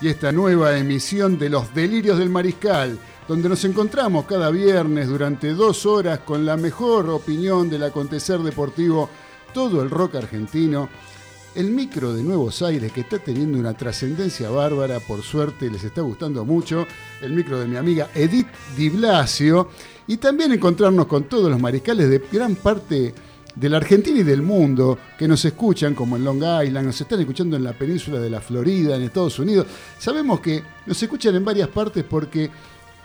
[0.00, 5.50] y esta nueva emisión de Los Delirios del Mariscal, donde nos encontramos cada viernes durante
[5.50, 9.10] dos horas con la mejor opinión del acontecer deportivo,
[9.52, 10.88] todo el rock argentino.
[11.54, 16.00] El micro de Nuevos Aires, que está teniendo una trascendencia bárbara, por suerte les está
[16.00, 16.86] gustando mucho.
[17.20, 18.46] El micro de mi amiga Edith
[18.76, 19.68] Di Blasio.
[20.06, 23.12] Y también encontrarnos con todos los mariscales de gran parte
[23.54, 27.20] de la Argentina y del mundo que nos escuchan, como en Long Island, nos están
[27.20, 29.66] escuchando en la península de la Florida, en Estados Unidos.
[29.98, 32.50] Sabemos que nos escuchan en varias partes porque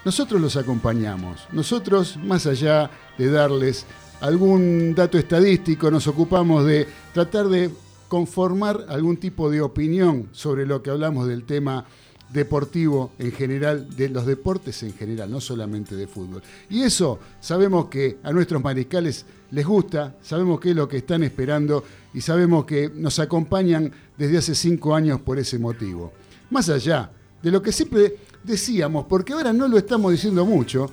[0.03, 1.47] nosotros los acompañamos.
[1.51, 3.85] Nosotros, más allá de darles
[4.21, 7.71] algún dato estadístico, nos ocupamos de tratar de
[8.07, 11.85] conformar algún tipo de opinión sobre lo que hablamos del tema
[12.31, 16.41] deportivo en general, de los deportes en general, no solamente de fútbol.
[16.69, 21.23] Y eso sabemos que a nuestros mariscales les gusta, sabemos que es lo que están
[21.23, 21.83] esperando
[22.13, 26.13] y sabemos que nos acompañan desde hace cinco años por ese motivo.
[26.49, 27.11] Más allá
[27.41, 30.91] de lo que siempre decíamos, porque ahora no lo estamos diciendo mucho,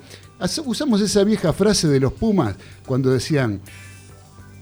[0.65, 2.57] usamos esa vieja frase de los Pumas
[2.87, 3.61] cuando decían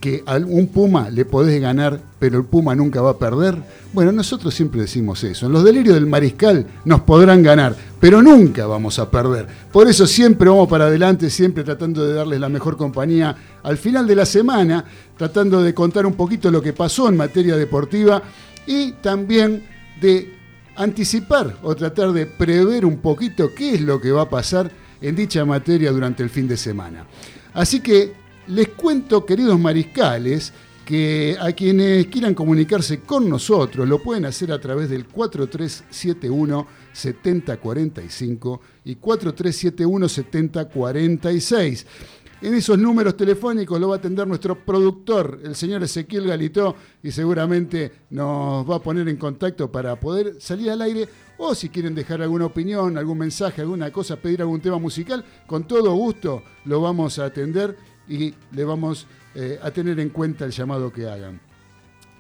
[0.00, 3.56] que a un Puma le podés ganar, pero el Puma nunca va a perder.
[3.92, 5.46] Bueno, nosotros siempre decimos eso.
[5.46, 9.46] En los delirios del mariscal nos podrán ganar, pero nunca vamos a perder.
[9.70, 14.06] Por eso siempre vamos para adelante, siempre tratando de darles la mejor compañía al final
[14.06, 14.84] de la semana,
[15.18, 18.22] tratando de contar un poquito lo que pasó en materia deportiva
[18.66, 19.62] y también
[20.00, 20.32] de
[20.76, 24.70] anticipar o tratar de prever un poquito qué es lo que va a pasar
[25.02, 27.06] en dicha materia durante el fin de semana.
[27.52, 28.14] Así que
[28.46, 30.52] les cuento, queridos mariscales,
[30.84, 38.60] que a quienes quieran comunicarse con nosotros lo pueden hacer a través del 4371 7045
[38.86, 41.86] y 4371 7046.
[42.42, 47.12] En esos números telefónicos lo va a atender nuestro productor, el señor Ezequiel Galito, y
[47.12, 51.94] seguramente nos va a poner en contacto para poder salir al aire o si quieren
[51.94, 56.80] dejar alguna opinión, algún mensaje, alguna cosa, pedir algún tema musical, con todo gusto lo
[56.80, 57.76] vamos a atender
[58.10, 61.40] y le vamos eh, a tener en cuenta el llamado que hagan.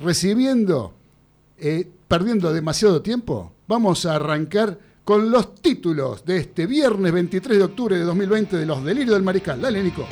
[0.02, 0.94] recibiendo,
[1.60, 7.64] eh, perdiendo demasiado tiempo, vamos a arrancar con los títulos de este viernes 23 de
[7.64, 9.62] octubre de 2020 de Los Delirios del Mariscal.
[9.62, 10.08] Dale, Nico.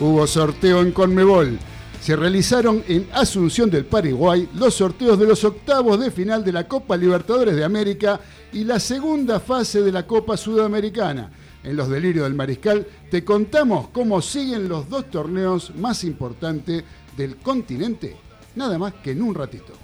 [0.00, 1.58] Hubo sorteo en Conmebol.
[2.00, 6.66] Se realizaron en Asunción del Paraguay los sorteos de los octavos de final de la
[6.66, 8.18] Copa Libertadores de América
[8.50, 11.30] y la segunda fase de la Copa Sudamericana.
[11.62, 16.82] En los delirios del Mariscal te contamos cómo siguen los dos torneos más importantes
[17.14, 18.16] del continente,
[18.56, 19.74] nada más que en un ratito.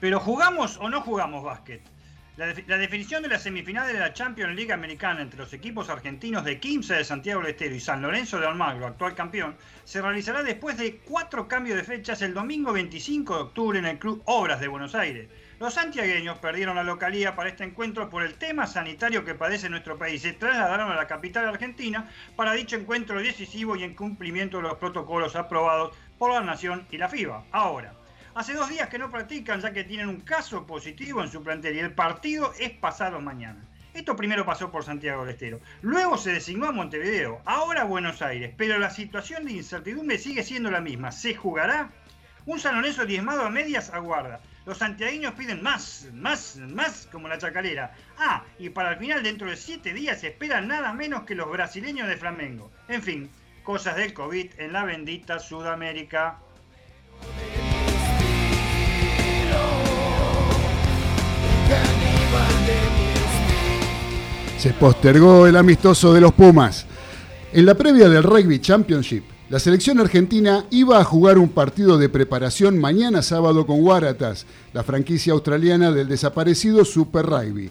[0.00, 1.82] Pero ¿jugamos o no jugamos básquet?
[2.36, 6.60] La, definición de la semifinal de la Champions League americana entre los equipos argentinos de
[6.60, 10.78] Quimsa de Santiago del Estero y San Lorenzo de Almagro, actual campeón, se realizará después
[10.78, 14.68] de cuatro cambios de fechas el domingo 25 de octubre en el Club Obras de
[14.68, 15.28] Buenos Aires.
[15.58, 19.98] Los santiagueños perdieron la localía para este encuentro por el tema sanitario que padece nuestro
[19.98, 20.22] país.
[20.22, 24.78] Se trasladaron a la capital argentina para dicho encuentro decisivo y en cumplimiento de los
[24.78, 27.46] protocolos aprobados por la Nación y la FIBA.
[27.50, 27.94] Ahora,
[28.38, 31.74] Hace dos días que no practican ya que tienen un caso positivo en su plantel
[31.74, 33.66] y el partido es pasado mañana.
[33.92, 35.58] Esto primero pasó por Santiago del Estero.
[35.82, 40.44] Luego se designó a Montevideo, ahora a Buenos Aires, pero la situación de incertidumbre sigue
[40.44, 41.10] siendo la misma.
[41.10, 41.90] ¿Se jugará?
[42.46, 44.38] Un San Lorenzo diezmado a medias aguarda.
[44.66, 47.92] Los santiagueños piden más, más, más, como la chacalera.
[48.18, 51.50] Ah, y para el final, dentro de siete días, se espera nada menos que los
[51.50, 52.70] brasileños de Flamengo.
[52.86, 53.30] En fin,
[53.64, 56.38] cosas del COVID en la bendita Sudamérica.
[64.58, 66.84] Se postergó el amistoso de los Pumas.
[67.52, 72.08] En la previa del Rugby Championship, la selección argentina iba a jugar un partido de
[72.08, 77.70] preparación mañana sábado con Waratahs, la franquicia australiana del desaparecido Super Rugby.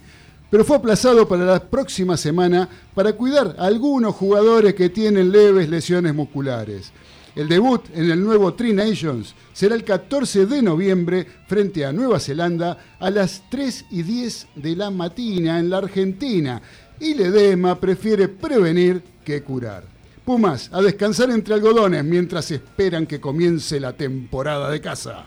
[0.50, 5.68] Pero fue aplazado para la próxima semana para cuidar a algunos jugadores que tienen leves
[5.68, 6.94] lesiones musculares.
[7.38, 12.19] El debut en el nuevo Tri Nations será el 14 de noviembre frente a Nueva
[12.19, 16.60] Zelanda a las 3 y 10 de la mañana en la Argentina.
[17.00, 19.84] Y Ledema prefiere prevenir que curar.
[20.25, 25.25] Pumas, a descansar entre algodones mientras esperan que comience la temporada de caza.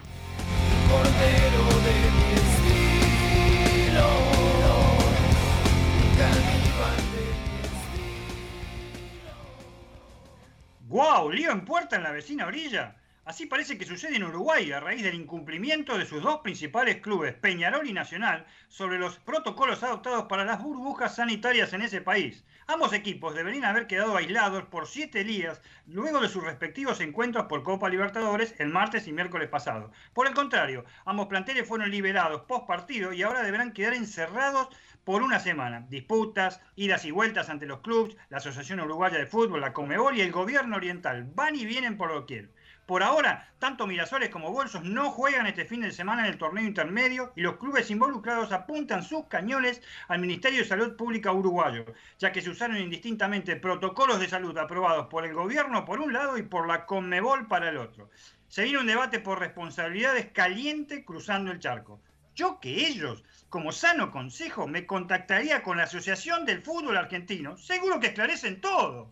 [10.91, 11.31] ¡Guau!
[11.31, 12.97] Lío en puerta en la vecina orilla.
[13.25, 17.33] Así parece que sucede en Uruguay a raíz del incumplimiento de sus dos principales clubes,
[17.35, 22.43] Peñarol y Nacional, sobre los protocolos adoptados para las burbujas sanitarias en ese país.
[22.67, 27.63] Ambos equipos deberían haber quedado aislados por siete días luego de sus respectivos encuentros por
[27.63, 29.93] Copa Libertadores el martes y miércoles pasado.
[30.13, 34.69] Por el contrario, ambos planteles fueron liberados post partido y ahora deberán quedar encerrados
[35.05, 35.87] por una semana.
[35.88, 40.20] Disputas, idas y vueltas ante los clubes, la Asociación Uruguaya de Fútbol, la Comebol y
[40.20, 42.50] el gobierno oriental van y vienen por doquier.
[42.91, 46.64] Por ahora, tanto Mirasoles como Bolsos no juegan este fin de semana en el torneo
[46.64, 51.85] intermedio y los clubes involucrados apuntan sus cañones al Ministerio de Salud Pública uruguayo,
[52.19, 56.37] ya que se usaron indistintamente protocolos de salud aprobados por el gobierno por un lado
[56.37, 58.11] y por la Conmebol para el otro.
[58.49, 62.00] Se viene un debate por responsabilidades caliente cruzando el charco.
[62.35, 67.58] Yo que ellos, como sano consejo, me contactaría con la Asociación del Fútbol Argentino.
[67.58, 69.08] Seguro que esclarecen todo.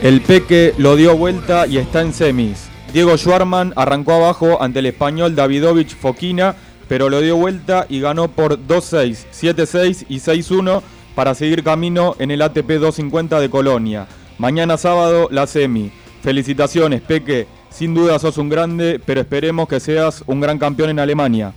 [0.00, 2.68] El Peque lo dio vuelta y está en semis.
[2.92, 6.54] Diego Schwarman arrancó abajo ante el español Davidovich Foquina,
[6.88, 10.82] pero lo dio vuelta y ganó por 2-6, 7-6 y 6-1
[11.16, 14.06] para seguir camino en el ATP 250 de Colonia.
[14.38, 15.90] Mañana sábado la semi.
[16.26, 17.46] Felicitaciones, Peque.
[17.70, 21.54] Sin duda sos un grande, pero esperemos que seas un gran campeón en Alemania.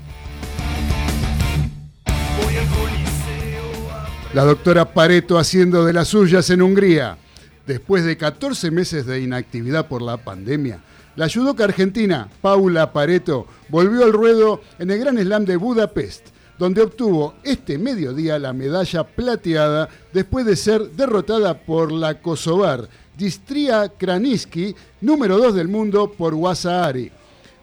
[4.32, 7.18] La doctora Pareto haciendo de las suyas en Hungría.
[7.66, 10.82] Después de 14 meses de inactividad por la pandemia,
[11.16, 16.28] la judoka argentina Paula Pareto volvió al ruedo en el Gran Slam de Budapest,
[16.60, 22.88] donde obtuvo este mediodía la medalla plateada después de ser derrotada por la kosovar
[23.20, 27.12] Distria Kraniski, número 2 del mundo por Wasaari.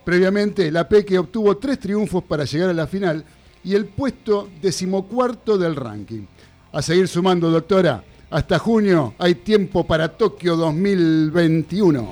[0.05, 3.25] Previamente, la Peque obtuvo tres triunfos para llegar a la final
[3.65, 6.27] y el puesto decimocuarto del ranking.
[6.73, 8.05] A seguir sumando, doctora.
[8.29, 12.07] Hasta junio hay tiempo para Tokio 2021.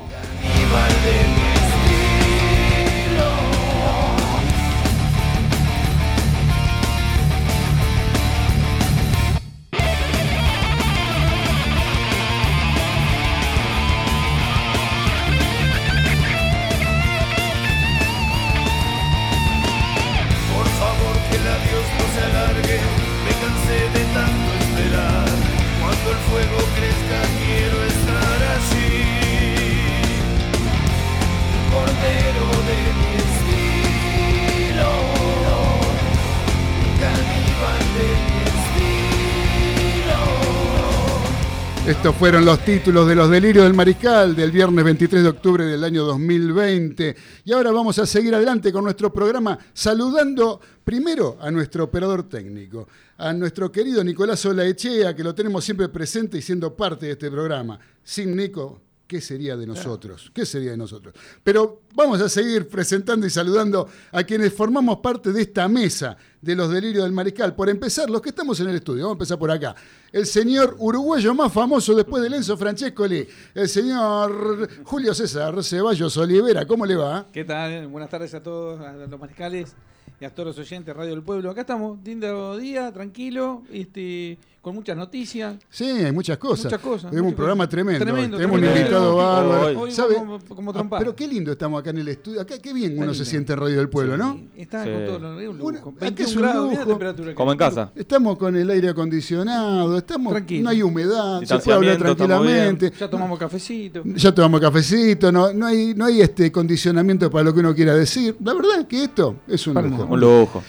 [41.87, 45.85] Estos fueron los títulos de los delirios del mariscal del viernes 23 de octubre del
[45.85, 47.14] año 2020.
[47.45, 52.88] Y ahora vamos a seguir adelante con nuestro programa saludando primero a nuestro operador técnico,
[53.19, 57.31] a nuestro querido Nicolás Olaechea, que lo tenemos siempre presente y siendo parte de este
[57.31, 57.79] programa.
[58.03, 60.33] Sin Nico, ¿qué sería de nosotros?
[60.33, 61.14] ¿Qué sería de nosotros?
[61.43, 66.55] Pero vamos a seguir presentando y saludando a quienes formamos parte de esta mesa de
[66.55, 67.55] los delirios del mariscal.
[67.55, 69.75] Por empezar, los que estamos en el estudio, vamos a empezar por acá.
[70.13, 76.67] El señor uruguayo más famoso después de Lenzo Francescoli, el señor Julio César Ceballos Olivera.
[76.67, 77.27] ¿Cómo le va?
[77.33, 77.89] ¿Qué tal?
[77.89, 79.75] Buenas tardes a todos, a los mariscales
[80.21, 81.51] y a todos los oyentes de Radio del Pueblo.
[81.51, 85.56] Acá estamos, lindo día, tranquilo, este, con muchas noticias.
[85.68, 86.64] Sí, hay muchas cosas.
[86.64, 87.11] Muchas cosas.
[87.11, 88.02] Tenemos un programa tremendo.
[88.02, 88.80] Tremendo, Tenemos un tremendo.
[88.80, 89.80] invitado bárbaro.
[89.80, 90.14] Hoy ¿Sabe?
[90.14, 92.40] como, como Ah, pero qué lindo estamos acá en el estudio.
[92.40, 94.33] Acá, qué bien Está uno se siente en Radio del Pueblo, ¿no?
[94.33, 94.90] Sí, Está Sí.
[94.90, 95.90] con todo lo es un Bueno, lujo.
[95.90, 96.87] acá es 21 un grados, la lujo.
[96.88, 97.92] temperatura Como en casa.
[97.94, 100.64] Estamos con el aire acondicionado, estamos, Tranquilo.
[100.64, 102.92] no hay humedad, se puede hablar tranquilamente.
[102.99, 104.02] Ya tomamos cafecito.
[104.04, 107.94] Ya tomamos cafecito, no, no hay, no hay este condicionamiento para lo que uno quiera
[107.94, 108.35] decir.
[108.42, 110.04] La verdad es que esto es un lujo.
[110.06, 110.62] Un lujo.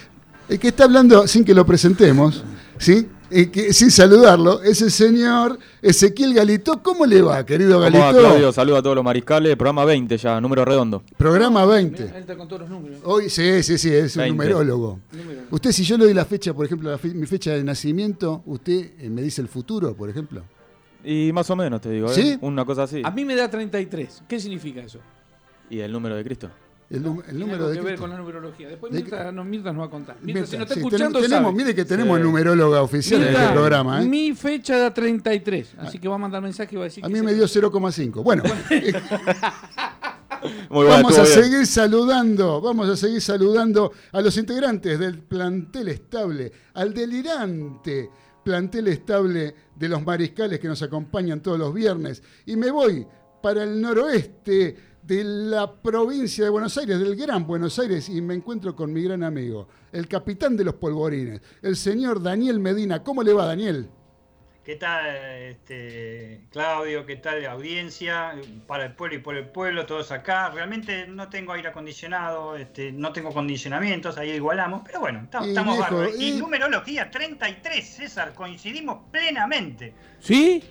[0.50, 2.44] El que está hablando sin que lo presentemos,
[2.78, 3.08] ¿sí?
[3.32, 6.82] Eh, que, sin saludarlo, es el señor Ezequiel Galito.
[6.84, 8.20] ¿Cómo le va, querido ¿Cómo va, Galito?
[8.28, 8.52] Claudio?
[8.52, 9.56] Saludos a todos los mariscales.
[9.56, 11.04] Programa 20 ya, número redondo.
[11.18, 12.04] Programa Él 20.
[12.20, 13.00] está con todos los números.
[13.04, 14.30] Hoy, sí, sí, sí, es un 20.
[14.38, 15.00] numerólogo.
[15.12, 15.42] Número.
[15.52, 18.44] Usted, si yo le doy la fecha, por ejemplo, la fe- mi fecha de nacimiento,
[18.46, 20.44] usted eh, me dice el futuro, por ejemplo.
[21.04, 22.14] Y más o menos te digo, ¿eh?
[22.16, 22.38] ¿Sí?
[22.42, 23.02] Una cosa así.
[23.04, 24.24] A mí me da 33.
[24.28, 25.00] ¿Qué significa eso?
[25.70, 26.50] ¿Y el número de Cristo?
[26.88, 28.68] El, número de que ver con la numerología.
[28.70, 30.18] Después ¿De Mirta, no, Mirta nos va a contar.
[30.22, 31.64] Mirta, Mirta, si no está sí, escuchando, tenemos, tenemos- sabe.
[31.64, 32.24] mire que tenemos Sí.
[32.24, 34.04] numeróloga oficial en Mirta, este programa.
[34.04, 34.08] ¿eh?
[34.08, 35.74] Mi fecha da 33.
[35.80, 37.34] Así que va a mandar mensaje y va a decir A que mí se- me
[37.34, 38.22] dio 0,5.
[38.24, 38.44] Bueno,
[40.70, 41.34] Muy vamos a bien.
[41.44, 48.10] seguir saludando, vamos a seguir saludando a los integrantes del plantel estable, al delirante
[48.44, 52.22] plantel estable de los mariscales que nos acompañan todos los viernes.
[52.46, 53.08] Y me voy
[53.42, 54.76] para el noroeste
[55.06, 59.04] de la provincia de Buenos Aires, del Gran Buenos Aires, y me encuentro con mi
[59.04, 63.04] gran amigo, el capitán de los polvorines, el señor Daniel Medina.
[63.04, 63.88] ¿Cómo le va, Daniel?
[64.64, 67.06] ¿Qué tal, este, Claudio?
[67.06, 68.34] ¿Qué tal, audiencia?
[68.66, 70.50] Para el pueblo y por el pueblo, todos acá.
[70.50, 75.52] Realmente no tengo aire acondicionado, este, no tengo condicionamientos, ahí igualamos, pero bueno, estamos, Y
[75.52, 76.20] estamos bárbaros.
[76.20, 79.94] Y y- numerología 33, César, coincidimos plenamente.
[80.20, 80.64] ¿Sí?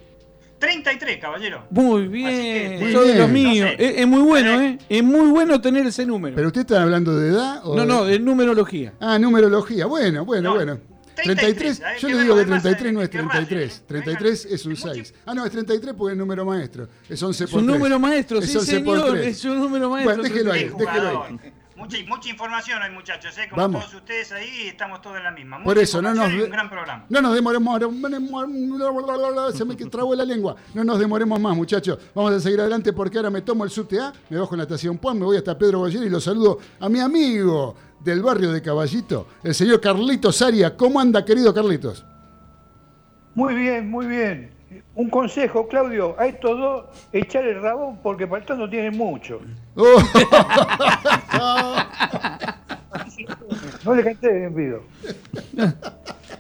[0.59, 1.65] 33, caballero.
[1.71, 2.29] Muy bien.
[2.31, 3.53] que, Muy Soy de los bien.
[3.53, 3.71] míos.
[3.73, 3.85] No sé.
[3.87, 4.79] es, es muy bueno, ¿eh?
[4.89, 6.35] Es muy bueno tener ese número.
[6.37, 7.61] ¿Pero usted está hablando de edad?
[7.65, 8.95] O no, de- no, de numerología.
[9.01, 9.87] Ah, numerología.
[9.87, 10.79] Bueno, bueno, No, bueno.
[11.17, 13.77] 33, 33, hay yo le digo lo que demás, 33 no es que raye, 33.
[13.79, 13.83] ¿eh?
[13.87, 15.15] 33 Venga, es un es mucho- 6.
[15.27, 16.89] Ah, no, es 33 porque es número maestro.
[17.09, 17.79] Es 11 Es por un 3.
[17.79, 19.13] número maestro, Es sí, 11 por señor.
[19.13, 19.27] tres.
[19.39, 20.17] Es un número maestro.
[20.17, 21.41] Bueno, déjelo ahí, déjelo ahí.
[21.77, 23.49] Mucha, mucha información hay, muchachos, ¿eh?
[23.51, 23.83] Como Vamos.
[23.83, 25.57] todos ustedes ahí, estamos todos en la misma.
[25.59, 27.05] Por Mucha eso, no nos, de- un gran programa.
[27.09, 27.81] no nos demoremos.
[29.57, 30.55] Se me trabó la lengua.
[30.73, 31.99] No nos demoremos más, muchachos.
[32.15, 34.65] Vamos a seguir adelante porque ahora me tomo el subte A, me bajo en la
[34.65, 38.53] estación Puan, me voy hasta Pedro Goyer y lo saludo a mi amigo del barrio
[38.53, 40.77] de Caballito, el señor Carlitos Aria.
[40.77, 42.05] ¿Cómo anda, querido Carlitos?
[43.35, 44.54] Muy bien, muy bien.
[44.95, 49.41] Un consejo, Claudio, a estos dos, echar el rabón porque para esto no tienen mucho.
[53.85, 54.83] No le canté en pido.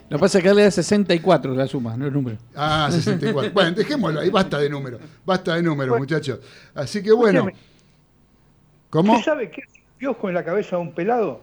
[0.09, 2.39] Lo que pasa es que le da 64 la suma, no el número.
[2.55, 3.53] Ah, 64.
[3.53, 5.01] Bueno, dejémoslo ahí, basta de números.
[5.25, 6.41] Basta de números, muchachos.
[6.75, 7.47] Así que bueno.
[8.91, 9.13] ¿Cómo?
[9.13, 11.41] ¿Usted sabe qué es un piojo en la cabeza de un pelado?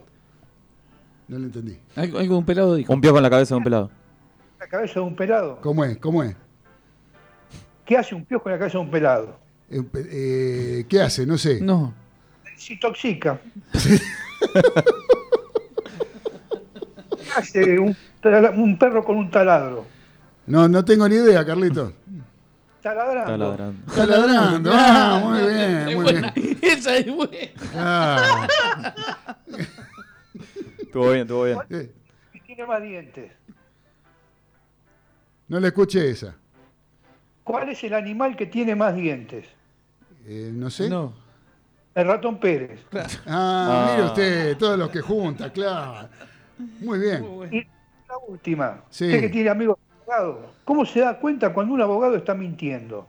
[1.28, 1.78] No lo entendí.
[1.96, 2.92] Algo, algo un pelado dijo.
[2.92, 3.90] Un piojo en la cabeza de un pelado.
[4.58, 5.58] La cabeza de un pelado.
[5.60, 5.98] ¿Cómo es?
[5.98, 6.34] ¿Cómo es?
[7.92, 9.38] ¿Qué hace un piojo en la cabeza de un pelado?
[9.68, 11.26] Eh, eh, ¿Qué hace?
[11.26, 11.60] No sé.
[11.60, 11.92] No.
[12.56, 13.38] Se intoxica.
[13.70, 13.98] ¿Qué
[17.36, 17.94] hace un,
[18.78, 19.84] perro con un taladro?
[20.46, 21.92] No, no tengo ni idea, Carlitos.
[22.80, 23.30] Taladrando.
[23.34, 23.86] Está ladrando.
[23.86, 24.70] Está ladrando.
[24.72, 26.32] Ah, muy bien, Es muy buena.
[26.34, 26.58] bien.
[26.62, 27.36] Esa es buena.
[27.76, 28.48] Ah,
[30.80, 31.92] Estuvo bien, estuvo bien.
[32.32, 33.32] Y tiene más dientes.
[35.48, 36.36] no le escuché esa.
[37.52, 39.44] ¿Cuál es el animal que tiene más dientes?
[40.24, 40.88] Eh, no sé.
[40.88, 41.12] No.
[41.94, 42.80] El ratón Pérez.
[42.94, 43.88] Ah, Ah.
[43.94, 46.08] mire usted, todos los que junta, claro.
[46.80, 47.22] Muy bien.
[47.52, 47.58] Y
[48.08, 49.04] la última, Sí.
[49.04, 53.06] usted que tiene amigos abogados, ¿cómo se da cuenta cuando un abogado está mintiendo?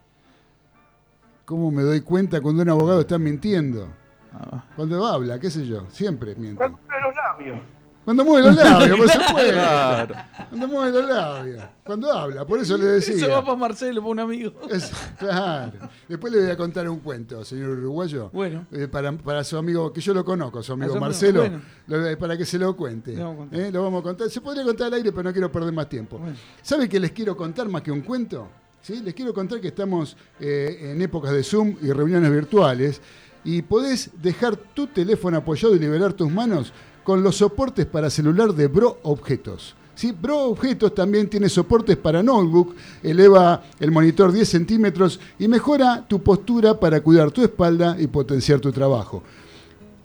[1.45, 3.87] ¿Cómo me doy cuenta cuando un abogado está mintiendo?
[4.33, 6.57] Ah, Cuando habla, qué sé yo, siempre miente.
[6.57, 7.59] Cuando mueve los labios.
[8.05, 9.51] Cuando mueve los labios, pues se puede.
[9.53, 10.15] Claro.
[10.49, 11.63] Cuando mueve los labios.
[11.85, 13.41] Cuando habla, por eso le Eso va decía.
[13.43, 14.53] para Marcelo, para un amigo.
[14.69, 15.71] Es- claro.
[16.07, 18.29] Después le voy a contar un cuento, señor uruguayo.
[18.33, 18.65] Bueno.
[18.71, 21.61] Eh, para, para su amigo, que yo lo conozco, su amigo amigo, Marcelo, bueno.
[21.87, 23.15] lo- para que se lo cuente.
[23.15, 23.47] Vamos.
[23.51, 24.29] Eh, Lo vamos a contar.
[24.29, 26.17] Se podría contar al aire, pero no quiero perder más tiempo.
[26.17, 26.35] Bueno.
[26.61, 28.47] ¿Sabe qué les quiero contar más que un cuento?
[28.81, 29.01] ¿Sí?
[29.01, 33.01] Les quiero contar que estamos eh, en épocas de Zoom y reuniones virtuales
[33.45, 38.53] y podés dejar tu teléfono apoyado y liberar tus manos con los soportes para celular
[38.53, 39.75] de Bro Objetos.
[39.95, 40.11] ¿Sí?
[40.11, 46.23] Bro Objetos también tiene soportes para notebook, eleva el monitor 10 centímetros y mejora tu
[46.23, 49.21] postura para cuidar tu espalda y potenciar tu trabajo.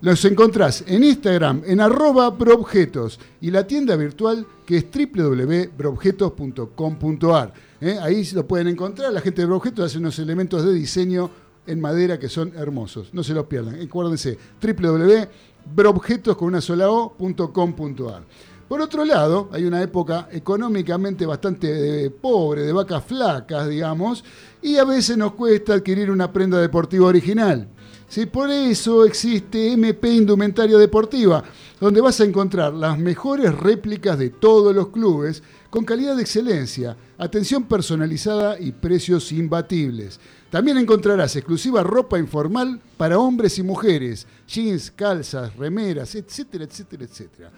[0.00, 7.52] Los encontrás en Instagram, en arroba broobjetos y la tienda virtual que es www.broobjetos.com.ar.
[7.80, 7.98] ¿eh?
[8.00, 9.12] Ahí lo pueden encontrar.
[9.12, 11.28] La gente de Broobjetos hace unos elementos de diseño
[11.68, 13.10] en madera que son hermosos.
[13.12, 13.80] No se los pierdan.
[13.80, 18.22] Acuérdense, www.broobjetos con una sola o.com.ar.
[18.68, 24.22] Por otro lado, hay una época económicamente bastante eh, pobre, de vacas flacas, digamos,
[24.60, 27.66] y a veces nos cuesta adquirir una prenda deportiva original.
[28.08, 31.44] Sí, por eso existe MP Indumentaria Deportiva,
[31.80, 36.96] donde vas a encontrar las mejores réplicas de todos los clubes, con calidad de excelencia,
[37.18, 40.20] atención personalizada y precios imbatibles.
[40.50, 47.52] También encontrarás exclusiva ropa informal para hombres y mujeres, jeans, calzas, remeras, etcétera, etcétera, etcétera.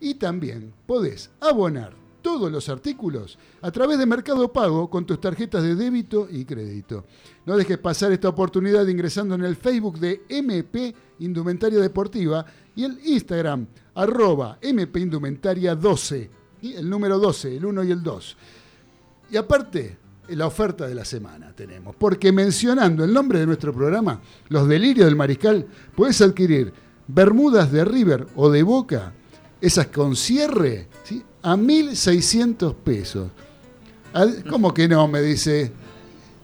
[0.00, 5.62] Y también podés abonar todos los artículos a través de Mercado Pago con tus tarjetas
[5.62, 7.04] de débito y crédito.
[7.44, 12.44] No dejes pasar esta oportunidad ingresando en el Facebook de MP Indumentaria Deportiva
[12.76, 16.30] y el Instagram arroba MP Indumentaria 12.
[16.62, 18.36] Y el número 12, el 1 y el 2.
[19.30, 19.96] Y aparte,
[20.36, 21.94] la oferta de la semana tenemos.
[21.96, 26.72] Porque mencionando el nombre de nuestro programa, Los Delirios del Mariscal, puedes adquirir
[27.06, 29.12] bermudas de River o de Boca,
[29.60, 31.22] esas con cierre, ¿sí?
[31.42, 33.30] a 1.600 pesos.
[34.48, 35.06] ¿Cómo que no?
[35.08, 35.72] Me dice.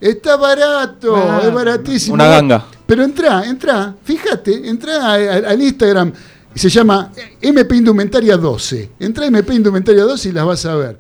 [0.01, 2.15] Está barato, Ah, es baratísimo.
[2.15, 2.67] Una ganga.
[2.87, 6.13] Pero entra, entra, fíjate, entra al Instagram,
[6.55, 7.11] se llama
[7.41, 8.91] MP Indumentaria 12.
[8.99, 10.99] Entra a MP Indumentaria 12 y las vas a ver.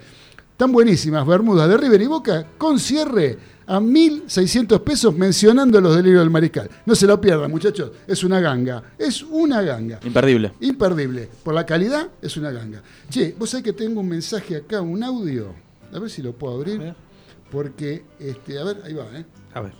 [0.55, 6.21] Están buenísimas, Bermudas de River y Boca, con cierre a 1.600 pesos mencionando los delirios
[6.21, 6.71] del mariscal.
[6.87, 9.99] No se lo pierdan, muchachos, es una ganga, es una ganga.
[10.05, 10.53] Imperdible.
[10.61, 11.29] Imperdible.
[11.43, 12.81] Por la calidad, es una ganga.
[13.11, 15.53] Che, vos sabés que tengo un mensaje acá, un audio.
[15.93, 16.95] A ver si lo puedo abrir.
[17.51, 19.25] Porque, este, a ver, ahí va, ¿eh?
[19.55, 19.73] A ver.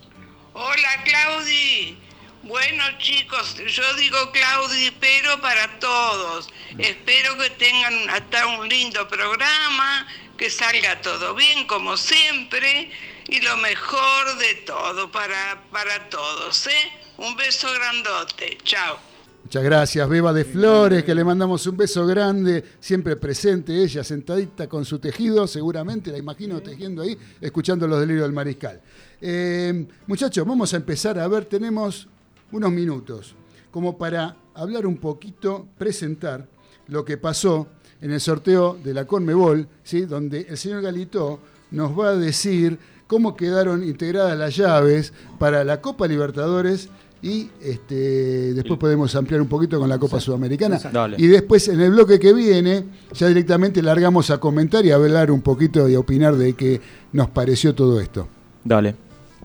[0.55, 1.97] Hola Claudi.
[2.43, 6.51] Bueno chicos, yo digo Claudi, pero para todos.
[6.77, 12.91] Espero que tengan hasta un lindo programa, que salga todo bien como siempre
[13.29, 16.67] y lo mejor de todo para, para todos.
[16.67, 16.93] ¿eh?
[17.19, 18.59] Un beso grandote.
[18.65, 18.99] Chao.
[19.45, 24.67] Muchas gracias, Beba de Flores, que le mandamos un beso grande, siempre presente ella, sentadita
[24.69, 28.81] con su tejido, seguramente la imagino tejiendo ahí, escuchando los delirios del mariscal.
[29.21, 32.09] Eh, muchachos, vamos a empezar a ver, tenemos
[32.53, 33.35] unos minutos,
[33.71, 36.49] como para hablar un poquito, presentar
[36.89, 37.69] lo que pasó
[38.05, 40.03] en el sorteo de la Conmebol, ¿sí?
[40.03, 41.39] donde el señor Galito
[41.71, 46.91] nos va a decir cómo quedaron integradas las llaves para la Copa Libertadores
[47.23, 50.79] y este, después podemos ampliar un poquito con la Copa Sudamericana.
[50.93, 51.17] Dale.
[51.19, 52.85] Y después en el bloque que viene
[53.15, 56.83] ya directamente largamos a comentar y a hablar un poquito y a opinar de qué
[57.13, 58.29] nos pareció todo esto.
[58.63, 58.95] Dale.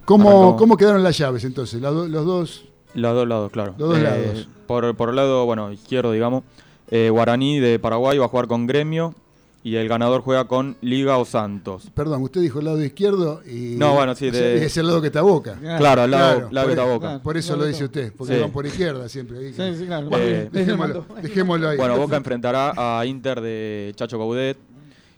[0.04, 1.80] ¿Cómo, cómo quedaron las llaves entonces?
[1.80, 2.66] Do- los dos...
[2.96, 3.76] Los dos lados, claro.
[3.78, 4.48] Los dos lados.
[4.68, 6.44] Por, por el lado, bueno, izquierdo, digamos.
[6.90, 9.14] Eh, Guaraní de Paraguay va a jugar con Gremio
[9.62, 11.90] y el ganador juega con Liga o Santos.
[11.94, 13.76] Perdón, usted dijo el lado izquierdo y...
[13.78, 15.60] No, bueno, sí, de- es el lado que está Boca.
[15.66, 16.88] Ah, claro, al lado, claro, lado por de ahí.
[16.88, 17.08] Boca.
[17.08, 17.24] Claro.
[17.24, 18.42] Por eso lo dice usted, porque Sí.
[18.42, 19.38] van por izquierda siempre.
[19.40, 19.54] ahí.
[19.54, 20.10] Sí, sí, claro.
[20.10, 21.78] Bueno, Eh, dejémoslo, dejémoslo ahí.
[21.78, 24.58] Bueno, Boca enfrentará a Inter de Chacho Caudet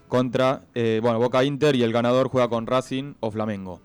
[0.07, 3.79] contra, eh, bueno, Boca Inter y el ganador juega con Racing o Flamengo.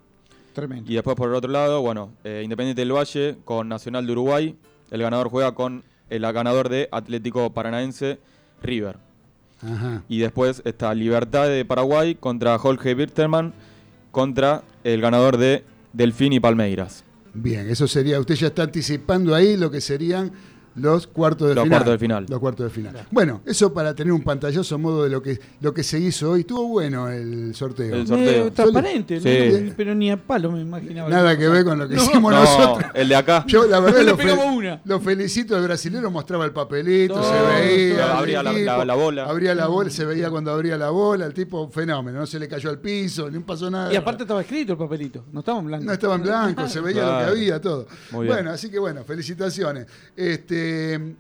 [0.55, 0.91] Tremendo.
[0.91, 4.57] Y después por el otro lado, bueno, eh, Independiente del Valle con Nacional de Uruguay.
[4.91, 8.19] El ganador juega con el ganador de Atlético Paranaense,
[8.63, 8.97] River.
[9.63, 10.03] Ajá.
[10.09, 13.53] Y después está Libertad de Paraguay contra Jorge Birterman
[14.11, 17.05] contra el ganador de Delfín y Palmeiras.
[17.35, 20.33] Bien, eso sería, usted ya está anticipando ahí lo que serían
[20.77, 21.79] los cuartos de Los final.
[21.79, 22.27] cuartos de final.
[22.29, 23.07] Los cuartos de final.
[23.11, 26.41] Bueno, eso para tener un pantallazo modo de lo que, lo que se hizo hoy.
[26.41, 27.95] Estuvo bueno el sorteo.
[27.95, 28.27] El sorteo.
[28.27, 29.63] Medio transparente, Sí.
[29.65, 29.73] ¿no?
[29.77, 31.09] pero ni a palo me imaginaba.
[31.09, 32.03] Nada que ver con lo que No.
[32.03, 32.91] hicimos No, nosotros.
[32.95, 33.45] el de acá.
[33.47, 34.81] Yo, la verdad, lo, una.
[34.85, 35.57] lo felicito.
[35.57, 38.19] El brasilero mostraba el papelito, se veía.
[38.19, 39.25] Abría la- equipo, la- la bola.
[39.25, 41.27] Abría la bola, se veía cuando abría la bola.
[41.27, 42.19] El tipo, fenómeno.
[42.21, 43.93] No se le cayó al piso, ni pasó nada.
[43.93, 45.85] Y aparte estaba escrito el papelito, no estaba en blanco.
[45.87, 47.87] No estaba en blanco, se veía lo que había, todo.
[48.11, 48.35] Muy bien.
[48.37, 49.87] Bueno, así que bueno, felicitaciones.
[50.17, 50.66] Este,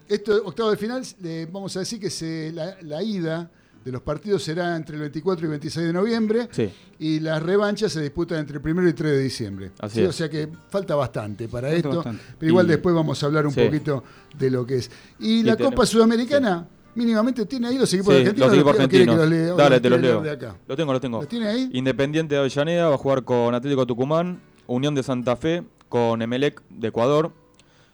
[0.09, 3.51] esto, octavo de final, le vamos a decir que se, la, la ida
[3.85, 6.71] de los partidos será entre el 24 y 26 de noviembre Sí.
[6.99, 9.71] y las revanchas se disputan entre el 1 y 3 de diciembre.
[9.79, 10.09] Así Sí, es.
[10.09, 12.23] O sea que falta bastante para Falta esto, bastante.
[12.39, 13.65] pero igual Y- después vamos a hablar un Sí.
[13.65, 14.03] poquito
[14.37, 14.91] de lo que es.
[15.21, 18.49] Y, la tenemos- Copa Sudamericana, mínimamente tiene ahí los equipos Sí, argentinos.
[18.49, 19.19] los equipos ¿o quiere que argentinos.
[19.19, 20.21] los lea- o Dale, los te los leo.
[20.23, 20.57] de acá?
[20.67, 21.19] Lo tengo, lo tengo.
[21.19, 21.71] ¿Los tiene ahí?
[21.73, 26.61] Independiente de Avellaneda va a jugar con Atlético Tucumán, Unión de Santa Fe con Emelec
[26.71, 27.33] de Ecuador,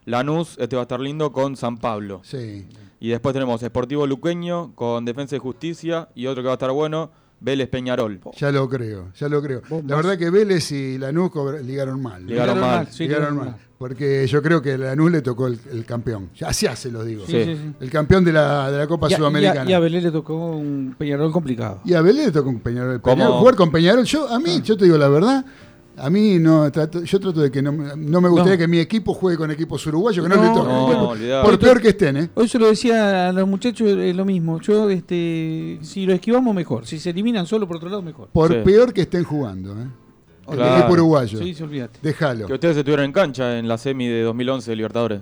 [0.04, 2.20] Lanús, este va a estar lindo, con San Pablo.
[2.24, 2.66] Sí.
[3.00, 6.70] Y después tenemos Sportivo Luqueño con Defensa y Justicia y otro que va a estar
[6.72, 7.10] bueno,
[7.40, 8.20] Vélez Peñarol.
[8.36, 9.62] Ya lo creo, ya lo creo.
[9.86, 11.30] La verdad que Vélez y Lanús
[11.64, 12.24] ligaron mal.
[12.26, 12.86] Ligaron mal.
[12.90, 13.56] sí, ligaron mal.
[13.78, 16.30] Porque yo creo que Lanús le tocó el, el campeón.
[16.36, 17.24] Ya así se lo digo.
[17.26, 17.44] Sí, Sí.
[17.46, 17.72] sí, sí.
[17.80, 19.64] El campeón de la, de la Copa Y a- Sudamericana.
[19.64, 21.80] Y a, y a Belén le tocó un Peñarol complicado.
[21.84, 23.00] Y a Vélez le tocó con Peñarol.
[23.00, 23.16] ¿Cómo?
[23.16, 25.44] Peñarol, Jugar con Peñarol, yo, a mí, yo te digo la verdad,
[25.96, 28.58] a mí no trato, yo trato de que no, me- no me gustaría No.
[28.58, 31.28] que mi equipo juegue con equipos uruguayos, que no, No, le toquen.
[31.30, 32.30] no, Por- peor que estén, ¿eh?
[32.34, 34.60] Hoy se lo decía a los muchachos es lo mismo.
[34.60, 36.86] Yo, este, si lo esquivamos mejor.
[36.86, 38.28] Si se eliminan solo por otro lado, mejor.
[38.32, 38.58] Por Sí.
[38.64, 39.86] peor que estén jugando, ¿eh?
[40.48, 40.76] El Claro.
[40.78, 41.38] equipo uruguayo.
[41.38, 41.98] Sí, se olvídate.
[42.02, 42.46] Déjalo.
[42.48, 45.20] Que ustedes estuvieron en cancha en la semi de 2011 de Libertadores.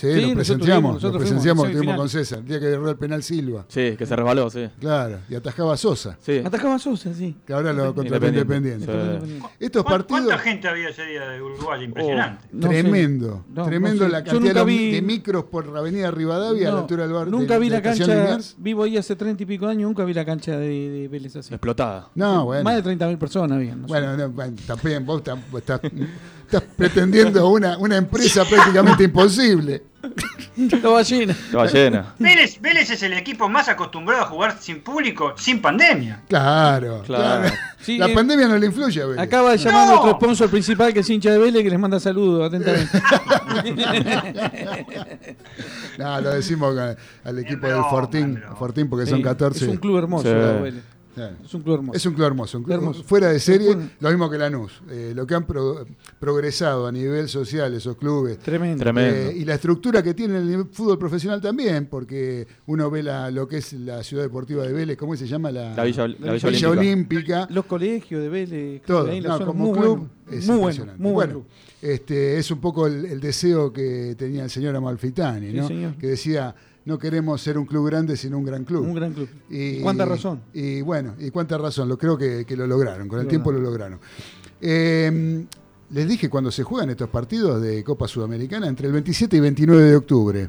[0.00, 2.08] Sí, Sí, lo nosotros presenciamos, fuimos, lo nosotros presenciamos, fuimos, estuvimos con.
[2.08, 3.64] César, el día que erró el penal Silva.
[3.68, 4.66] Sí, que se resbaló, sí.
[4.80, 6.40] Claro, y atajaba a Sosa, Sí.
[6.44, 7.36] Atacaba a Sosa, sí.
[7.46, 8.84] que ahora lo contra el Independiente.
[8.90, 9.42] Independiente.
[9.48, 9.54] Sí.
[9.60, 11.84] Estos ¿Cuán- partidos, ¿Cuánta gente había ese día de Uruguay?
[11.84, 12.46] Impresionante.
[12.52, 12.68] No sé.
[12.82, 16.72] tremendo, No, tremendo no la cantidad de, vi- de micros por la avenida Rivadavia a
[16.72, 17.30] la altura del.
[17.30, 20.04] Nunca de- vi de la Estación cancha, vivo ahí hace treinta y pico años, nunca
[20.04, 21.52] vi la cancha de, de Vélez así.
[21.52, 22.08] Explotada.
[22.14, 22.64] No, bueno.
[22.64, 23.82] Más de 30.000 personas habían.
[23.86, 25.80] Bueno, no, bueno, también vos tam- vos estás,
[26.50, 29.84] estás pretendiendo una, una empresa prácticamente imposible.
[30.56, 31.36] Estaba llena.
[32.18, 36.22] Vélez, Vélez es el equipo más acostumbrado a jugar sin público, sin pandemia.
[36.28, 37.42] Claro, Claro.
[37.42, 37.54] claro.
[37.80, 39.20] Sí, la eh, pandemia no le influye a Vélez.
[39.22, 39.92] Acaba de llamar No.
[39.94, 43.00] nuestro sponsor principal, que es hincha de Vélez, que les manda saludos atentamente.
[45.98, 46.74] No, lo decimos
[47.24, 48.42] al equipo del Fortín.
[48.58, 49.64] Fortín porque Sí, son 14.
[49.64, 50.34] Es un club hermoso, Sí.
[50.34, 50.82] la Vélez.
[51.28, 51.36] Claro.
[51.44, 51.96] Es un club hermoso.
[51.96, 53.02] Es un club hermoso, un club Hermoso.
[53.04, 54.80] fuera de serie, club- lo mismo que Lanús.
[54.90, 55.86] Eh, lo que han pro-
[56.18, 58.38] progresado a nivel social esos clubes.
[58.38, 58.82] Tremendo.
[58.82, 59.30] Tremendo.
[59.30, 63.46] Eh, y la estructura que tiene el fútbol profesional también, porque uno ve la, lo
[63.48, 65.50] que es la ciudad deportiva de Vélez, ¿cómo se llama?
[65.50, 66.70] La, La Villa, la Villa Villa Olímpica.
[66.70, 67.48] Olímpica.
[67.50, 70.56] Los colegios de Vélez, Todo, ahí en la no, como muy club bueno, es muy
[70.56, 71.02] bueno, impresionante.
[71.02, 71.46] muy bueno, bueno.
[71.82, 75.66] este, es un poco el, el deseo que tenía el señor Amalfitani, Sí, ¿no?
[75.68, 75.94] señor.
[75.96, 76.54] que decía,
[76.90, 78.82] no queremos ser un club grande, sino un gran club.
[78.86, 79.28] Un gran club.
[79.48, 80.40] Y, ¿Cuánta razón?
[80.52, 83.52] Y bueno, y cuánta razón, lo creo que, que lo lograron, con el Lo tiempo
[83.52, 83.98] lo lograron.
[84.60, 85.44] Eh,
[85.92, 89.82] les dije cuando se juegan estos partidos de Copa Sudamericana entre el 27 y 29
[89.82, 90.48] de octubre.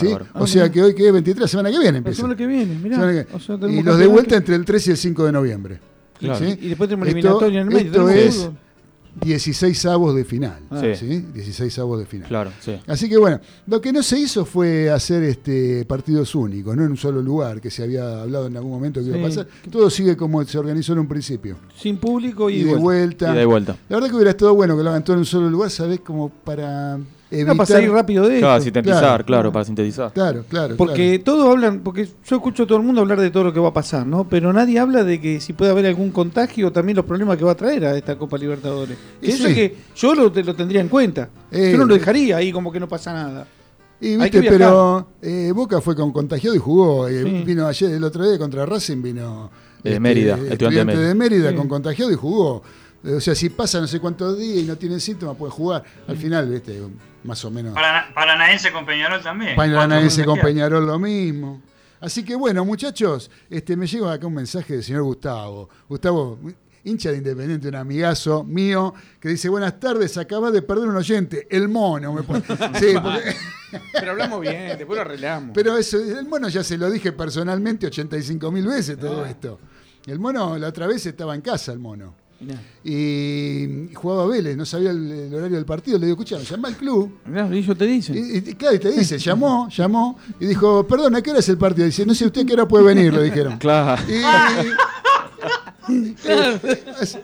[0.00, 0.06] ¿sí?
[0.08, 0.72] O Ah, sea mira.
[0.72, 2.16] que hoy que es 23, la semana que viene La empieza.
[2.18, 2.96] semana que viene, mirá.
[2.96, 5.32] Semana que- O sea, y los de vuelta entre el 3 y el 5 de
[5.32, 5.80] noviembre.
[6.18, 6.38] Claro.
[6.38, 6.58] ¿sí?
[6.60, 7.90] Y después tenemos Esto- eliminatoria en el medio.
[7.90, 8.50] esto es.
[9.20, 10.58] 16 avos de final.
[10.70, 10.80] Ah.
[10.80, 10.94] Sí.
[10.94, 11.24] ¿sí?
[11.34, 12.28] 16 avos de final.
[12.28, 12.78] Claro, sí.
[12.86, 16.90] Así que bueno, lo que no se hizo fue hacer este partidos únicos, no en
[16.90, 19.46] un solo lugar, que se había hablado en algún momento que iba a pasar.
[19.70, 21.56] Todo sigue como se organizó en un principio.
[21.76, 23.32] Sin público y, Y de vuelta.
[23.32, 23.76] Y de vuelta.
[23.88, 26.00] La verdad que hubiera estado bueno que lo hagan todo en un solo lugar, ¿sabés?
[26.00, 26.98] Como para
[27.30, 27.56] No, evitar...
[27.56, 28.64] para salir rápido de Claro, esto.
[28.64, 29.24] sintetizar, Claro.
[29.24, 30.12] claro, para sintetizar.
[30.12, 30.76] Claro, claro.
[30.76, 33.60] Porque todos hablan, porque yo escucho a todo el mundo hablar de todo lo que
[33.60, 34.28] va a pasar, ¿no?
[34.28, 37.44] Pero nadie habla de que si puede haber algún contagio o también los problemas que
[37.44, 38.98] va a traer a esta Copa Libertadores.
[39.22, 39.50] Y eso sí.
[39.50, 41.28] es que yo lo, lo tendría en cuenta.
[41.52, 43.46] Eh, yo no lo dejaría ahí como que no pasa nada.
[44.00, 47.06] Y Hay que viste, pero eh, Boca fue con contagiado y jugó.
[47.06, 47.42] eh, Sí.
[47.44, 49.50] Vino ayer, el otro día contra Racing, vino
[49.84, 51.56] De Mérida, estudiante de de Mérida Sí.
[51.56, 52.62] con contagiado y jugó.
[53.04, 55.84] Eh, O sea, si pasa no sé cuántos días y no tiene síntomas, puede jugar.
[56.08, 56.80] Al final, viste,
[57.24, 57.74] más o menos.
[57.74, 59.56] Para, Paranaense con Peñarol también.
[59.56, 60.38] Paranaense con.
[60.40, 61.62] Peñarol lo mismo.
[62.00, 65.68] Así que bueno, muchachos, este, me llega acá un mensaje del señor Gustavo.
[65.88, 66.38] Gustavo,
[66.84, 71.46] hincha de Independiente, un amigazo mío, que dice, buenas tardes, acabas de perder un oyente,
[71.50, 72.14] el mono.
[72.14, 72.40] Me pone.
[72.80, 73.36] Sí, porque-
[73.92, 75.50] Pero hablamos bien, después lo arreglamos.
[75.54, 79.60] pero eso, el mono ya se lo dije personalmente 85 mil veces todo esto.
[80.06, 82.14] El mono, la otra vez estaba en casa, el mono.
[82.40, 85.98] Mirá, Y jugaba a Vélez, no sabía el, el horario del partido.
[85.98, 87.18] Le digo, escucha, llama al club.
[87.26, 88.16] mirá, y ellos te dicen.
[88.16, 91.48] Y, y- claro, y te dice, llamó, llamó, y dijo, perdón, ¿a qué hora es
[91.50, 91.84] el partido?
[91.86, 93.58] Dice, no sé usted qué hora puede venir, le dijeron.
[93.58, 94.00] Claro.
[94.10, 94.22] Y-
[97.00, 97.18] así,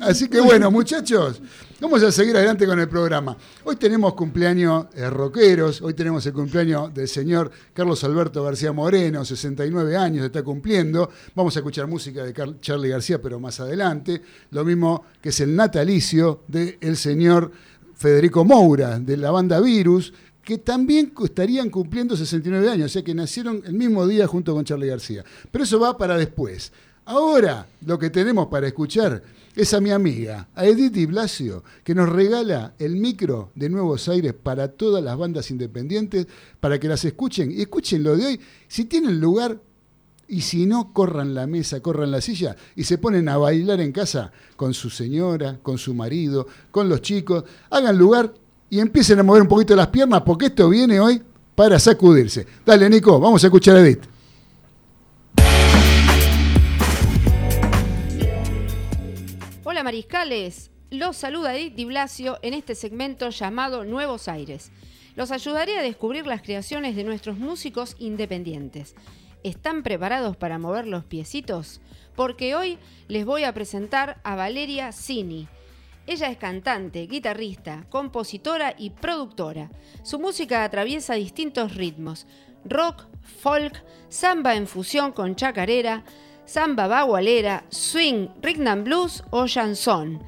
[0.00, 1.40] así que bueno, muchachos,
[1.86, 3.36] vamos a seguir adelante con el programa.
[3.62, 9.24] Hoy tenemos cumpleaños eh, rockeros, hoy tenemos el cumpleaños del señor Carlos Alberto García Moreno,
[9.24, 11.08] 69 años, está cumpliendo.
[11.36, 14.20] Vamos a escuchar música de Car- Charlie García, pero más adelante.
[14.50, 17.52] Lo mismo que es el natalicio del señor
[17.94, 23.14] Federico Moura, de la banda Virus, que también estarían cumpliendo 69 años, o sea que
[23.14, 25.24] nacieron el mismo día junto con Charlie García.
[25.52, 26.72] Pero eso va para después.
[27.04, 29.22] Ahora lo que tenemos para escuchar
[29.56, 34.08] es a mi amiga, a Edith Di Blasio, que nos regala el micro de Nuevos
[34.08, 36.26] Aires para todas las bandas independientes,
[36.60, 38.40] para que las escuchen y escuchen lo de hoy.
[38.68, 39.58] Si tienen lugar,
[40.28, 43.92] y si no, corran la mesa, corran la silla y se ponen a bailar en
[43.92, 47.44] casa con su señora, con su marido, con los chicos.
[47.70, 48.34] Hagan lugar
[48.68, 51.22] y empiecen a mover un poquito las piernas porque esto viene hoy
[51.54, 52.46] para sacudirse.
[52.64, 54.15] Dale, Nico, vamos a escuchar a Edith.
[59.76, 64.72] Hola mariscales, los saluda Edith Di Blasio en este segmento llamado Nuevos Aires.
[65.16, 68.94] Los ayudaré a descubrir las creaciones de nuestros músicos independientes.
[69.42, 71.82] ¿Están preparados para mover los piecitos?
[72.14, 75.46] Porque hoy les voy a presentar a Valeria Cini.
[76.06, 79.70] Ella es cantante, guitarrista, compositora y productora.
[80.02, 82.26] Su música atraviesa distintos ritmos:
[82.64, 83.04] rock,
[83.42, 86.02] folk, samba en fusión con chacarera,
[86.46, 90.22] samba bagualera, swing, rhythm blues o chanson.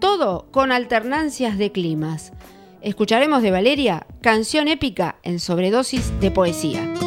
[0.00, 2.32] Todo con alternancias de climas.
[2.80, 7.03] Escucharemos de Valeria canción épica en sobredosis de poesía.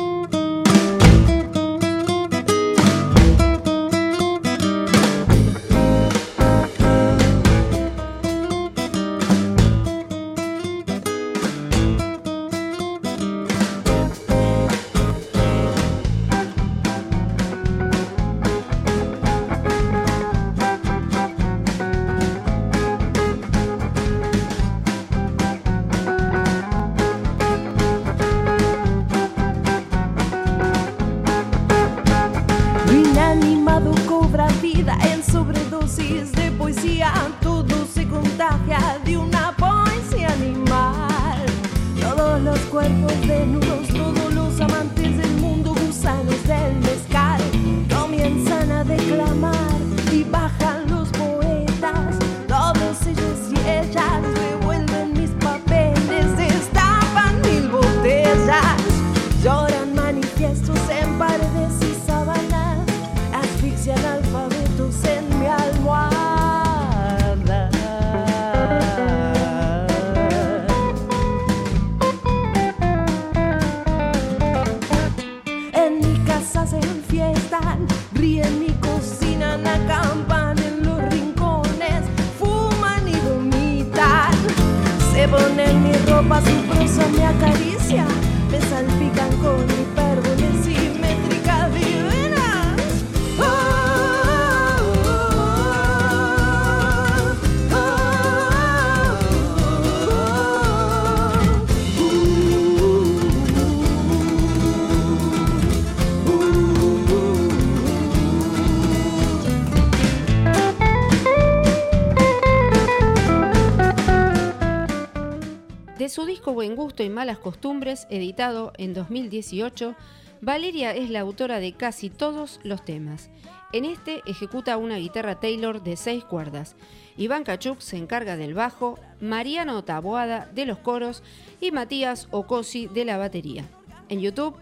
[116.28, 119.96] Disco Buen Gusto y Malas Costumbres, editado en 2018,
[120.42, 123.30] Valeria es la autora de casi todos los temas.
[123.74, 126.76] En este ejecuta una guitarra Taylor de seis cuerdas.
[127.18, 131.24] Iván Kachuk se encarga del bajo, Mariano Taboada de los coros
[131.60, 133.64] y Matías Ocosi de la batería.
[134.10, 134.56] En YouTube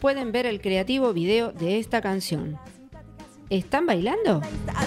[0.00, 2.58] pueden ver el creativo video de esta canción.
[3.50, 4.40] ¿Están bailando?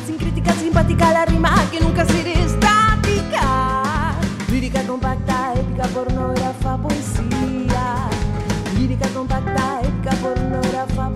[0.08, 2.06] Sin crítica simpática la rima que nunca.
[4.75, 8.09] Lírica compacta, épica, pornógrafa, poesía.
[8.77, 11.14] Lírica compacta, épica, pornógrafa,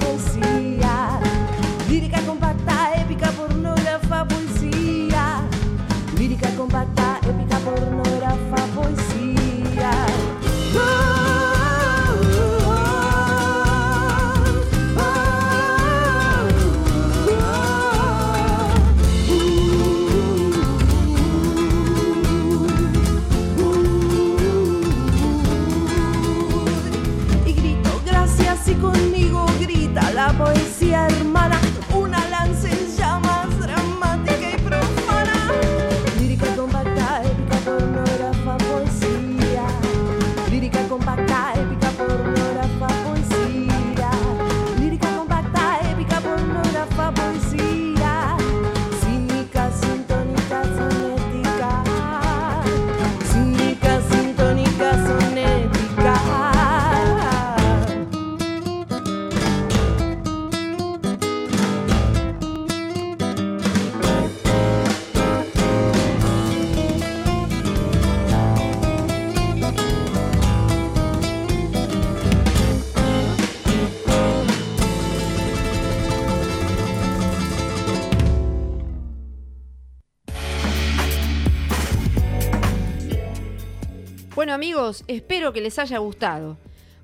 [84.50, 86.58] Bueno amigos, espero que les haya gustado.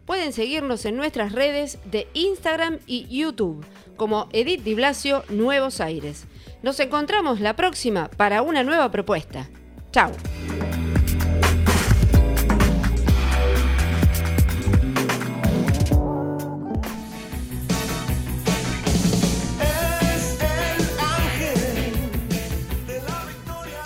[0.08, 3.64] Pueden seguirnos en nuestras redes de Instagram y YouTube
[3.98, 6.26] como Edith Di Blasio Nuevos Aires.
[6.64, 9.48] Nos encontramos la próxima para una nueva propuesta.
[9.92, 10.12] Chao.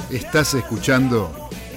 [0.09, 1.48] Estás escuchando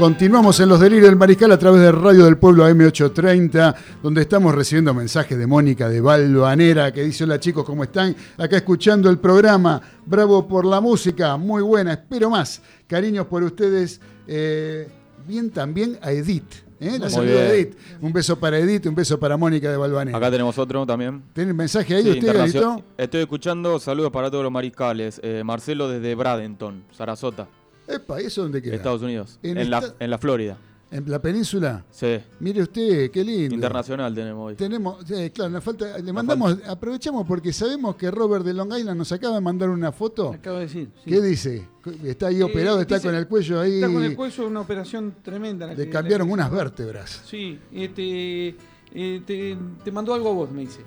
[0.00, 4.54] Continuamos en los delirios del mariscal a través de Radio del Pueblo AM830, donde estamos
[4.54, 8.16] recibiendo mensajes de Mónica de Balvanera que dice: Hola chicos, ¿cómo están?
[8.38, 9.78] Acá escuchando el programa.
[10.06, 12.62] Bravo por la música, muy buena, espero más.
[12.86, 14.00] Cariños por ustedes.
[14.26, 14.88] Eh,
[15.28, 16.50] bien también a Edith.
[16.80, 16.96] ¿eh?
[16.98, 17.60] La saludo de.
[17.60, 17.76] Edith.
[18.00, 20.16] Un beso para Edith, un beso para Mónica de Balvanera.
[20.16, 21.24] Acá tenemos otro también.
[21.34, 22.62] ¿Tiene el mensaje ahí Sí, usted?
[22.96, 25.20] Estoy escuchando, saludos para todos los mariscales.
[25.22, 27.48] Eh, Marcelo desde Bradenton, Sarasota,
[27.94, 28.74] Epa, ¿y ¿eso dónde queda?
[28.76, 29.38] Estados Unidos.
[29.42, 30.56] En En, la, en la Florida.
[30.92, 31.84] ¿En la península?
[31.88, 32.18] Sí.
[32.40, 33.54] Mire usted, qué lindo.
[33.54, 34.56] Internacional tenemos hoy.
[34.56, 39.12] Tenemos, claro, nos falta, le mandamos, aprovechamos porque sabemos que Robert de Long Island nos
[39.12, 40.32] acaba de mandar una foto.
[40.32, 40.88] Acabo de decir.
[41.04, 41.10] sí.
[41.10, 41.68] ¿Qué dice?
[42.02, 43.74] Está ahí Eh, operado, está dice- con el cuello ahí.
[43.74, 45.66] Está con el cuello, una operación tremenda.
[45.68, 47.22] la Le que- cambiaron la que- unas vértebras.
[47.24, 48.48] Sí, este,
[48.92, 50.80] eh, te, te mandó algo a vos, me dice.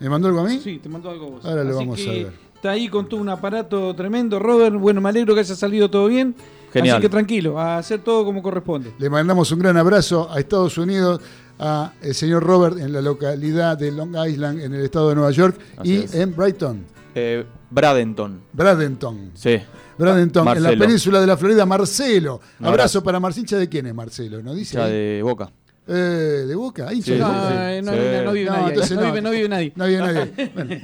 [0.00, 0.60] ¿Me mandó algo a mí?
[0.62, 1.44] Sí, te mandó algo a vos.
[1.46, 2.32] Ahora lo vamos a ver.
[2.58, 4.74] Está ahí con todo un aparato tremendo, Robert.
[4.74, 6.34] Bueno, me alegro que haya salido todo bien.
[6.72, 6.96] Genial.
[6.96, 8.92] Así que tranquilo, a hacer todo como corresponde.
[8.98, 11.20] Le mandamos un gran abrazo a Estados Unidos,
[11.60, 15.30] a el señor Robert en la localidad de Long Island, en el estado de Nueva
[15.30, 16.14] York, Así y es.
[16.16, 18.40] en Brighton, Eh, Bradenton.
[18.52, 19.30] Bradenton.
[19.34, 19.58] Sí.
[19.96, 22.40] Bradenton, en la península de la Florida, Marcelo.
[22.58, 23.02] Abrazo, abrazo.
[23.04, 24.42] para Marcincha, ¿de quién es Marcelo?
[24.42, 24.76] ¿No dice?
[24.76, 25.50] Ya de Boca.
[25.90, 26.92] Eh, ¿De Boca?
[26.92, 27.48] hincha Sí, de No, Boca.
[27.48, 27.54] sí.
[27.56, 27.98] eh, no, Sí.
[27.98, 28.64] no, no vive No, nadie.
[28.82, 28.88] ahí.
[28.94, 29.06] no, no.
[29.06, 29.72] vive, no vive nadie.
[29.74, 30.50] No había nadie.
[30.54, 30.74] Bueno,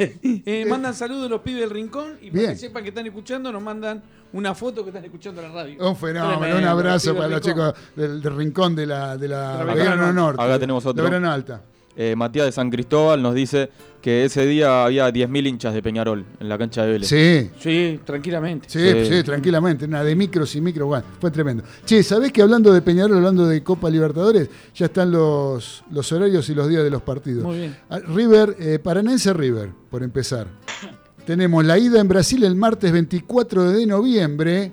[0.47, 2.53] Eh, mandan saludos los pibes del rincón y para Bien.
[2.53, 5.77] que sepan que están escuchando, nos mandan una foto que están escuchando la radio.
[5.89, 9.29] un fenómeno, Tremendo, un abrazo los para los chicos del, del rincón de la, de
[9.29, 10.13] la De la.
[10.13, 10.43] Norte.
[10.43, 11.09] Acá tenemos otro.
[11.09, 11.61] De Alta.
[11.97, 13.71] Eh, Matías de San Cristóbal nos dice
[14.03, 17.09] que ese día había 10.000 hinchas de Peñarol en la cancha de Vélez.
[17.09, 18.69] Sí, Sí, tranquilamente.
[18.69, 19.23] Sí, sí, Sí.
[19.23, 21.63] tranquilamente, una de micros y micros, bueno, fue tremendo.
[21.85, 26.49] Che, ¿sabés que hablando de Peñarol, hablando de Copa Libertadores, ya están los, los horarios
[26.51, 27.45] y los días de los partidos?
[27.45, 27.77] Muy bien.
[27.89, 30.49] Ah, River, eh, Paranense River, por empezar.
[31.25, 34.73] Tenemos la ida en Brasil el martes 24 de noviembre,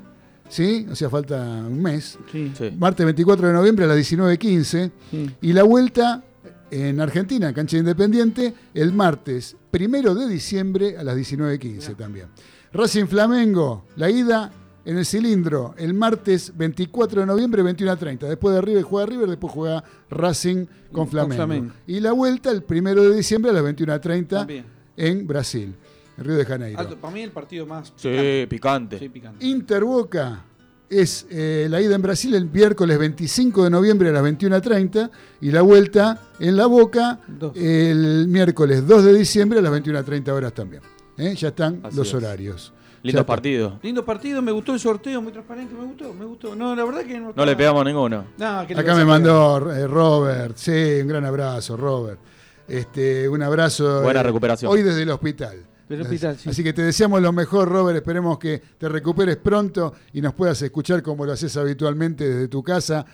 [0.49, 0.86] ¿sí?
[0.91, 2.17] O sea, falta un mes.
[2.31, 2.51] Sí.
[2.57, 2.71] Sí.
[2.77, 4.91] Martes 24 de noviembre a las 19.15.
[5.12, 5.29] Sí.
[5.41, 6.23] Y la vuelta
[6.71, 12.27] en Argentina, cancha Independiente, el martes primero de diciembre a las 19.15 también.
[12.73, 14.51] Racing Flamengo, la ida
[14.86, 18.27] en el cilindro, el martes 24 de noviembre, 21 a 30.
[18.29, 21.71] Después de River juega River, después juega Racing con Con Flamengo.
[21.86, 24.65] Y la vuelta el primero de diciembre a las 21 a 30 También.
[24.97, 25.75] en Brasil,
[26.17, 26.79] en Río de Janeiro.
[26.79, 28.97] Alto, para mí el partido más Sí, picante.
[28.97, 29.45] Sí, picante.
[29.45, 30.45] Inter Boca
[30.91, 35.51] es eh, la ida en Brasil el miércoles 25 de noviembre a las 21.30 y
[35.51, 37.56] la vuelta en la Boca Dos.
[37.56, 40.84] el miércoles 2 de diciembre a las 21.30 horas también.
[41.17, 41.34] ¿Eh?
[41.36, 42.13] Ya están Así los es.
[42.13, 42.73] horarios.
[43.04, 43.80] Lindo partido.
[43.82, 46.56] Lindo partido, me gustó el sorteo, muy transparente, me gustó, me gustó.
[46.56, 47.34] No, la verdad que no.
[47.36, 48.25] No le pegamos ninguno.
[48.38, 52.19] No, que le Acá me mandó eh, Robert, sí, un gran abrazo, Robert.
[52.67, 54.01] Este, un abrazo.
[54.04, 54.71] Buena eh, recuperación.
[54.71, 55.65] Hoy desde el hospital.
[55.91, 56.49] Del hospital, sí.
[56.49, 57.97] Así que te deseamos lo mejor, Robert.
[57.97, 62.63] Esperemos que te recuperes pronto y nos puedas escuchar como lo haces habitualmente desde tu
[62.63, 63.06] casa,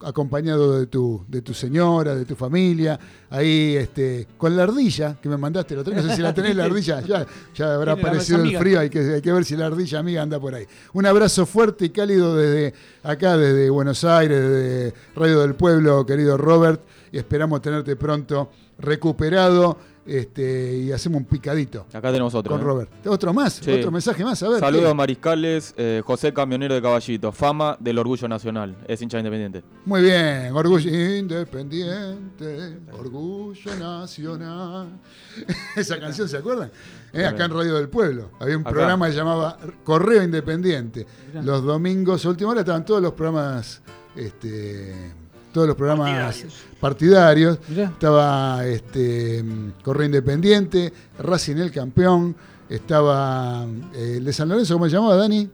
[0.00, 2.98] acompañado de tu, de tu señora, de tu familia.
[3.30, 6.56] Ahí, este, con la ardilla que me mandaste, lo tenés, no sé si la tenés
[6.56, 9.66] la ardilla, ya, ya habrá aparecido el frío, hay que, hay que ver si la
[9.66, 10.66] ardilla amiga anda por ahí.
[10.92, 16.36] Un abrazo fuerte y cálido desde acá, desde Buenos Aires, desde Radio del Pueblo, querido
[16.36, 16.82] Robert,
[17.12, 22.52] y esperamos tenerte pronto recuperado este, y hacemos un picadito Acá tenemos otro.
[22.52, 22.64] con ¿eh?
[22.64, 22.90] Robert.
[23.06, 23.54] ¿Otro más?
[23.54, 23.70] Sí.
[23.70, 24.42] ¿Otro mensaje más?
[24.42, 24.60] A ver.
[24.60, 24.94] Saludos ¿qué?
[24.94, 29.62] mariscales, eh, José Camionero de Caballito, fama del orgullo nacional, es hincha independiente.
[29.86, 34.88] Muy bien, orgullo independiente, orgullo nacional.
[35.76, 36.70] Esa canción, ¿se acuerdan?
[37.12, 38.30] Eh, acá en Radio del Pueblo.
[38.40, 38.70] Había un Acá.
[38.70, 41.06] programa que llamaba Correo Independiente.
[41.28, 41.42] Mirá.
[41.42, 43.80] Los domingos, a última hora, estaban todos los programas,
[44.16, 45.12] este,
[45.54, 46.44] todos los programas
[46.80, 47.58] Partidarios.
[47.74, 49.42] Estaba este,
[49.82, 52.36] Correo Independiente, Racing el campeón,
[52.68, 53.64] estaba
[53.94, 55.48] eh, el de San Lorenzo, ¿cómo se llamaba, Dani?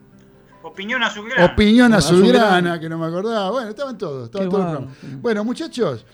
[0.62, 1.52] Opinión azulgrana.
[1.52, 3.50] Opinión azulgrana, que no me acordaba.
[3.50, 4.90] Bueno, estaban todos, estaban Qué todos los bárbaro.
[5.00, 5.22] programas.
[5.22, 6.04] Bueno, muchachos,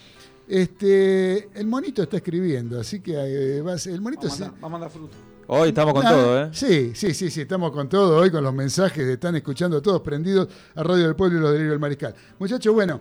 [0.48, 4.36] este, el monito está escribiendo, así que eh, va a ser- el monito Vamos a
[4.36, 5.16] se- mandar- vamos a mandar fruta.
[5.48, 6.48] Hoy estamos con Ah, todo, ¿eh?
[6.52, 10.48] Sí, sí, sí, sí, estamos con todo hoy, con los mensajes, están escuchando todos prendidos
[10.74, 12.14] a Radio del Pueblo y los delirios del Mariscal.
[12.40, 13.00] Muchachos, bueno,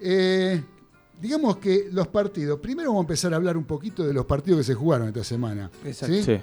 [0.00, 0.62] eh,
[1.20, 4.58] digamos que los partidos, primero vamos a empezar a hablar un poquito de los partidos
[4.58, 5.70] que se jugaron esta semana.
[5.84, 6.14] Exacto.
[6.14, 6.22] ¿sí?
[6.22, 6.38] Sí.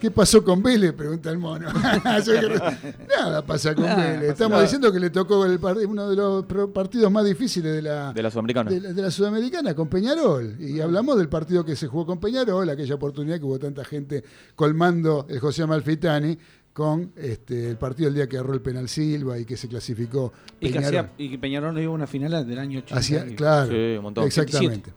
[0.00, 0.92] ¿Qué pasó con Vélez?
[0.92, 1.72] Pregunta el mono.
[1.72, 4.18] Nada pasa con Nada Vélez.
[4.20, 4.62] pasa Estamos nada.
[4.62, 8.22] diciendo que le tocó el par- uno de los partidos más difíciles de la, De
[8.22, 8.70] la Sudamericana.
[8.70, 10.56] de la, de la Sudamericana con Peñarol.
[10.60, 14.22] Y hablamos del partido que se jugó con Peñarol, aquella oportunidad que hubo tanta gente
[14.54, 16.38] colmando el José Amalfitani
[16.76, 20.30] con este, el partido el día que agarró el penal Silva y que se clasificó
[20.60, 20.98] Y que, Peñarol.
[21.06, 22.96] hacía, y que Peñarol no iba a una final del año 80.
[23.00, 24.24] Hacía- y- claro, Sí, un montón.
[24.26, 24.92] exactamente.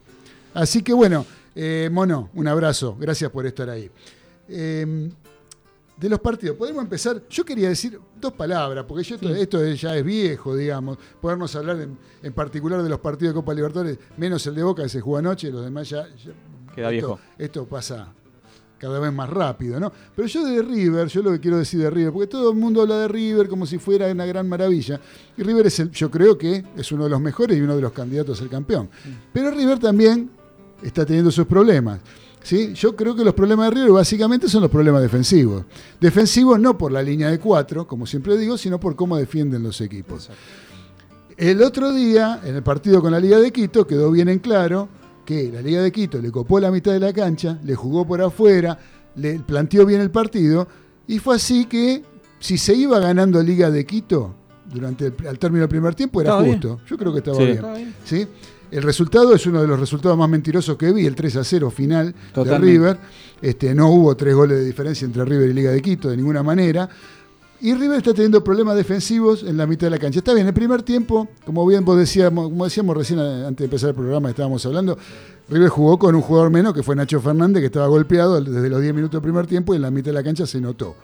[0.54, 3.90] Así que bueno, eh, Mono, un abrazo, gracias por estar ahí.
[4.50, 5.10] Eh,
[5.96, 7.22] de los partidos, podemos empezar.
[7.30, 10.98] Yo quería decir dos palabras, porque yo esto, esto es- ya es viejo, digamos.
[11.22, 14.84] Podernos hablar en, en particular de los partidos de Copa Libertadores, menos el de Boca
[14.84, 16.08] que se jugó anoche, los demás ya.
[16.08, 16.34] ya-
[16.76, 17.20] Queda esto- viejo.
[17.38, 18.14] Esto pasa
[18.80, 19.92] cada vez más rápido, ¿no?
[20.16, 22.82] Pero yo de River, yo lo que quiero decir de River, porque todo el mundo
[22.82, 25.00] habla de River como si fuera una gran maravilla.
[25.38, 27.82] Y River es el, yo creo que es uno de los mejores y uno de
[27.82, 28.90] los candidatos al campeón.
[29.32, 30.32] Pero River también
[30.82, 32.00] está teniendo sus problemas.
[32.42, 32.74] ¿sí?
[32.74, 35.66] Yo creo que los problemas de River básicamente son los problemas defensivos.
[36.00, 39.82] Defensivos no por la línea de cuatro, como siempre digo, sino por cómo defienden los
[39.82, 40.30] equipos.
[41.38, 44.90] El otro día, en el partido con la Liga de Quito, quedó bien en claro
[45.30, 48.20] que la Liga de Quito le copó la mitad de la cancha, le jugó por
[48.20, 48.80] afuera,
[49.16, 50.68] le planteó bien el partido,
[51.08, 52.04] y fue así que
[52.40, 54.34] si se iba ganando Liga de Quito
[54.74, 56.54] durante el, al término del primer tiempo era bien.
[56.54, 56.80] justo.
[56.88, 57.46] Yo creo que estaba Sí.
[57.46, 57.96] bien.
[58.04, 58.28] ¿sí?
[58.72, 61.70] el resultado es uno de los resultados más mentirosos que vi, el 3 a 0
[61.72, 62.66] final Totalmente.
[62.66, 62.98] de River.
[63.42, 66.42] Este, no hubo tres goles de diferencia entre River y Liga de Quito de ninguna
[66.44, 66.88] manera.
[67.62, 70.20] Y River está teniendo problemas defensivos en la mitad de la cancha.
[70.20, 73.66] Está bien, el primer tiempo, como bien vos decíamos, como decíamos recién eh, antes de
[73.66, 74.98] empezar el programa, estábamos hablando,
[75.50, 78.82] River jugó con un jugador menos que fue Nacho Fernández, que estaba golpeado desde los
[78.82, 80.96] 10 minutos del primer tiempo y en la mitad de la cancha se notó.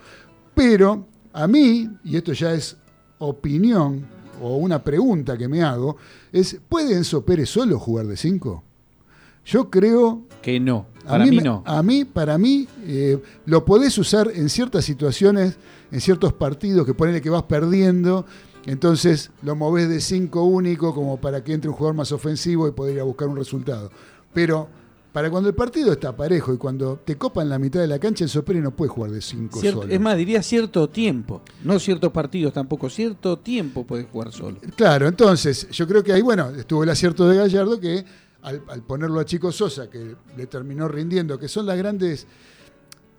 [0.54, 2.76] Pero a mí, y esto ya es
[3.18, 4.06] opinión
[4.40, 5.96] o una pregunta que me hago,
[6.32, 8.62] es, ¿puede Enzo Pérez solo jugar de 5?
[9.46, 11.62] Yo creo Que no, a para mí, me- no.
[11.66, 15.56] A mí, para mí, eh, lo podés usar en ciertas situaciones,
[15.90, 18.24] en ciertos partidos que ponele que vas perdiendo,
[18.66, 22.72] entonces lo movés de 5 único como para que entre un jugador más ofensivo y
[22.72, 23.90] poder ir a buscar un resultado.
[24.34, 24.68] Pero
[25.12, 28.24] para cuando el partido está parejo y cuando te copan la mitad de la cancha,
[28.26, 29.92] el Pérez no puede jugar de 5 Cierto- solo.
[29.94, 31.40] es más, diría cierto tiempo.
[31.64, 32.90] No ciertos partidos tampoco.
[32.90, 34.58] Cierto tiempo puede jugar solo.
[34.76, 38.04] Claro, entonces yo creo que ahí, bueno, estuvo el acierto de Gallardo que
[38.42, 42.26] al, al ponerlo a Chico Sosa, que le terminó rindiendo, que son las grandes,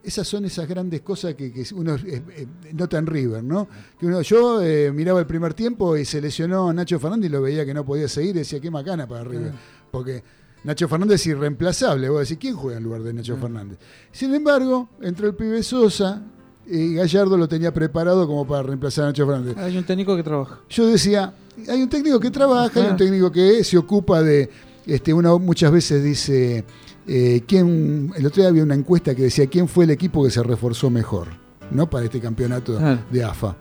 [0.07, 3.67] esas son esas grandes cosas que, que uno eh, eh, nota en River, ¿no?
[3.99, 7.41] Que uno, yo eh, miraba el primer tiempo y se lesionó Nacho Fernández y lo
[7.41, 9.51] veía que no podía seguir, y decía, qué macana para River,
[9.91, 10.23] porque
[10.63, 13.79] Nacho Fernández es irreemplazable, vos decís, ¿quién juega en lugar de Nacho Fernández?
[14.13, 16.21] Sin embargo, entró el pibe Sosa
[16.65, 19.57] y Gallardo lo tenía preparado como para reemplazar a Nacho Fernández.
[19.57, 20.61] Hay un técnico que trabaja.
[20.69, 21.33] Yo decía,
[21.67, 24.49] hay un técnico que trabaja, hay un técnico que se ocupa de,
[24.85, 26.63] este, uno muchas veces dice,
[27.07, 30.29] eh, ¿quién, el otro día había una encuesta que decía, ¿quién fue el equipo que
[30.31, 31.27] se reforzó mejor?
[31.71, 31.89] ¿No?
[31.89, 32.79] Para este campeonato
[33.11, 33.55] de AFA,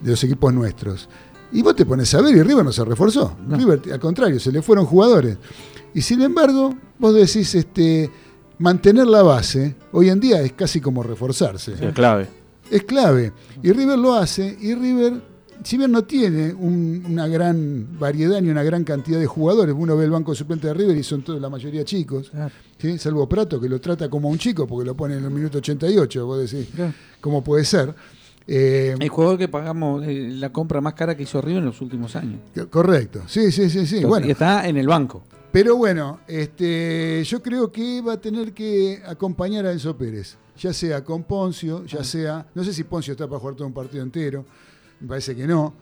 [0.00, 1.08] de los equipos nuestros.
[1.52, 3.36] Y vos te pones a ver y River no se reforzó.
[3.46, 3.56] No.
[3.56, 5.38] River, al contrario, se le fueron jugadores.
[5.94, 8.10] Y sin embargo, vos decís, este,
[8.58, 12.28] mantener la base, hoy en día es casi como reforzarse Sí, es clave.
[12.70, 13.32] es clave.
[13.62, 15.22] Y River lo hace, y River,
[15.64, 19.96] si bien no tiene un- una gran variedad ni una gran cantidad de jugadores, uno
[19.96, 22.52] ve el banco suplente de River y son todos la mayoría chicos, Claro.
[22.78, 22.98] ¿sí?
[22.98, 25.58] salvo Prato que lo trata como a un chico porque lo pone en el minuto
[25.58, 26.92] 88, vos decís, Claro.
[27.20, 27.94] ¿cómo puede ser?
[28.46, 31.80] Eh, El jugador que pagamos eh, la compra más cara que hizo River en los
[31.80, 32.40] últimos años.
[32.70, 33.96] correcto, sí, sí, sí, sí.
[33.96, 35.22] Entonces, bueno, y está en el banco.
[35.50, 40.72] Pero bueno, este, yo creo que va a tener que acompañar a Enzo Pérez, ya
[40.72, 44.02] sea con Poncio, ya sea, no sé si Poncio está para jugar todo un partido
[44.02, 44.44] entero,
[45.04, 45.74] me parece que no.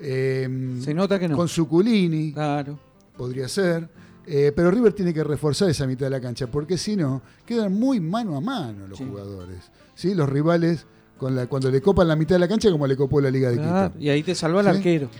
[0.00, 1.36] Eh, Se nota que no.
[1.36, 2.78] Con Suculini, Claro.
[3.16, 3.88] podría ser.
[4.26, 7.72] Eh, pero River tiene que reforzar esa mitad de la cancha, porque si no, quedan
[7.72, 9.04] muy mano a mano los Sí.
[9.08, 9.70] jugadores.
[9.94, 10.14] ¿sí?
[10.14, 13.20] Los rivales, con la, cuando le copan la mitad de la cancha, como le copó
[13.20, 14.04] la Liga de Claro, Quito.
[14.04, 14.76] Y ahí te salva el Sí.
[14.76, 15.10] arquero.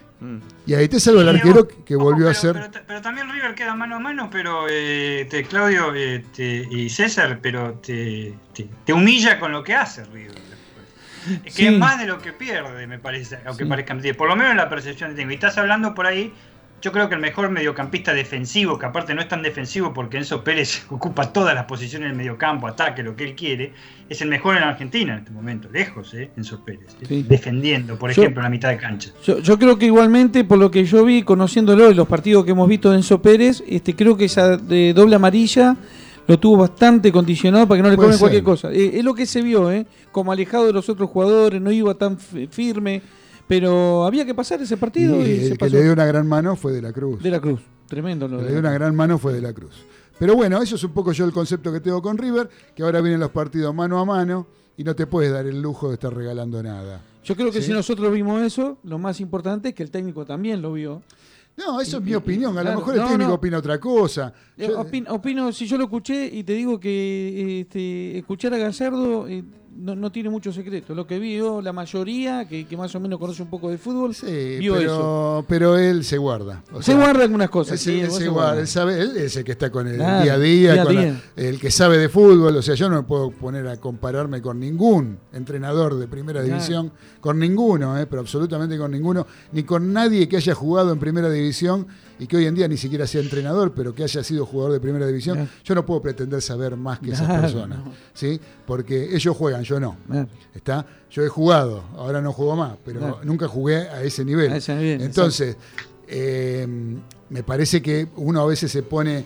[0.66, 2.52] Y ahí te salva el arquero que ojo, volvió a pero- ser.
[2.70, 6.88] Pero, pero también River queda mano a mano, pero eh, te, Claudio eh, te- y
[6.90, 10.36] César, pero te, te- te humilla con lo que hace River.
[11.44, 11.66] Que Sí.
[11.66, 13.68] es más de lo que pierde, me parece, aunque Sí.
[13.70, 14.16] parezca mentira.
[14.16, 15.30] Por lo menos en la percepción que tengo.
[15.30, 16.32] Y estás hablando por ahí,
[16.80, 20.44] yo creo que el mejor mediocampista defensivo, que aparte no es tan defensivo porque Enzo
[20.44, 23.72] Pérez ocupa todas las posiciones del mediocampo, ataque, lo que él quiere,
[24.08, 26.30] es el mejor en Argentina en este momento, lejos, ¿eh?
[26.36, 26.96] Enzo Pérez.
[27.02, 27.06] ¿eh?
[27.08, 27.26] Sí.
[27.28, 29.10] Defendiendo, por Yo- ejemplo, en la mitad de cancha.
[29.24, 32.52] Yo, yo creo que igualmente, por lo que yo vi, conociéndolo en los partidos que
[32.52, 35.74] hemos visto de Enzo Pérez, este, creo que esa de doble amarilla
[36.28, 38.70] lo tuvo bastante condicionado para que no le comen cualquier cosa.
[38.72, 39.86] Eh, es lo que se vio, ¿eh?
[40.12, 43.02] como alejado de los otros jugadores, no iba tan fi- firme,
[43.48, 45.74] pero había que pasar ese partido y, el que pasó.
[45.74, 47.22] le dio una gran mano fue de la Cruz.
[47.22, 49.74] De la Cruz, tremendo lo Le dio una gran mano fue de la Cruz.
[50.18, 53.00] Pero bueno, eso es un poco yo el concepto que tengo con River, que ahora
[53.00, 56.12] vienen los partidos mano a mano y no te puedes dar el lujo de estar
[56.14, 57.00] regalando nada.
[57.24, 57.68] Yo creo que ¿Sí?
[57.68, 61.02] si nosotros vimos eso, lo más importante es que el técnico también lo vio.
[61.58, 62.56] No, eso es mi opinión.
[62.56, 63.34] A lo mejor el no, técnico no.
[63.34, 64.32] opina otra cosa.
[64.56, 68.58] Eh, Yo- opin- opino, si yo lo escuché y te digo que este, escuchar a
[68.58, 69.42] Gallardo eh,
[69.80, 70.94] no, no tiene mucho secreto.
[70.94, 74.14] Lo que vio la mayoría, que, que más o menos conoce un poco de fútbol,
[74.14, 75.44] sí, vio eso.
[75.48, 76.62] pero, pero él se guarda.
[76.72, 77.72] O Se sea, guarda algunas cosas.
[77.74, 78.60] Él, sí, se- él guarda, guarda.
[78.60, 81.20] él sabe, él es el que está con el Claro, día a día, con la-
[81.36, 82.56] el que sabe de fútbol.
[82.56, 86.54] O sea, yo no me puedo poner a compararme con ningún entrenador de primera Claro.
[86.56, 90.98] división, con ninguno, eh, pero absolutamente con ninguno, ni con nadie que haya jugado en
[90.98, 91.86] primera división
[92.18, 94.80] y que hoy en día ni siquiera sea entrenador, pero que haya sido jugador de
[94.80, 95.48] primera división.
[95.64, 97.92] Yo no puedo pretender saber más que esas personas, no.
[98.12, 98.40] ¿sí?
[98.66, 99.96] Porque ellos juegan, yo no.
[100.54, 100.84] ¿Está?
[101.10, 104.52] Yo he jugado, ahora no juego más, pero nunca jugué a ese nivel.
[104.52, 105.56] A ese nivel, Entonces,
[106.06, 106.66] eh,
[107.30, 109.24] me parece que uno a veces se pone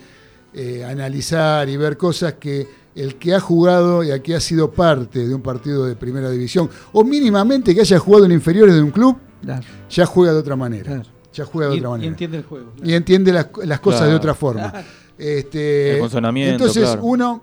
[0.55, 4.41] eh, a analizar y ver cosas que el que ha jugado y el que ha
[4.41, 8.75] sido parte de un partido de primera división, o mínimamente que haya jugado en inferiores
[8.75, 10.85] de un club, claro, ya juega de otra manera.
[10.85, 11.22] claro.
[11.33, 12.09] Ya juega de Y, otra y manera.
[12.11, 12.71] entiende el juego.
[12.73, 12.91] claro.
[12.91, 14.11] Y entiende las, las cosas Claro.
[14.13, 14.73] de otra forma.
[15.19, 17.05] Este, El entonces claro.
[17.05, 17.43] uno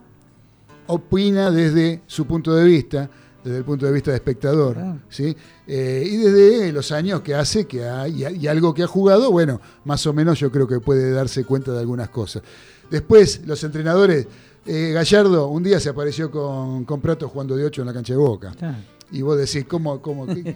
[0.88, 3.10] opina desde su punto de vista.
[3.44, 4.74] desde el punto de vista de espectador.
[4.74, 5.00] Claro.
[5.10, 5.36] ¿sí?
[5.66, 9.32] Eh, y desde los años que hace que ha, y, y algo que ha jugado,
[9.32, 12.44] bueno, más o menos yo creo que puede darse cuenta de algunas cosas.
[12.92, 14.28] Después, los entrenadores,
[14.66, 18.14] eh, Gallardo un día se apareció con, con Prato jugando de 8 en la cancha
[18.14, 18.52] de Boca.
[18.58, 18.78] Claro.
[19.12, 20.02] Y vos decís, ¿cómo?
[20.02, 20.56] cómo qué-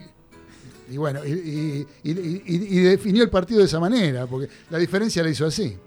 [0.90, 4.78] y bueno, y, y- y- y- y definió el partido de esa manera, porque la
[4.78, 5.78] diferencia la hizo así.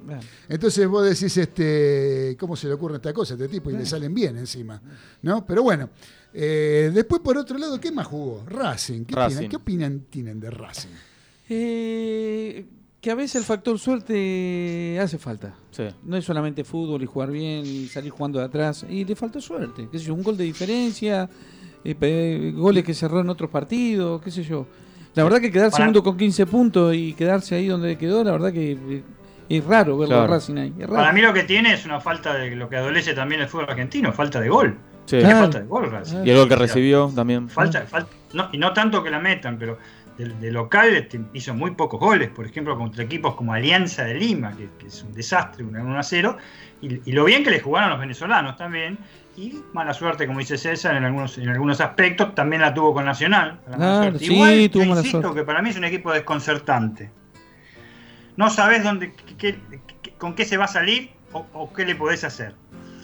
[0.49, 3.71] Entonces vos decís, este, ¿cómo se le ocurre esta cosa a este tipo?
[3.71, 4.81] Y le salen bien encima.
[5.23, 5.45] ¿no?
[5.47, 5.91] Pero bueno,
[6.33, 8.45] eh, después por otro lado, ¿qué más jugó?
[8.47, 9.05] Racing.
[9.05, 9.35] ¿Qué, Racing.
[9.37, 10.91] tienen- ¿Qué opinan tienen de Racing?
[11.49, 12.67] Eh,
[13.01, 15.55] que a veces el factor suerte hace falta.
[15.71, 15.85] Sí.
[16.05, 18.85] No es solamente fútbol y jugar bien y salir jugando de atrás.
[18.89, 19.89] Y le faltó suerte.
[19.91, 20.15] ¿Qué sé yo?
[20.15, 21.29] Un gol de diferencia,
[21.85, 24.67] eh, goles que cerró en otros partidos, qué sé yo.
[25.17, 28.53] La verdad que quedar segundo con 15 puntos y quedarse ahí donde quedó, la verdad
[28.53, 29.03] que eh,
[29.49, 30.35] es raro verlo a Claro.
[30.35, 30.75] Racing ahí.
[30.79, 30.97] Es raro.
[30.97, 33.67] Para mí lo que tiene es una falta de lo que adolece también el fútbol
[33.71, 34.77] argentino, falta de gol.
[35.07, 35.19] Sí.
[35.21, 35.39] Claro.
[35.39, 36.19] falta de gol, Racing.
[36.25, 37.49] Y el gol que recibió también.
[37.49, 39.79] Falta, falta, no, y no tanto que la metan, pero
[40.19, 44.15] de, de local este, hizo muy pocos goles, por ejemplo, contra equipos como Alianza de
[44.15, 46.37] Lima, que, que es un desastre, un 1 a 0,
[46.83, 48.99] y, y lo bien que le jugaron los venezolanos también,
[49.37, 53.05] y mala suerte, como dice César, en algunos, en algunos aspectos, también la tuvo con
[53.05, 53.61] Nacional.
[53.75, 55.41] Claro, sí, Igual, tuvo yo mala insisto suerte.
[55.41, 57.11] que para mí es un equipo desconcertante.
[58.37, 59.59] No sabes dónde, qué-
[60.03, 62.55] qué- con qué se va a salir o, o qué le podés hacer.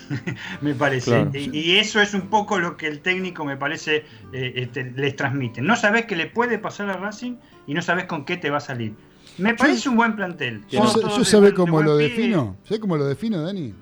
[0.60, 1.10] me parece.
[1.10, 1.30] Claro.
[1.34, 5.16] Y, y eso es un poco lo que el técnico me parece eh, este, les
[5.16, 5.62] transmite.
[5.62, 8.58] No sabes qué le puede pasar a Racing y no sabes con qué te va
[8.58, 8.94] a salir.
[9.38, 10.62] Me parece un buen plantel.
[10.68, 10.82] Yo,
[11.16, 12.08] yo sabe de cómo lo pie.
[12.08, 12.56] defino.
[12.64, 13.72] ¿Sabe cómo lo defino, Dani?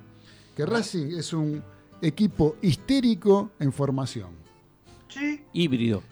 [0.56, 1.62] Que Racing es un
[2.02, 4.28] equipo histérico en formación.
[5.08, 5.42] Sí.
[5.52, 6.02] Híbrido.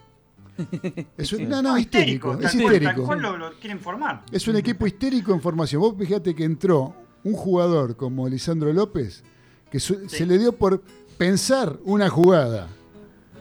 [1.16, 1.46] Es un- Sí.
[1.46, 2.34] no, no, histérico.
[2.34, 3.04] Es tal histérico.
[3.04, 4.24] cual lo, lo quieren formar.
[4.32, 5.80] Es un equipo histérico en formación.
[5.80, 9.22] Vos fíjate que entró un jugador como Lisandro López,
[9.70, 10.16] que su- Sí.
[10.18, 10.82] se le dio por
[11.16, 12.66] pensar una jugada,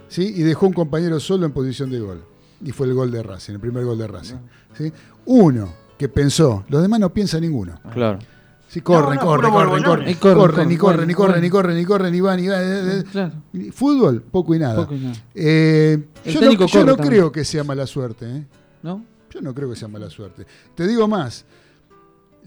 [0.10, 0.32] ¿sí?
[0.36, 2.24] Y dejó un compañero solo en posición de gol.
[2.64, 4.38] Y fue el gol de Racing, el primer gol de Racing.
[4.78, 4.92] ¿sí?
[5.26, 7.80] Uno que pensó, los demás no piensa ninguno.
[7.94, 8.20] Claro.
[8.68, 11.80] Sí, corren, No, no, corren, corren, corren, corren, corren, y corren, y corren, y corren,
[11.80, 13.04] y corren, y van, y van.
[13.12, 13.34] Claro.
[13.72, 14.76] Fútbol, poco y nada.
[14.76, 15.16] Poco y nada.
[15.34, 18.46] Eh, yo no, creo que sea mala suerte, ¿eh?
[18.84, 19.04] ¿No?
[19.32, 20.46] Yo no creo que sea mala suerte.
[20.76, 21.46] Te digo más.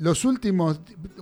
[0.01, 0.81] Los últimos,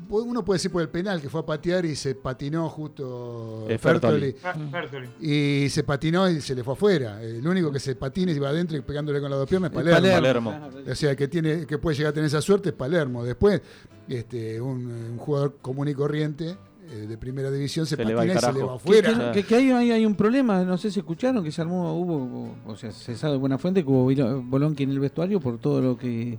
[0.09, 3.76] uno puede decir por el penal que fue a patear y se patinó justo Eh,
[3.79, 4.33] Fertoli.
[4.35, 5.09] Fer- Fertoli.
[5.20, 7.22] Y se patinó y se le fue afuera.
[7.22, 9.74] El único que se patina y va adentro y pegándole con las dos piernas es
[9.74, 10.51] Palermo.
[10.91, 13.24] O sea, que tiene que puede llegar a tener esa suerte es Palermo.
[13.24, 13.61] Después,
[14.09, 16.57] este, un, un jugador común y corriente
[16.91, 19.33] eh, de primera división se, Se le va al patina y se le va afuera.
[19.33, 22.55] que- que hay, hay, hay un problema, no sé si escucharon, que se armó, hubo,
[22.64, 25.83] o sea, se sabe de buena fuente que hubo Bolonqui en el vestuario por todo
[25.83, 26.39] lo que,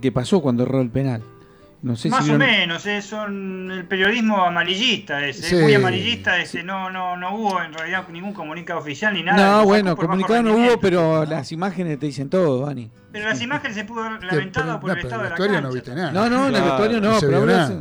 [0.00, 1.22] que pasó cuando erró el penal.
[1.82, 5.54] No sé Más si o vieron- menos, eh, son el periodismo amarillista ese, Sí.
[5.56, 9.58] muy amarillista ese, no, no, no hubo en realidad ningún comunicado oficial ni nada.
[9.58, 12.90] No, bueno, comunicado no hubo, pero las imágenes te dicen todo, Dani.
[13.12, 15.60] Pero las imágenes se pudo haber lamentado por no, el estado de la cancha.
[15.60, 16.12] no viste nada.
[16.12, 16.66] No, no, en el Claro.
[16.66, 17.72] vestuario no, pero hablo, de, las-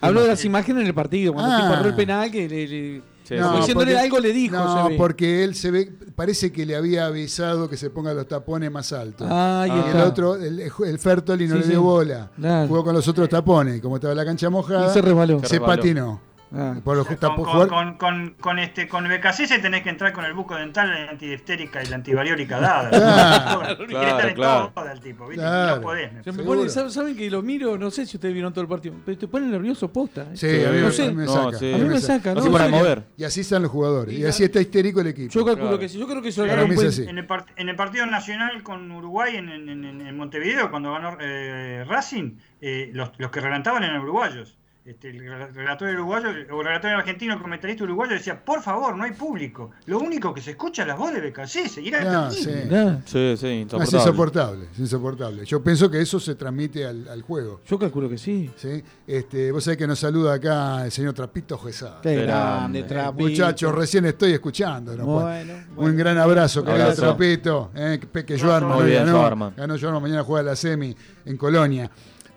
[0.00, 0.46] hablo de las Sí.
[0.48, 1.56] imágenes en el partido, cuando Ah.
[1.56, 4.56] el tipo el penal, que le, le- Sí, diciéndole porque- algo le dijo.
[4.56, 8.70] No, porque él se ve, parece que le había avisado que se ponga los tapones
[8.70, 9.26] más altos.
[9.30, 11.70] Ah, y el otro, el, el Fertoli no Sí, le sí.
[11.70, 12.30] dio bola.
[12.36, 12.68] Claro.
[12.68, 13.80] Jugó con los otros tapones.
[13.80, 15.40] Como estaba la cancha mojada, Y se resbaló.
[15.40, 15.76] Se se resbaló.
[15.76, 16.20] patinó.
[16.54, 16.74] Ah.
[16.84, 20.34] Por Con, con, jugar- con, con, con este, con BKC tenés que entrar con el
[20.34, 22.90] buco dental, la antidistérica y la antibariólica dada.
[22.90, 24.72] Claro, claro, estar en claro.
[24.74, 25.42] toda el tipo, ¿viste?
[25.42, 25.76] Claro.
[25.76, 26.12] No podés.
[26.12, 26.58] me Se me Seguro.
[26.60, 27.78] pone, ¿saben, saben que lo miro?
[27.78, 30.22] No sé si ustedes vieron todo el partido, pero te pone nervioso posta.
[30.22, 30.36] ¿eh?
[30.36, 31.26] Sí, a mí, No me- sé.
[31.26, 31.58] saca.
[31.58, 31.72] sí.
[31.74, 32.42] A mí me saca, No ¿no?
[32.42, 32.70] se para Sí.
[32.72, 33.02] mover.
[33.16, 34.14] Y así están los jugadores.
[34.18, 35.32] Y así está histérico el equipo.
[35.32, 35.78] Yo calculo Claro.
[35.78, 35.98] que sí.
[35.98, 37.02] Yo creo que eso así.
[37.08, 37.26] En el,
[37.56, 42.32] en el partido nacional con Uruguay en, en- en- en Montevideo, cuando ganó eh, Racing,
[42.60, 44.58] eh, los, los que relataban eran uruguayos.
[44.84, 48.96] Este, el rel- relator uruguayo, o el relator argentino, el comentarista uruguayo decía, por favor,
[48.96, 49.70] no hay público.
[49.86, 52.36] Lo único que se escucha es la voz de BKC, seguirá Ah, aquí".
[52.42, 52.50] sí.
[52.64, 53.98] Mirá, Sí, sí, No, es insoportable.
[53.98, 55.44] insoportable, es insoportable.
[55.44, 57.60] Yo pienso que eso se transmite al, al juego.
[57.64, 58.50] Yo calculo que sí.
[58.56, 58.82] ¿sí?
[59.06, 62.00] Este, vos sabés que nos saluda acá el señor Trapito Gesada.
[62.02, 62.32] Qué grande,
[62.80, 62.82] grande.
[62.82, 63.28] Trapito.
[63.30, 64.96] Muchachos, recién estoy escuchando.
[64.96, 65.04] ¿no?
[65.04, 65.96] Bueno, Un bueno.
[65.96, 66.92] gran abrazo, querido.
[66.92, 67.70] Trapito.
[67.76, 68.48] Eh, que Peque Abrazo.
[68.48, 69.52] Joarman Muy bien, ganó.
[69.56, 71.88] Ganó mañana juega la semi en Colonia.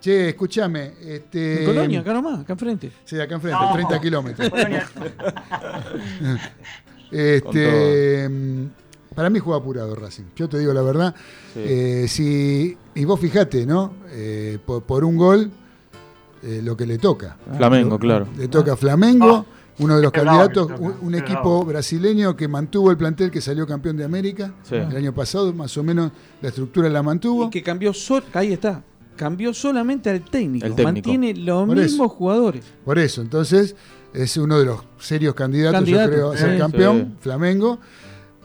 [0.06, 0.92] Che, escúchame.
[1.04, 2.92] Este, En Colonia, acá nomás, acá enfrente.
[3.04, 3.72] Sí, acá enfrente, No.
[3.72, 4.48] 30 kilómetros.
[4.50, 4.86] Colonia-
[7.10, 8.66] Este, mm,
[9.16, 10.26] para mí juega apurado Racing.
[10.36, 11.12] Yo te digo la verdad.
[11.54, 11.60] Sí.
[11.64, 13.94] Eh, si, y vos fijate, ¿no?
[14.10, 15.50] Eh, por, por un gol,
[16.44, 17.36] eh, lo que le toca.
[17.56, 18.28] Flamengo, claro.
[18.38, 19.44] Le toca a Flamengo,
[19.80, 23.32] uno de los bravo candidatos, toca, un, un qué equipo brasileño que mantuvo el plantel
[23.32, 24.76] que salió campeón de América Sí.
[24.76, 27.46] el año pasado, más o menos la estructura la mantuvo.
[27.46, 28.84] Y que cambió sol, ahí está.
[29.16, 30.66] Cambió solamente al técnico.
[30.66, 31.08] El técnico.
[31.08, 31.82] Mantiene los Por eso.
[31.84, 32.64] mismos jugadores.
[32.84, 33.74] Por eso, entonces,
[34.14, 36.58] es uno de los serios candidatos, Candidato, yo creo, a ser sí.
[36.58, 37.16] campeón, Sí.
[37.22, 37.78] Flamengo.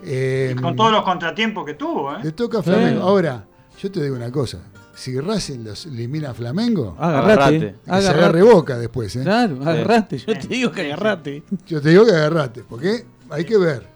[0.03, 2.19] Eh, Con todos los contratiempos que tuvo, ¿eh?
[2.23, 3.01] Le toca a Flamengo.
[3.03, 3.45] Ahora,
[3.79, 4.59] yo te digo una cosa.
[4.95, 7.75] Si Racing los elimina a Flamengo, Agarrate.
[7.87, 8.01] Agarrate.
[8.01, 9.15] se agarre boca después.
[9.15, 9.21] ¿eh?
[9.23, 10.17] Claro, agarrate.
[10.19, 11.43] Yo te digo que agarrate.
[11.67, 13.87] Yo te digo que agarrate, porque hay que ver.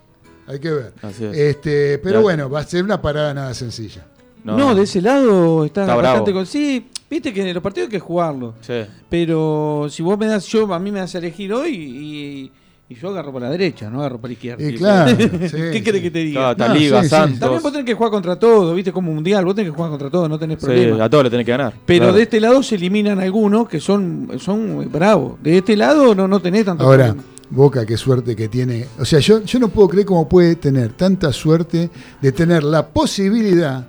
[0.47, 0.93] Hay que ver.
[1.01, 1.35] Así es.
[1.37, 2.21] Este, pero Ya.
[2.21, 4.05] bueno, va a ser una parada nada sencilla.
[4.53, 6.39] No, de ese lado está, Está bastante bravo.
[6.39, 6.45] con.
[6.45, 8.53] Sí, viste que en los partidos hay que jugarlo.
[8.61, 8.73] Sí.
[9.09, 12.51] Pero si vos me das, yo a mí me das a elegir hoy y,
[12.87, 14.63] y yo agarro por la derecha, no agarro por la izquierda.
[14.69, 15.81] Y claro, sí, ¿Qué sí.
[15.81, 16.53] querés que te diga?
[16.55, 17.39] Claro, No, Liga, sí, sí.
[17.39, 20.09] También vos tenés que jugar contra todo, viste, como mundial, vos tenés que jugar contra
[20.11, 21.03] todo, no tenés Sí, problema.
[21.03, 21.73] a todos le tenés que ganar.
[21.85, 22.13] Pero Claro.
[22.17, 25.41] de este lado se eliminan algunos que son, son bravos.
[25.41, 27.29] De este lado no, no tenés tanto Ahora, problema.
[27.49, 28.85] Boca, qué suerte que tiene.
[28.99, 31.89] O sea, yo, yo no puedo creer cómo puede tener tanta suerte
[32.21, 33.85] de tener la posibilidad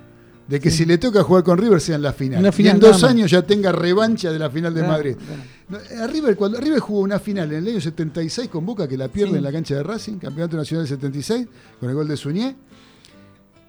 [0.49, 2.53] de que si le toca jugar con River sea en la final.
[2.59, 5.17] Y en dos años ya tenga revancha de la final de Claro, Madrid.
[5.17, 5.43] claro.
[5.69, 8.97] No, a River, cuando River jugó una final en el año 76 con Boca, que
[8.97, 9.37] la pierde Sí.
[9.39, 11.47] en la cancha de Racing, campeonato nacional del 76,
[11.81, 12.57] con el gol de Suñé.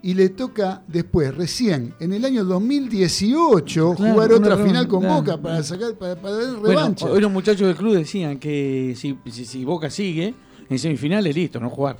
[0.04, 5.02] Y le toca después, recién, en el año 2018, Claro, jugar otra final con.
[5.08, 7.08] Boca para sacar para, para dar Bueno, revancha.
[7.08, 10.36] hoy los muchachos del club decían que si, si, si Boca sigue,
[10.70, 11.98] en semifinales listo, no jugar.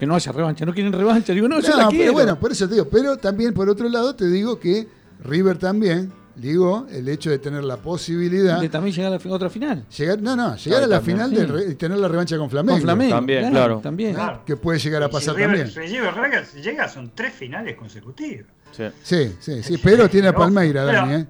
[0.00, 0.64] Que no haya revancha.
[0.66, 1.32] No quieren revancha.
[1.32, 2.12] Digo, no, yo No, la pero quiero.
[2.14, 2.88] bueno, por eso te digo.
[2.88, 4.88] Pero también, por otro lado, te digo que
[5.22, 8.58] River también, digo, el hecho de tener la posibilidad.
[8.60, 9.84] de también llegar a la fi- otra final.
[9.94, 11.18] Llegar, no, no, llegar Claro, a la también.
[11.28, 12.72] final re- y tener la revancha con Flamengo.
[12.78, 13.14] Con Flamengo.
[13.14, 13.80] También, claro.
[13.82, 14.14] También.
[14.14, 14.42] Claro.
[14.46, 15.88] Que puede llegar a Si pasar River- también.
[15.90, 18.46] Si River llega, son tres finales consecutivas.
[18.72, 18.84] Sí.
[19.02, 19.78] Sí, sí, sí.
[19.82, 21.26] Pero tiene a Palmeira, Pero- Dani, ¿eh?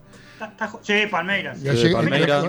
[0.82, 1.59] Sí, Palmeiras.
[1.59, 2.45] Sí, Palmeiras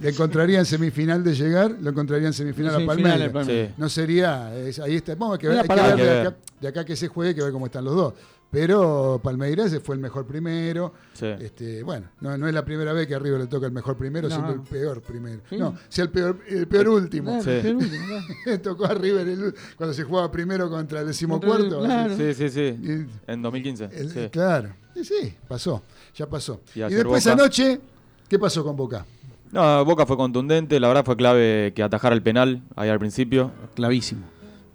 [0.00, 3.20] Le encontraría en semifinal de llegar, lo encontraría en semifinal a Palmeiras.
[3.20, 3.68] al Palmeiras.
[3.68, 3.74] Sí.
[3.78, 6.28] No sería, es- ahí está, vamos a que ver, hay que ver de, Hay que
[6.28, 8.14] acá, de acá que se juegue, que ver cómo están los dos.
[8.48, 10.94] Pero Palmeiras fue el mejor primero.
[11.14, 11.26] Sí.
[11.26, 13.96] Este, bueno, no, no es la primera vez que a River le toca el mejor
[13.96, 14.34] primero, No.
[14.34, 15.42] siendo el peor primero.
[15.50, 15.56] Sí.
[15.58, 17.40] No, sea el peor, el peor último.
[18.62, 21.80] Tocó a River el- cuando se jugaba primero contra el decimocuarto.
[21.80, 22.16] Claro.
[22.16, 22.60] Sí, sí, sí.
[22.80, 23.88] Y- En 2015.
[23.92, 24.28] el- sí.
[24.30, 24.74] Claro.
[24.94, 25.82] Sí, sí, pasó.
[26.16, 26.60] Ya pasó.
[26.74, 27.32] Y después Boca.
[27.34, 27.80] anoche,
[28.28, 29.04] ¿qué pasó con Boca?
[29.52, 30.80] No, Boca fue contundente.
[30.80, 33.50] La verdad fue clave que atajara el penal ahí al principio.
[33.74, 34.22] Clavísimo.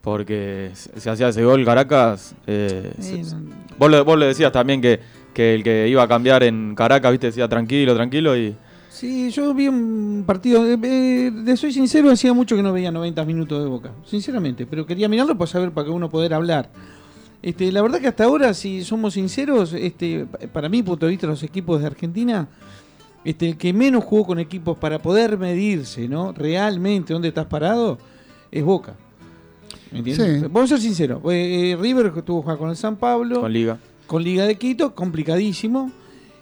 [0.01, 2.35] Porque se hacía ese gol Caracas.
[2.47, 4.99] eh, Sí, se- no- vos, le, vos le decías también que,
[5.33, 8.35] que el que iba a cambiar en Caracas, viste, decía tranquilo, tranquilo.
[8.35, 8.55] Y
[8.89, 10.65] Sí, yo vi un partido.
[10.65, 13.91] eh, eh, de soy sincero, hacía mucho que no veía 90 minutos de boca.
[14.05, 16.69] Sinceramente, pero quería mirarlo para saber, para que uno poder hablar.
[17.41, 21.11] Este, la verdad que hasta ahora, si somos sinceros, este, pa- para mi punto de
[21.11, 22.47] vista, los equipos de Argentina,
[23.23, 26.33] este, el que menos jugó con equipos para poder medirse, ¿no?
[26.33, 27.97] Realmente dónde estás parado,
[28.51, 28.93] es Boca.
[29.91, 30.41] ¿Me entiendes?
[30.41, 30.47] Sí.
[30.51, 31.19] Vamos a ser sinceros.
[31.31, 33.77] eh, eh, River que tuvo que jugar con el San Pablo, con Liga.
[34.07, 35.91] con Liga de Quito, complicadísimo.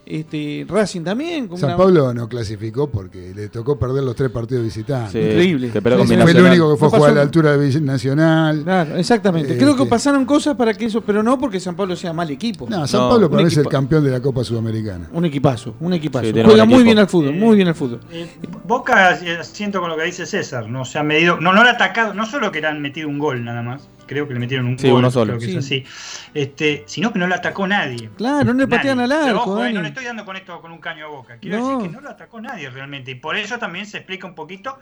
[0.09, 1.47] Este, Racing también.
[1.47, 5.11] con San una- Pablo no clasificó porque le tocó perder los tres partidos visitantes.
[5.11, 5.69] Sí, Increíble.
[5.69, 5.91] Fue
[6.31, 8.63] el único que fue a jugar a la altura de Nacional.
[8.63, 9.55] Claro, exactamente.
[9.55, 12.29] Creo que este- pasaron cosas para que eso, pero no porque San Pablo sea mal
[12.31, 12.65] equipo.
[12.67, 15.07] No, San No, Pablo un para mí es el campeón de la Copa Sudamericana.
[15.13, 16.25] Un equipazo, un equipazo.
[16.25, 17.99] Sí, Juega muy bien al fútbol, Eh, muy bien al fútbol.
[18.11, 18.27] Eh,
[18.65, 21.69] Boca, eh, siento con lo que dice César, no se ha medido, no, no le
[21.69, 24.39] ha atacado, no solo que le han metido un gol nada más, creo que le
[24.39, 25.37] metieron un Sí, gol, uno solo.
[25.37, 25.51] creo que Sí.
[25.51, 28.09] es así, este, sino que no le atacó nadie.
[28.17, 30.71] Claro, no le patean al arco, ojo, eh, no le estoy dando con esto con
[30.71, 31.37] un caño a boca.
[31.37, 31.67] Quiero No.
[31.77, 33.11] decir que no lo atacó nadie realmente.
[33.11, 34.77] Y por eso también se explica un poquito,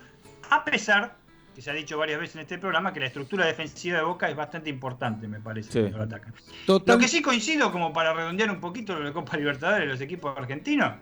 [0.49, 1.15] a pesar
[1.53, 4.29] que se ha dicho varias veces en este programa, que la estructura defensiva de Boca
[4.29, 5.79] es bastante importante, me parece, Sí.
[5.79, 6.33] cuando lo atacan.
[6.67, 9.99] Total- Lo que sí coincido, como para redondear un poquito lo de Copa Libertadores los
[9.99, 10.93] equipos argentinos,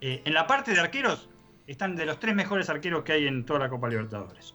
[0.00, 1.28] eh, en la parte de arqueros
[1.68, 4.54] están de los tres mejores arqueros que hay en toda la Copa Libertadores.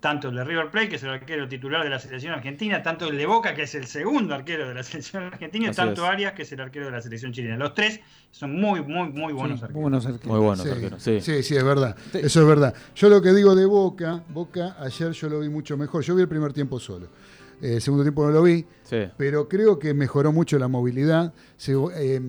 [0.00, 3.08] Tanto el de River Plate, que es el arquero titular de la selección argentina, tanto
[3.08, 6.04] el de Boca, que es el segundo arquero de la selección argentina, y Así tanto
[6.04, 6.10] es.
[6.10, 7.56] Arias, que es el arquero de la selección chilena.
[7.56, 8.00] Los tres
[8.30, 9.72] son muy, muy, muy buenos Sí, arqueros.
[9.74, 10.26] muy buenos arqueros.
[10.26, 11.20] Muy buenos sí, arqueros, sí.
[11.20, 11.96] sí, sí, es verdad.
[12.12, 12.18] Sí.
[12.22, 12.74] Eso es verdad.
[12.94, 16.02] Yo lo que digo de Boca, Boca ayer yo lo vi mucho mejor.
[16.02, 17.06] Yo vi el primer tiempo solo.
[17.62, 19.08] Eh, el segundo tiempo no lo vi, Sí.
[19.16, 21.32] pero creo que mejoró mucho la movilidad.
[21.56, 22.20] Se- eh,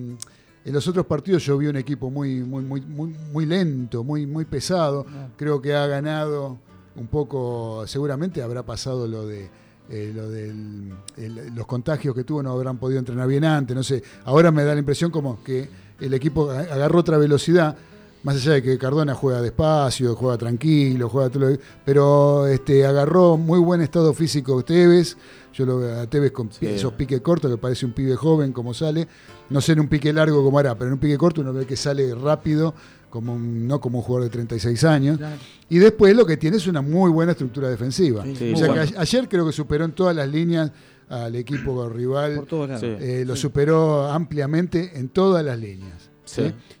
[0.64, 4.26] en los otros partidos yo vi un equipo muy, muy, muy, muy, muy lento, muy,
[4.26, 5.04] muy pesado.
[5.36, 6.58] Creo que ha ganado
[6.96, 9.48] un poco, seguramente habrá pasado lo de
[9.90, 13.82] eh, lo del el- los contagios que tuvo, no habrán podido entrenar bien antes, no
[13.82, 14.02] sé.
[14.24, 15.68] Ahora me da la impresión como que
[16.00, 17.76] el equipo agarró otra velocidad.
[18.24, 23.36] Más allá de que Cardona juega despacio, juega tranquilo, juega todo lo- pero este, agarró
[23.36, 25.16] muy buen estado físico Tevez.
[25.52, 26.66] Yo lo veo a Tevez con Sí.
[26.66, 29.06] esos piques cortos, que parece un pibe joven como sale.
[29.50, 31.64] No sé en un pique largo como hará, pero en un pique corto uno ve
[31.66, 32.74] que sale rápido,
[33.10, 35.18] como un- no como un jugador de 36 años.
[35.18, 35.36] Claro.
[35.68, 38.24] Y después lo que tiene es una muy buena estructura defensiva.
[38.24, 38.90] Sí, o sea bueno.
[38.90, 40.72] que ayer creo que superó en todas las líneas
[41.10, 42.36] al equipo rival.
[42.36, 42.80] Por todos lados.
[42.80, 42.96] Sí.
[42.98, 46.10] Eh, lo superó ampliamente en todas las líneas.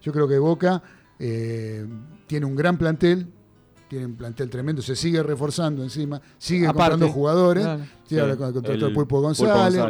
[0.02, 0.82] Yo creo que Boca
[1.18, 1.86] eh,
[2.26, 3.26] tiene un gran plantel,
[3.88, 7.64] tiene un plantel tremendo, se sigue reforzando encima, sigue Aparte, comprando jugadores.
[7.64, 7.84] claro.
[7.84, 9.80] Sí, Sí, ahora con el contrato de el Pulpo González.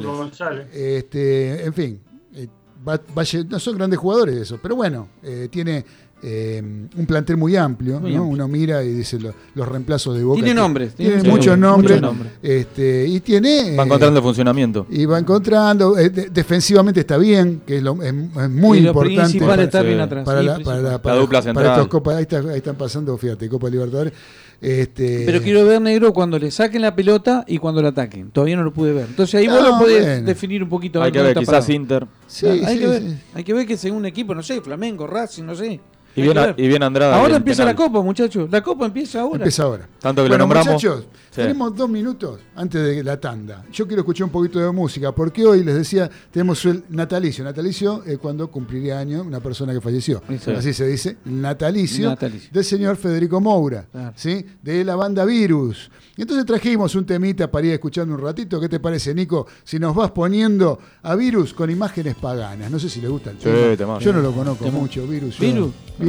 [0.73, 2.01] Este, en fin,
[2.35, 2.49] eh,
[2.87, 5.85] va- va lle- no son grandes jugadores eso, pero bueno, eh, tiene
[6.23, 6.63] eh,
[6.97, 8.23] un plantel muy amplio, Muy ¿no?
[8.23, 8.33] amplio.
[8.33, 10.37] Uno mira y dice lo- los reemplazos de Boca.
[10.37, 12.01] Tiene nombres, Tiene, tiene muchos muchos nombres.
[12.01, 12.33] nombres.
[12.43, 13.77] Este, y tiene...
[13.77, 14.87] Va eh, encontrando funcionamiento.
[14.91, 18.87] y va encontrando, eh, de- defensivamente está bien, que es, lo- es- es muy y
[18.87, 19.89] importante principal es estar Sí.
[19.89, 20.25] bien atrás.
[20.25, 21.67] para sí, la, para, la- para- dupla para central.
[21.73, 22.17] estos copas.
[22.17, 24.13] Ahí, está- ahí están pasando, fíjate, Copa Libertadores.
[24.61, 28.31] Este, Pero quiero ver negro cuando le saquen la pelota y cuando la ataquen.
[28.31, 29.07] Todavía no lo pude ver.
[29.11, 30.27] Entonces ahí vos No, lo podés bueno.
[30.27, 31.03] definir un poquito.
[31.03, 31.73] a Hay que ver, está quizás parado.
[31.73, 32.07] Inter.
[32.27, 33.17] Sí, Claro, hay, sí, que ver, sí.
[33.35, 35.81] hay que ver que según un equipo, no sé, Flamengo, Racing, no sé.
[36.17, 37.17] Y bien, y bien Andrada.
[37.17, 37.75] Ahora empieza penal.
[37.75, 38.49] la copa, muchachos.
[38.51, 39.37] La copa empieza ahora.
[39.37, 39.89] Empieza ahora.
[40.01, 40.75] Tanto que bueno, lo nombramos.
[40.75, 41.41] muchachos, Sí.
[41.41, 43.65] tenemos dos minutos antes de la tanda.
[43.73, 47.43] Yo quiero escuchar un poquito de música, porque hoy les decía, tenemos el natalicio.
[47.43, 50.23] Natalicio es cuando cumpliría año una persona que falleció.
[50.41, 50.53] Sí.
[50.53, 52.51] Así se dice, natalicio, Natalicio.
[52.53, 54.13] del señor Federico Moura, Claro.
[54.15, 54.47] ¿sí?
[54.63, 55.91] de la banda Virus.
[56.17, 58.61] Entonces trajimos un temita para ir escuchando un ratito.
[58.61, 59.49] ¿Qué te parece, Nico?
[59.65, 62.71] Si nos vas poniendo a Virus con imágenes paganas.
[62.71, 63.39] No sé si le gusta el
[63.77, 63.99] tema.
[63.99, 65.37] Yo no lo conozco mucho, Virus.
[65.39, 65.71] yo- ¿Virus?
[65.99, 66.04] Virus.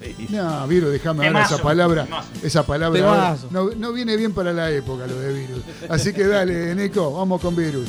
[0.00, 0.26] Ahí.
[0.30, 2.04] No, Virus, déjame ahora esa palabra.
[2.04, 2.28] temazo.
[2.42, 5.62] Esa palabra no, no viene bien para la época lo de virus.
[5.88, 7.88] Así que dale, Nico, vamos con virus.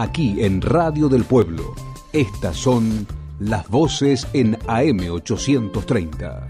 [0.00, 1.74] Aquí en Radio del Pueblo,
[2.12, 3.04] estas son
[3.40, 6.46] las voces en AM 830.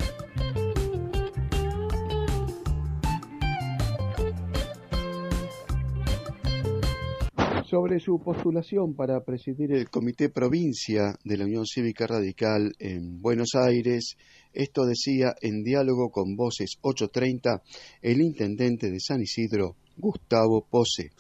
[7.65, 13.55] Sobre su postulación para presidir el Comité Provincia de la Unión Cívica Radical en Buenos
[13.55, 14.19] Aires,
[14.53, 17.63] esto decía en diálogo con Voces 830
[18.03, 21.13] el intendente de San Isidro, Gustavo Pose.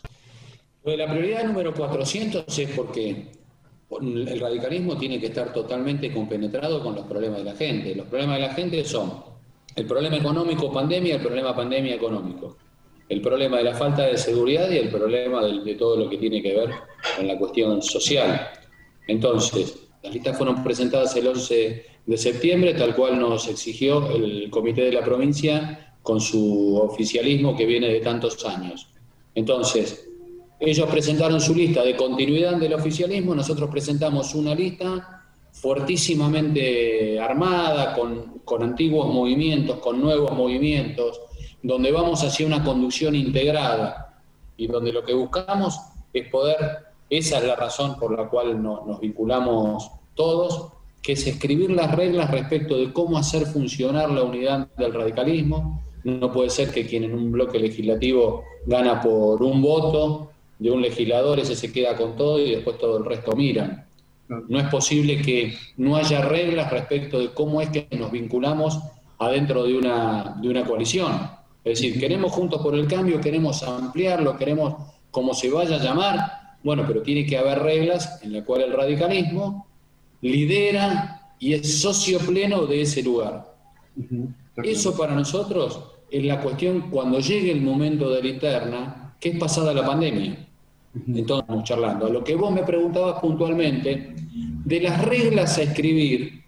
[0.89, 3.27] De la prioridad número 400 es porque
[4.01, 7.95] el radicalismo tiene que estar totalmente compenetrado con los problemas de la gente.
[7.95, 9.23] Los problemas de la gente son
[9.77, 12.57] El problema económico pandemia, el problema pandemia económico.
[13.07, 16.17] El problema de la falta de seguridad y el problema de, de todo lo que
[16.17, 16.71] tiene que ver
[17.17, 18.49] con la cuestión social.
[19.07, 24.85] Entonces, las listas fueron presentadas el 11 de septiembre, tal cual nos exigió el comité
[24.85, 28.89] de la provincia con su oficialismo que viene de tantos años.
[29.35, 30.08] Entonces,
[30.61, 38.41] ellos presentaron su lista de continuidad del oficialismo, nosotros presentamos una lista fuertísimamente armada, con,
[38.45, 41.21] con antiguos movimientos, con nuevos movimientos,
[41.63, 44.21] donde vamos hacia una conducción integrada
[44.57, 45.79] y donde lo que buscamos
[46.13, 46.57] es poder,
[47.11, 50.69] esa es la razón por la cual no- nos vinculamos todos,
[51.03, 55.81] que es escribir las reglas respecto de cómo hacer funcionar la unidad del radicalismo.
[56.05, 60.83] No puede ser que quien en un bloque legislativo gana por un voto de un
[60.83, 63.87] legislador, ese se queda con todo y después todo el resto miran.
[64.29, 68.79] No es posible que no haya reglas respecto de cómo es que nos vinculamos
[69.19, 71.13] adentro de una, de una coalición.
[71.65, 74.75] Es decir, queremos Juntos por el Cambio, queremos ampliarlo, queremos
[75.11, 76.21] como se vaya a llamar,
[76.63, 79.67] bueno, pero tiene que haber reglas en las cuales el radicalismo
[80.21, 83.55] lidera y es socio pleno de ese lugar.
[84.63, 85.81] Eso para nosotros
[86.11, 90.48] es la cuestión cuando llegue el momento de la interna, que es pasada la pandemia.
[91.07, 92.07] Entonces, charlando.
[92.07, 94.15] A lo que vos me preguntabas puntualmente,
[94.65, 96.43] de las reglas a escribir,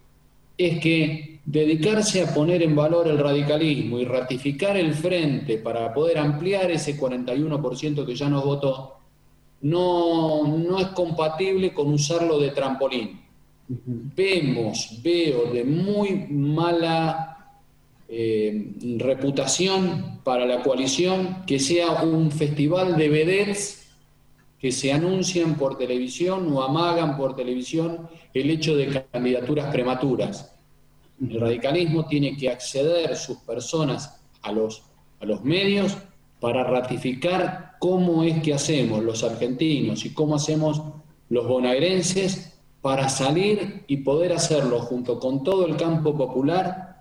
[0.56, 6.18] es que dedicarse a poner en valor el radicalismo y ratificar el frente para poder
[6.18, 8.96] ampliar ese 41% que ya nos votó,
[9.62, 13.20] no, no es compatible con usarlo de trampolín.
[13.68, 17.30] Vemos, veo de muy mala
[18.08, 23.79] eh, reputación para la coalición que sea un festival de vedettes
[24.60, 30.54] que se anuncian por televisión o amagan por televisión el hecho de candidaturas prematuras.
[31.20, 34.82] El radicalismo tiene que acceder sus personas a los,
[35.20, 35.96] a los medios
[36.40, 40.82] para ratificar cómo es que hacemos los argentinos y cómo hacemos
[41.30, 46.96] los bonaerenses para salir y poder hacerlo junto con todo el campo popular,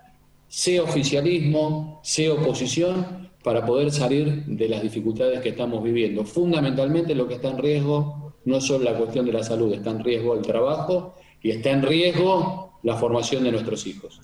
[0.47, 6.25] sea oficialismo, sea oposición, para poder salir de las dificultades que estamos viviendo.
[6.25, 10.03] Fundamentalmente lo que está en riesgo no solo la cuestión de la salud, está en
[10.03, 14.21] riesgo el trabajo y está en riesgo la formación de nuestros hijos.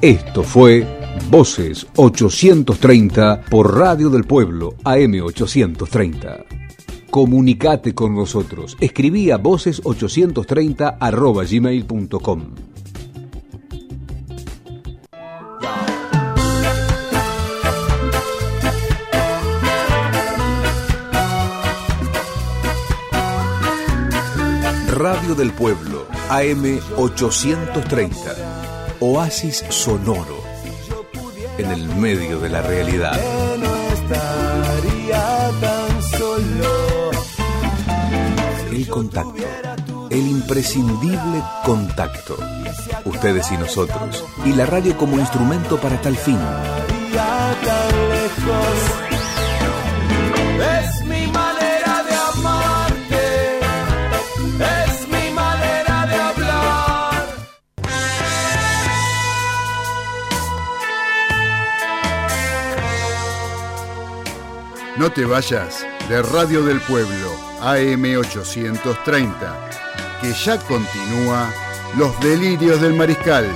[0.00, 0.84] Esto fue
[1.30, 6.61] Voces 830 por Radio del Pueblo AM830.
[7.12, 8.76] Comunicate con nosotros.
[8.80, 12.54] Escribí a voces830 arroba gmail.com.
[24.94, 28.16] Radio del Pueblo AM830.
[29.00, 30.40] Oasis sonoro
[31.58, 33.20] en el medio de la realidad.
[38.92, 39.42] Contacto.
[40.10, 42.36] El imprescindible contacto.
[43.06, 44.22] Ustedes y nosotros.
[44.44, 46.38] Y la radio como instrumento para tal fin.
[50.76, 53.60] Es mi manera de amarte.
[54.60, 57.26] Es mi manera de hablar.
[64.98, 69.70] No te vayas de Radio del Pueblo AM830,
[70.20, 71.48] que ya continúa
[71.96, 73.46] Los Delirios del Mariscal.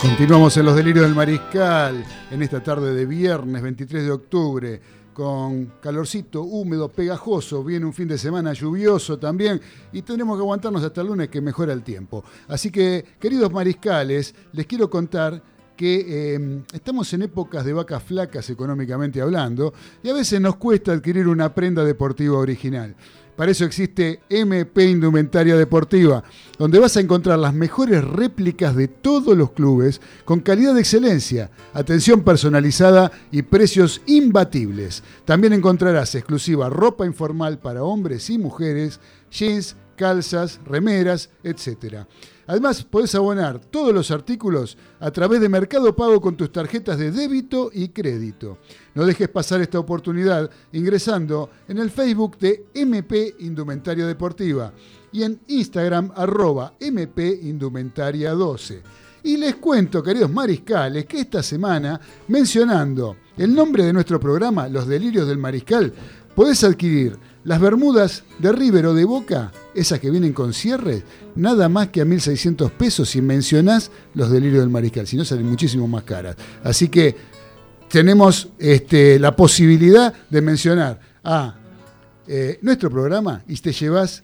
[0.00, 4.80] Continuamos en Los Delirios del Mariscal en esta tarde de viernes 23 de octubre
[5.18, 9.60] con calorcito húmedo, pegajoso, viene un fin de semana lluvioso también
[9.92, 12.22] y tendremos que aguantarnos hasta el lunes que mejora el tiempo.
[12.46, 15.42] Así que, queridos mariscales, les quiero contar
[15.74, 20.92] que eh, estamos en épocas de vacas flacas económicamente hablando y a veces nos cuesta
[20.92, 22.94] adquirir una prenda deportiva original.
[23.38, 26.24] Para eso existe MP Indumentaria Deportiva,
[26.58, 31.48] donde vas a encontrar las mejores réplicas de todos los clubes con calidad de excelencia,
[31.72, 35.04] atención personalizada y precios imbatibles.
[35.24, 38.98] También encontrarás exclusiva ropa informal para hombres y mujeres,
[39.30, 42.06] jeans, calzas, remeras, etc.
[42.48, 47.12] Además, podés abonar todos los artículos a través de Mercado Pago con tus tarjetas de
[47.12, 48.58] débito y crédito.
[48.98, 54.72] No dejes pasar esta oportunidad ingresando en el Facebook de MP Indumentaria Deportiva
[55.12, 58.82] y en Instagram arroba MP Indumentaria 12.
[59.22, 64.88] Y les cuento, queridos mariscales, que esta semana, mencionando el nombre de nuestro programa, Los
[64.88, 65.92] Delirios del Mariscal,
[66.34, 71.04] podés adquirir las bermudas de River o de Boca, esas que vienen con cierre,
[71.36, 75.46] nada más que a 1.600 pesos si mencionás los delirios del mariscal, si no salen
[75.46, 76.34] muchísimo más caras.
[76.64, 77.37] Así que
[77.88, 81.54] tenemos este, la posibilidad de mencionar a
[82.26, 84.22] eh, nuestro programa y te llevas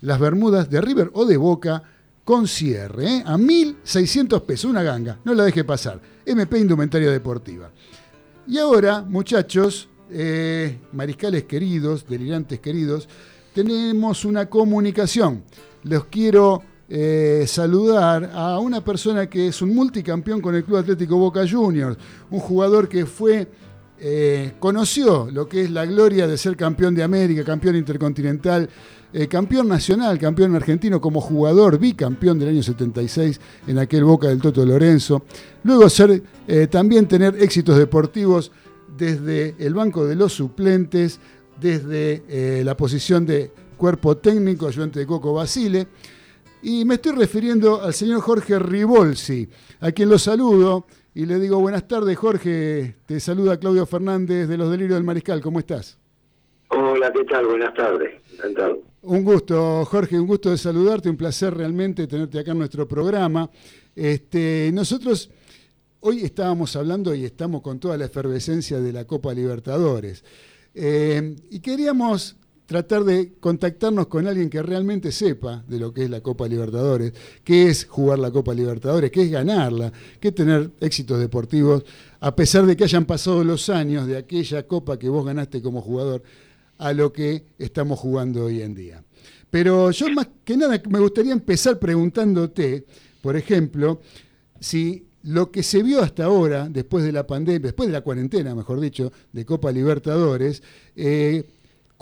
[0.00, 1.82] las bermudas de River o de Boca
[2.24, 3.22] con cierre, ¿eh?
[3.26, 6.00] a 1.600 pesos, una ganga, no la deje pasar.
[6.24, 7.70] MP Indumentaria Deportiva.
[8.46, 13.08] Y ahora, muchachos, eh, mariscales queridos, delirantes queridos,
[13.54, 15.42] tenemos una comunicación.
[15.84, 16.62] Los quiero
[16.94, 21.96] eh, saludar a una persona que es un multicampeón con el Club Atlético Boca Juniors,
[22.30, 23.48] un jugador que fue,
[23.98, 28.68] eh, conoció lo que es la gloria de ser campeón de América, campeón intercontinental,
[29.10, 34.42] eh, campeón nacional, campeón argentino como jugador, bicampeón del año 76 en aquel Boca del
[34.42, 35.22] Toto Lorenzo.
[35.64, 36.22] Luego ser,
[36.68, 38.52] también tener éxitos deportivos
[38.98, 41.20] desde el banco de los suplentes,
[41.58, 45.88] desde la posición de cuerpo técnico, ayudante de Coco Basile.
[46.62, 49.48] Y me estoy refiriendo al señor Jorge Ribolsi,
[49.80, 52.94] a quien lo saludo y le digo buenas tardes, Jorge.
[53.04, 55.40] Te saluda Claudio Fernández de Los Delirios del Mariscal.
[55.40, 55.98] ¿Cómo estás?
[56.68, 57.46] Hola, ¿qué tal?
[57.46, 58.12] Buenas tardes.
[58.32, 58.80] Encantado.
[59.02, 63.50] Un gusto, Jorge, un gusto de saludarte, un placer realmente tenerte acá en nuestro programa.
[63.96, 65.30] Este, nosotros
[65.98, 70.24] hoy estábamos hablando y estamos con toda la efervescencia de la Copa Libertadores.
[70.74, 72.36] Eh, y queríamos
[72.66, 77.12] tratar de contactarnos con alguien que realmente sepa de lo que es la Copa Libertadores,
[77.44, 81.84] qué es jugar la Copa Libertadores, qué es ganarla, qué es tener éxitos deportivos,
[82.20, 85.82] a pesar de que hayan pasado los años de aquella Copa que vos ganaste como
[85.82, 86.22] jugador
[86.78, 89.04] a lo que estamos jugando hoy en día.
[89.50, 92.86] Pero yo más que nada me gustaría empezar preguntándote,
[93.20, 94.00] por ejemplo,
[94.60, 98.54] si lo que se vio hasta ahora, después de la pandemia, después de la cuarentena,
[98.54, 100.62] mejor dicho, de Copa Libertadores,
[100.96, 101.44] eh,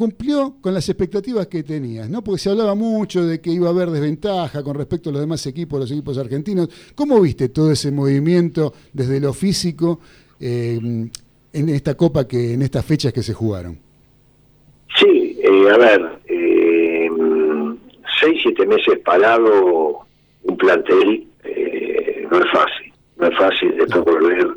[0.00, 2.24] cumplió con las expectativas que tenías, ¿no?
[2.24, 5.46] Porque se hablaba mucho de que iba a haber desventaja con respecto a los demás
[5.46, 6.70] equipos, los equipos argentinos.
[6.94, 10.00] ¿Cómo viste todo ese movimiento desde lo físico
[10.40, 10.80] eh,
[11.52, 13.78] en esta copa que, en estas fechas que se jugaron?
[14.96, 17.10] Sí, eh, a ver, eh,
[18.22, 20.06] seis, siete meses parado
[20.44, 21.26] un plantel
[22.30, 24.48] no es fácil, no es fácil después volver,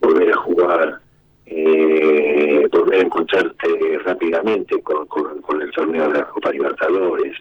[0.00, 1.00] volver a jugar
[1.46, 7.36] eh, volver a encontrarte rápidamente con, con, el torneo de la Copa Libertadores,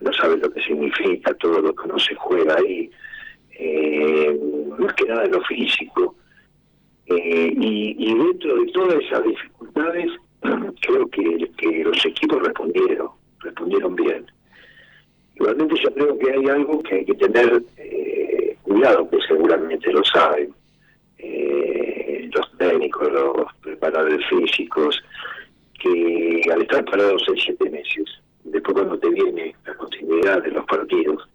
[0.00, 2.90] no sabes lo que significa, todo lo que no se juega ahí,
[3.58, 4.38] eh,
[4.78, 6.16] más que nada lo físico.
[7.06, 10.06] Eh, y, dentro de todas esas dificultades,
[10.80, 13.08] creo que, que los equipos respondieron,
[13.40, 14.26] respondieron bien.
[15.34, 20.04] Igualmente yo creo que hay algo que hay que tener eh, cuidado, que seguramente lo
[20.04, 20.54] saben.
[21.22, 25.00] Eh, los técnicos, los preparadores físicos,
[25.78, 28.04] que al estar parados seis, siete meses,
[28.44, 31.28] después cuando te viene la continuidad de los partidos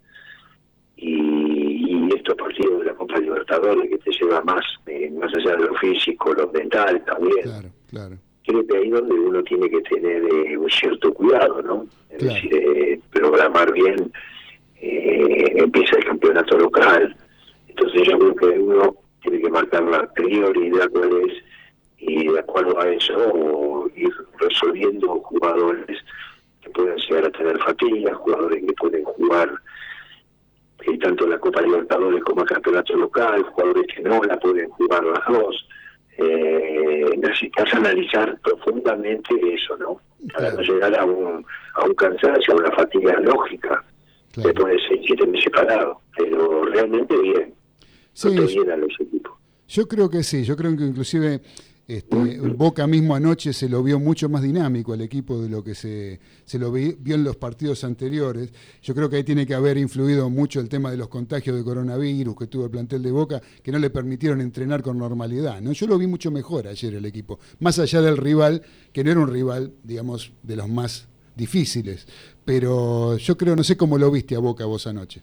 [0.96, 5.66] y, estos partidos de la Copa Libertadores que te lleva más, eh, más allá de
[5.66, 7.42] lo físico, lo mental también.
[7.42, 8.16] Claro, claro.
[8.44, 11.86] Creo que ahí donde uno tiene que tener eh, un cierto cuidado, ¿no?
[12.10, 14.10] Es decir, eh, programar bien,
[14.80, 17.14] empieza el campeonato local,
[17.68, 18.96] entonces yo creo que uno
[19.28, 21.42] tiene que marcar la prioridad cuál es
[21.98, 25.98] y de acuerdo a eso ir resolviendo jugadores
[26.62, 29.50] que pueden llegar a tener fatiga, jugadores que pueden jugar
[30.86, 35.04] eh, tanto la Copa Libertadores como el campeonato local, jugadores que no la pueden jugar
[35.04, 35.68] las dos.
[36.18, 40.00] Eh, necesitas analizar profundamente eso, ¿no?
[40.32, 43.84] Para no llegar a un, a un cansancio, a una fatiga lógica,
[44.36, 47.57] después de seis, siete meses parado, pero realmente bien.
[48.18, 48.34] Sí,
[49.68, 51.40] yo creo que sí, yo creo que inclusive
[51.86, 55.76] este, Boca mismo anoche se lo vio mucho más dinámico al equipo de lo que
[55.76, 58.52] se, se lo vio en los partidos anteriores.
[58.82, 61.62] Yo creo que ahí tiene que haber influido mucho el tema de los contagios de
[61.62, 65.60] coronavirus que tuvo el plantel de Boca, que no le permitieron entrenar con normalidad.
[65.60, 65.70] ¿no?
[65.70, 68.62] Yo lo vi mucho mejor ayer el equipo, más allá del rival,
[68.92, 72.08] que no era un rival, digamos, de los más difíciles.
[72.44, 75.22] Pero yo creo, no sé cómo lo viste a Boca vos anoche.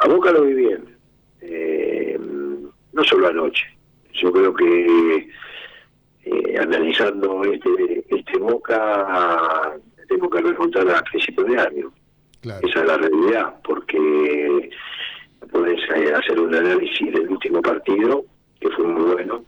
[0.00, 0.95] A Boca lo vi bien
[2.96, 3.64] no solo anoche.
[4.14, 5.28] Yo creo que
[6.24, 9.74] eh, analizando este, este Boca
[10.08, 11.92] tengo que remontar a principios de año.
[12.62, 14.70] Esa es la realidad, porque
[15.52, 18.24] podés eh, hacer un análisis del último partido,
[18.60, 19.44] que fue muy bueno,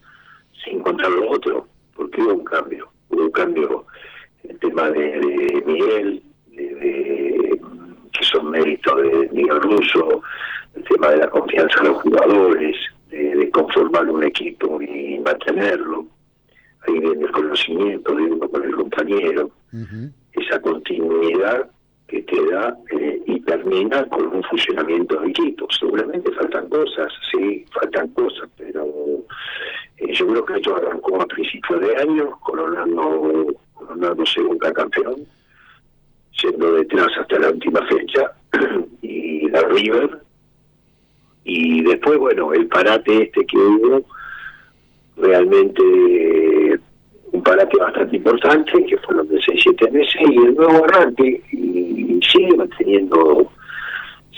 [0.65, 2.89] sin contar lo otro, porque hubo un cambio.
[3.09, 3.87] Hubo un cambio
[4.45, 7.61] en el tema de, de Miguel, de, de-
[8.13, 10.23] que son méritos de Miguel Russo,
[10.75, 12.77] el tema de la confianza de los jugadores,
[13.11, 16.07] de, de conformar un equipo y mantenerlo.
[16.87, 19.51] Ahí viene el conocimiento de uno con el compañero,
[20.33, 21.69] esa continuidad
[22.07, 25.67] que te da eh, y termina con un funcionamiento de equipo.
[25.79, 28.87] Seguramente faltan cosas, sí, faltan cosas, pero
[29.99, 35.27] eh, yo creo que esto arrancó a principios de año, coronando, coronando segunda campeón,
[36.43, 38.33] yendo detrás hasta la última fecha,
[39.03, 40.23] y la River,
[41.49, 44.05] y después, bueno, el parate este que hubo,
[45.17, 45.83] realmente
[47.33, 52.55] un parate bastante importante, que fueron de 6-7 meses, y el nuevo arranque, y sigue
[52.57, 53.51] manteniendo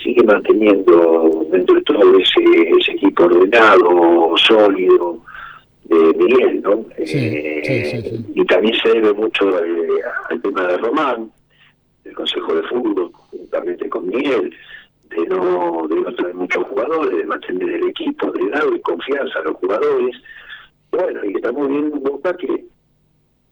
[0.01, 5.19] sigue manteniendo dentro de todo ese, ese equipo ordenado, sólido
[5.83, 6.85] de Miguel, ¿no?
[6.97, 11.31] Eh, Y también se debe mucho eh, al tema de Román,
[12.03, 14.51] del Consejo de Fútbol, juntamente con Miguel,
[15.11, 19.43] de no, de no traer muchos jugadores, de mantener el equipo, de darle confianza a
[19.43, 20.15] los jugadores.
[20.91, 22.65] Bueno, y estamos viendo un Boca que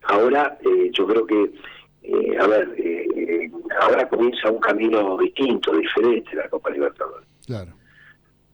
[0.03, 1.51] ahora eh, yo creo que,
[2.03, 3.51] eh, a ver, eh,
[3.82, 7.28] ahora comienza un camino distinto, diferente la Copa Libertadores.
[7.45, 7.74] Claro.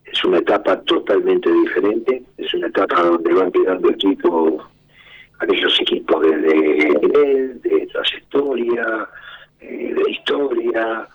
[0.06, 4.64] Es una etapa totalmente diferente, es una etapa donde van quedando equipos,
[5.40, 9.10] aquellos equipos de, de nivel, de trayectoria,
[9.60, 11.08] de historia,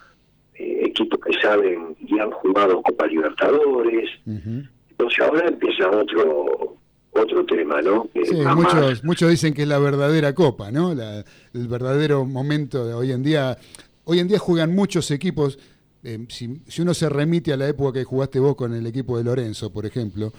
[0.61, 4.11] eh, equipos que saben y han jugado Copa Libertadores.
[4.27, 6.77] Entonces ahora empieza otro
[7.13, 8.09] otro tema, ¿no?
[8.15, 10.95] Que Sí, muchos, muchos dicen que es la verdadera copa, ¿no?
[10.95, 13.59] La- el verdadero momento de hoy en día.
[14.05, 15.59] Hoy en día juegan muchos equipos.
[16.03, 19.19] eh, si, si uno se remite a la época que jugaste vos con el equipo
[19.19, 20.33] de Lorenzo, por ejemplo,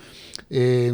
[0.49, 0.91] eh,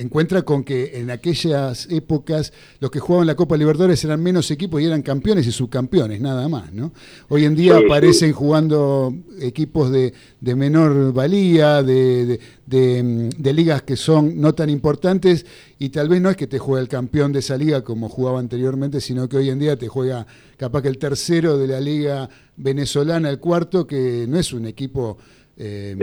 [0.00, 4.80] encuentra con que en aquellas épocas los que jugaban la Copa Libertadores eran menos equipos
[4.80, 6.92] y eran campeones y subcampeones, nada más, ¿no?
[7.28, 7.86] Hoy en día Sí, sí.
[7.86, 14.40] aparecen jugando equipos de, de menor valía, de, de- de, mm, de ligas que son
[14.40, 15.44] no tan importantes
[15.78, 18.38] y tal vez no es que te juegue el campeón de esa liga como jugaba
[18.38, 20.24] anteriormente, sino que hoy en día te juega
[20.56, 25.18] capaz que el tercero de la liga venezolana, el cuarto, que no es un equipo...
[25.60, 25.96] eh,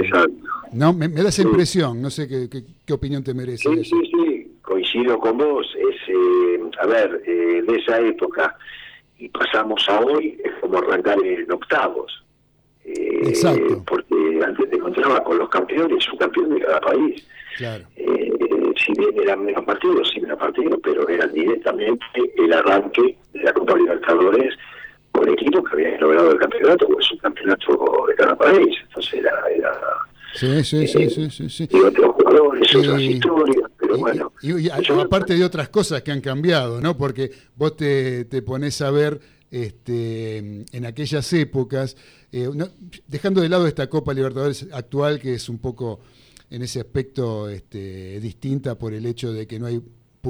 [0.73, 3.79] no, me, me da esa impresión, no sé qué, qué- qué opinión te merece Sí,
[3.79, 3.95] eso.
[3.95, 5.65] sí, sí, coincido con vos.
[5.75, 8.55] Es, eh, a ver, eh, de esa época
[9.17, 12.23] y pasamos a hoy, es como arrancar en octavos.
[12.85, 13.83] Eh, Exacto.
[13.85, 17.27] Porque antes te encontrabas con los campeones, un campeón de cada país.
[17.57, 17.83] Claro.
[17.95, 18.31] Eh,
[18.85, 22.05] si bien eran menos partidos, sí menos partidos, pero eran directamente
[22.37, 24.53] el arranque de la Copa Libertadores
[25.17, 28.75] por equipos que habían logrado el campeonato, porque es un campeonato de cada país.
[28.87, 29.71] Entonces era, era
[30.33, 31.67] Sí, sí, sí, sí, sí, sí.
[31.71, 34.31] y otros jugadores, otras Y- historias, pero bueno.
[34.41, 36.95] Y, y aparte de otras cosas que han cambiado, ¿no?
[36.95, 40.37] Porque vos te, te pones a ver este,
[40.71, 41.97] en aquellas épocas,
[42.31, 42.67] eh, no-
[43.07, 46.01] dejando de lado esta Copa Libertadores actual, que es un poco
[46.49, 49.81] en ese aspecto este, distinta por el hecho de que no hay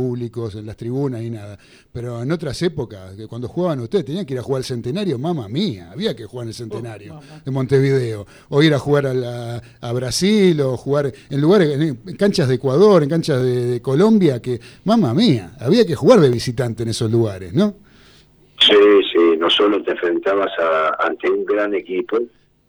[0.02, 1.58] públicos en las tribunas ni nada.
[1.92, 5.18] Pero en otras épocas, que cuando jugaban ustedes, tenían que ir a jugar al centenario,
[5.18, 8.28] mamá mía, había que jugar en el centenario de Montevideo.
[8.50, 12.48] O ir a jugar a, la- a Brasil, o jugar en lugares, en, en canchas
[12.48, 16.84] de Ecuador, en canchas de, de Colombia, que, mamá mía, había que jugar de visitante
[16.84, 17.74] en esos lugares, ¿no?
[18.60, 18.76] Sí,
[19.12, 22.18] sí, no solo te enfrentabas a- ante un gran equipo,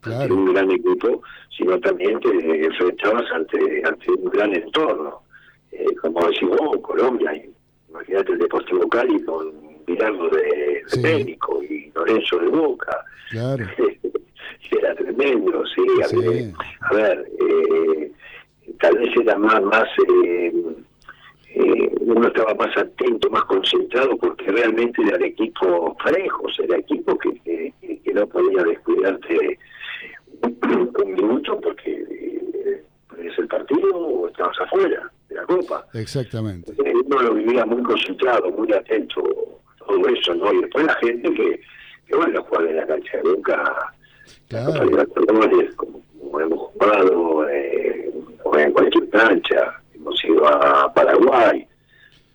[0.03, 1.20] ante un gran equipo,
[1.57, 2.29] sino también te
[2.64, 5.28] enfrentabas ante, ante un gran entorno.
[5.73, 7.51] Eh, como decís vos, Colombia, y
[7.91, 9.53] imagínate el Deportivo Cali con
[9.87, 13.05] Mirardo de, de técnico y Lorenzo de Boca.
[13.31, 13.66] Claro.
[14.71, 15.83] era tremendo, sí.
[16.03, 18.12] A ver, a ver, eh,
[18.81, 19.89] tal vez era más, más
[20.24, 20.53] eh,
[21.55, 27.35] eh, uno estaba más atento, más concentrado, porque realmente eran equipos parejos, era equipo que,
[27.40, 29.59] que, que- no podía descuidarte
[30.43, 32.82] un, minuto porque eh,
[33.23, 35.86] es el partido o estabas afuera de la Copa.
[35.94, 36.72] Exactamente.
[36.72, 39.22] Eh, uno lo vivía muy concentrado, muy atento,
[39.86, 40.52] todo eso, ¿no?
[40.52, 41.60] Y después la gente que,
[42.06, 48.10] que bueno, juega en la cancha Copa Libertadores, como, como hemos jugado, eh,
[48.59, 51.66] en cualquier cancha, hemos ido a Paraguay,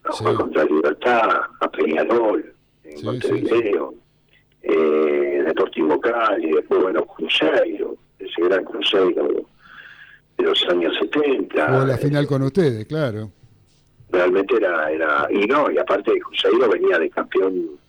[0.03, 2.53] a jugar contra Libertad, a Peñarol,
[2.83, 3.93] en Montevideo,
[4.61, 9.45] eh, Deportivo Cali, después, bueno, Cruzeiro, ese gran Cruzeiro
[10.37, 11.67] de los años 70.
[11.67, 13.31] Jugó la final con ustedes, claro.
[14.11, 17.79] realmente era era y no y aparte Cruzeiro venía de campeón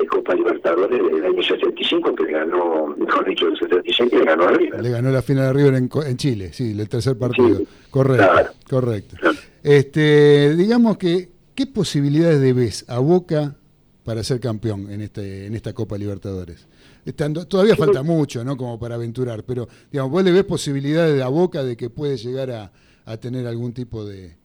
[0.00, 4.24] de Copa Libertadores del año 75 que le ganó, mejor dicho, el 76 que le
[4.24, 4.82] ganó a River.
[4.82, 7.58] Le ganó la final a River en, en Chile, sí, el tercer partido.
[7.58, 8.50] Sí, correcto, claro.
[8.68, 9.16] correcto.
[9.62, 13.56] Este, digamos que, ¿qué posibilidades de ves a Boca
[14.04, 16.66] para ser campeón en este, en esta Copa Libertadores?
[17.10, 18.56] Estando, todavía falta mucho, ¿no?
[18.56, 22.50] Como para aventurar, pero digamos, ¿vos le ves posibilidades a Boca de que puede llegar
[22.50, 22.72] a,
[23.04, 24.36] a tener algún tipo de,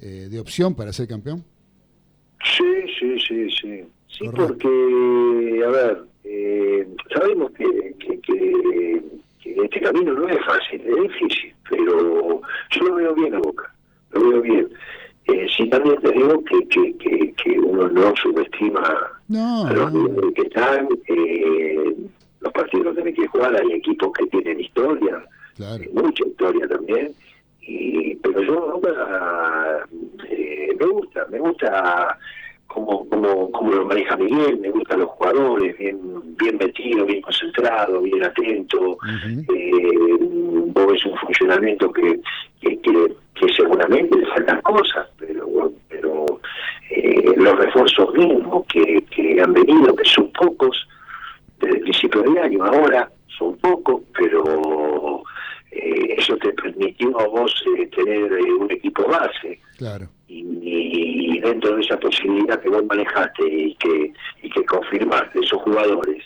[0.00, 1.44] eh, de opción para ser campeón?
[2.56, 2.64] Sí,
[2.98, 3.84] sí, sí, sí.
[4.08, 9.02] Sí, porque, a ver, eh, sabemos que, que, que-
[9.40, 12.40] que este camino no es fácil, es difícil, pero
[12.70, 13.72] yo lo veo bien a Boca,
[14.12, 14.68] lo veo bien.
[15.28, 18.82] Eh, sí, también te digo que, que, que, que uno no subestima
[19.28, 21.94] No, a los niveles que están, eh,
[22.40, 25.22] los partidos tienen que jugar, hay equipos que tienen historia,
[25.58, 27.12] eh, mucha historia también,
[27.60, 29.86] y pero yo Boca,
[30.30, 32.18] eh, me gusta, me gusta
[32.66, 35.98] cómo, cómo, cómo lo maneja Miguel, me gustan los jugadores, bien,
[36.36, 38.98] bien metido, bien concentrado, bien atento,
[39.54, 42.20] eh, vos ves un funcionamiento que,
[42.60, 46.40] que, que, que seguramente le faltan cosas, pero pero
[46.90, 50.88] eh, los refuerzos mismos que, que han venido, que son pocos,
[51.60, 55.22] desde el principio del año, ahora son pocos, pero
[55.70, 60.08] eh, eso te permitió a vos eh, tener eh, un equipo base Claro.
[60.28, 64.12] y, y dentro de esa posibilidad que vos manejaste y que,
[64.42, 66.24] y que confirmaste esos jugadores,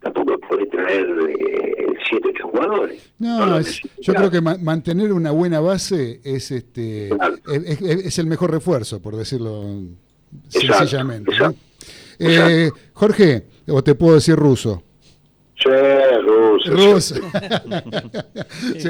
[0.00, 3.02] tampoco podés traer eh, siete jugadores.
[3.18, 8.18] No, es- yo creo que ma- mantener una buena base es este es, es- es
[8.18, 9.64] el mejor refuerzo, por decirlo
[10.52, 11.32] Exacto, sencillamente.
[11.38, 11.54] ¿no?
[12.18, 14.82] Eh, Jorge, o te puedo decir ruso.
[15.60, 15.68] Sí,
[16.22, 16.70] ruso.
[16.70, 17.14] Ruso.
[18.72, 18.80] sí.
[18.80, 18.88] Sí.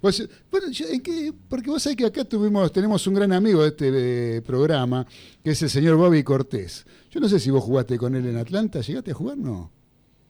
[0.00, 1.32] Vos- bueno, yo- ¿en qué?
[1.48, 5.06] porque vos sabés que acá tuvimos, tenemos un gran amigo de este eh, programa,
[5.44, 6.86] que es el señor Bobby Cortés.
[7.10, 9.36] Yo no sé si vos jugaste con él en Atlanta, ¿llegaste a jugar?
[9.36, 9.70] No.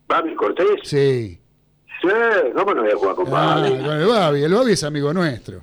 [0.08, 0.80] ¿Babi Cortés?
[0.84, 1.38] Sí.
[2.00, 2.08] Sí,
[2.54, 3.70] ¿cómo no voy a jugar con Ah, Babi?
[3.82, 5.60] con el Bobby, el Bobby es amigo nuestro.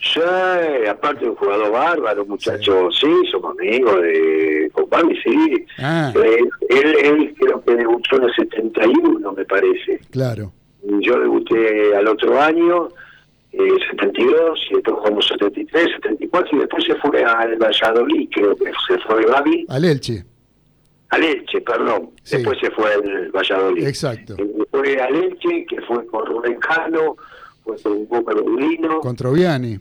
[0.00, 0.20] Sí,
[0.90, 5.64] aparte un jugador bárbaro, muchacho, sí, somos amigos de con Babi, sí.
[5.78, 6.38] Ah, Eh,
[6.70, 10.00] él, él creo que debutó en el 71, me parece.
[10.10, 10.52] claro.
[11.00, 12.88] Yo debuté al otro año,
[13.52, 13.58] eh,
[13.92, 18.98] 72, y después jugamos 73, 74, y después se fue al Valladolid, creo que se
[19.06, 20.24] fue Babi, Al Elche.
[21.12, 22.10] Al Elche, perdón.
[22.22, 22.36] Sí.
[22.36, 23.86] Después se fue al Valladolid.
[23.86, 24.34] Exacto.
[24.38, 27.16] Eh, Fue al Elche, que fue con Rubén Jano,
[27.64, 29.78] fue con Boca Berlino, Con Troviani.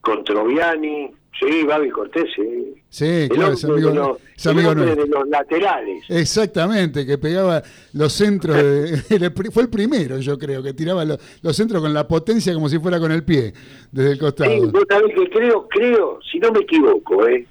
[0.00, 2.74] con Troviani, sí, Babi Cortés, sí.
[2.88, 5.04] Sí, El claro, es amigo, los- es el amigo hombre nuestro.
[5.04, 6.04] de los laterales.
[6.08, 7.62] Exactamente, que pegaba
[7.92, 11.92] los centros, de- el fue el primero yo creo, que tiraba lo- los centros con
[11.92, 13.52] la potencia como si fuera con el pie,
[13.92, 14.50] desde el costado.
[14.50, 17.46] Sí, sabés que creo, creo, si no me equivoco, eh,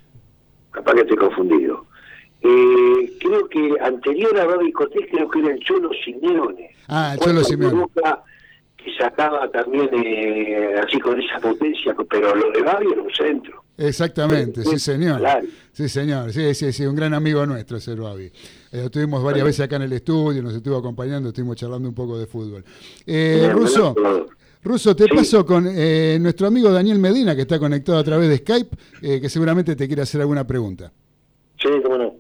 [0.71, 1.85] capaz que estoy confundido,
[2.41, 6.69] eh, creo que anterior a Babi Cortés creo que era el Cholo Simeone.
[6.87, 7.85] Ah, el Cholo Simeone.
[8.77, 13.63] Que sacaba también eh, así con esa potencia, pero lo de Babi era un centro.
[13.77, 15.21] Exactamente, sí señor.
[15.73, 18.31] Sí señor, sí, sí, sí, un gran amigo nuestro ese Babi.
[18.71, 21.95] Eh, lo tuvimos varias veces acá en el estudio, nos estuvo acompañando, estuvimos charlando un
[21.95, 22.63] poco de fútbol.
[23.05, 23.95] Eh, Russo,
[24.63, 28.37] Russo, te paso con eh, nuestro amigo Daniel Medina, que está conectado a través de
[28.37, 30.91] Skype, eh, que seguramente te quiere hacer alguna pregunta.
[31.61, 32.15] Sí, cómo no.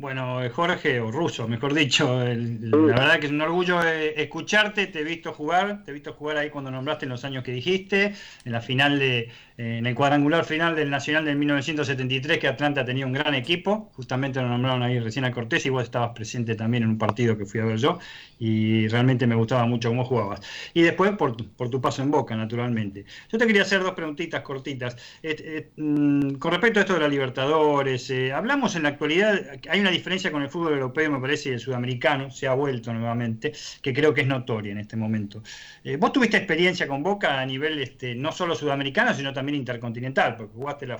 [0.00, 4.14] Bueno, eh, Jorge, o Ruso, mejor dicho, el- la verdad que es un orgullo eh,
[4.22, 7.44] escucharte, te he visto jugar, te he visto jugar ahí cuando nombraste en los años
[7.44, 8.14] que dijiste,
[8.44, 9.30] en la final de,
[9.60, 14.40] en el cuadrangular final del Nacional del 1973, que Atlanta tenía un gran equipo, justamente
[14.40, 17.44] lo nombraron ahí recién a Cortés y vos estabas presente también en un partido que
[17.44, 17.98] fui a ver yo,
[18.38, 20.40] y realmente me gustaba mucho cómo jugabas.
[20.72, 23.04] Y después por tu, paso en Boca, naturalmente.
[23.30, 24.96] Yo te quería hacer dos preguntitas cortitas.
[25.22, 29.38] Eh, eh, mm, con respecto a esto de la Libertadores, eh, hablamos en la actualidad,
[29.68, 32.94] hay una diferencia con el fútbol europeo, me parece, y el sudamericano, se ha vuelto
[32.94, 35.42] nuevamente, que creo que es notoria en este momento.
[35.98, 40.54] Vos tuviste experiencia con Boca a nivel este, no solo sudamericano, sino también intercontinental, porque
[40.54, 40.98] jugaste la,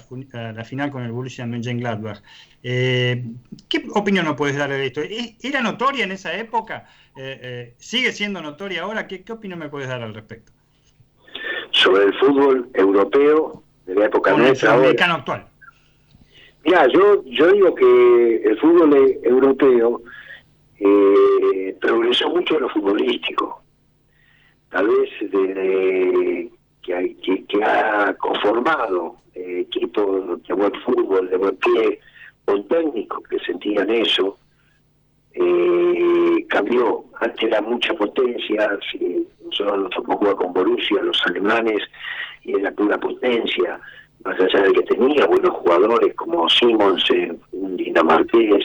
[0.65, 2.21] final con el Borussia Mönchengladbach.
[2.63, 3.25] Eh,
[3.69, 5.01] ¿Qué opinión nos puedes dar de esto?
[5.01, 6.87] ¿E- ¿Era notoria en esa época?
[7.17, 9.07] Eh, eh, ¿Sigue siendo notoria ahora?
[9.07, 10.53] ¿Qué, ¿Qué opinión me puedes dar al respecto?
[11.71, 14.79] Sobre el fútbol europeo de la época Con el nuestra ahora.
[14.83, 15.47] sudamericano actual.
[16.65, 20.03] Mira, yo, yo digo que el fútbol e- europeo
[20.79, 23.63] eh, progresó mucho en lo futbolístico.
[24.71, 26.51] Tal vez desde
[26.83, 32.01] que, hay- que, que ha conformado eh, equipos de buen fútbol, de buen pie,
[32.45, 34.37] con técnicos que sentían eso,
[35.35, 37.05] eh, cambió.
[37.21, 41.83] Antes era mucha potencia, si nosotros nos tocó jugar con Borussia, los alemanes,
[42.43, 43.79] y era pura potencia,
[44.25, 48.65] más allá de que tenía buenos jugadores como Simons, eh, dinamarqués,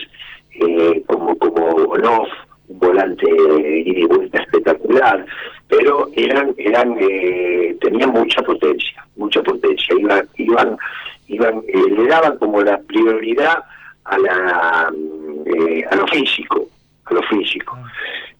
[0.60, 2.28] eh, como como Bonoff,
[2.68, 5.26] un volante ida y vuelta espectacular,
[5.68, 10.76] pero eran eran eh, tenían mucha potencia, mucha potencia, iban iban
[11.28, 13.64] iban eh, le daban como la prioridad
[14.04, 14.92] a la
[15.46, 16.68] eh, a lo físico,
[17.04, 17.76] a lo físico.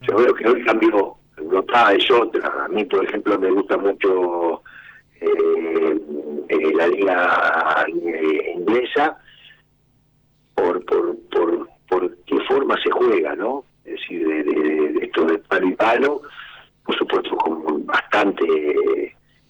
[0.03, 2.53] Yo veo que hoy cambió, Europa es otra.
[2.65, 4.62] A mí, por ejemplo, me gusta mucho
[5.20, 5.98] eh,
[6.74, 7.86] la liga
[8.55, 9.19] inglesa
[10.55, 13.65] por, por, por, por qué forma se juega, ¿no?
[13.87, 16.23] Es decir, de, de- de esto de palo y palo,
[16.85, 18.45] por supuesto con bastante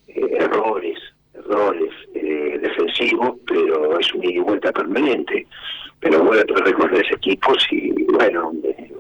[0.09, 0.99] eh, errores,
[1.35, 5.47] errores eh, defensivos, pero es un ida y vuelta permanente.
[6.01, 8.93] Pero bueno, tú recorres equipos y bueno, eh,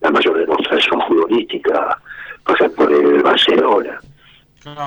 [0.00, 1.98] la mayor demostración futbolística
[2.44, 4.00] pasa por el Barcelona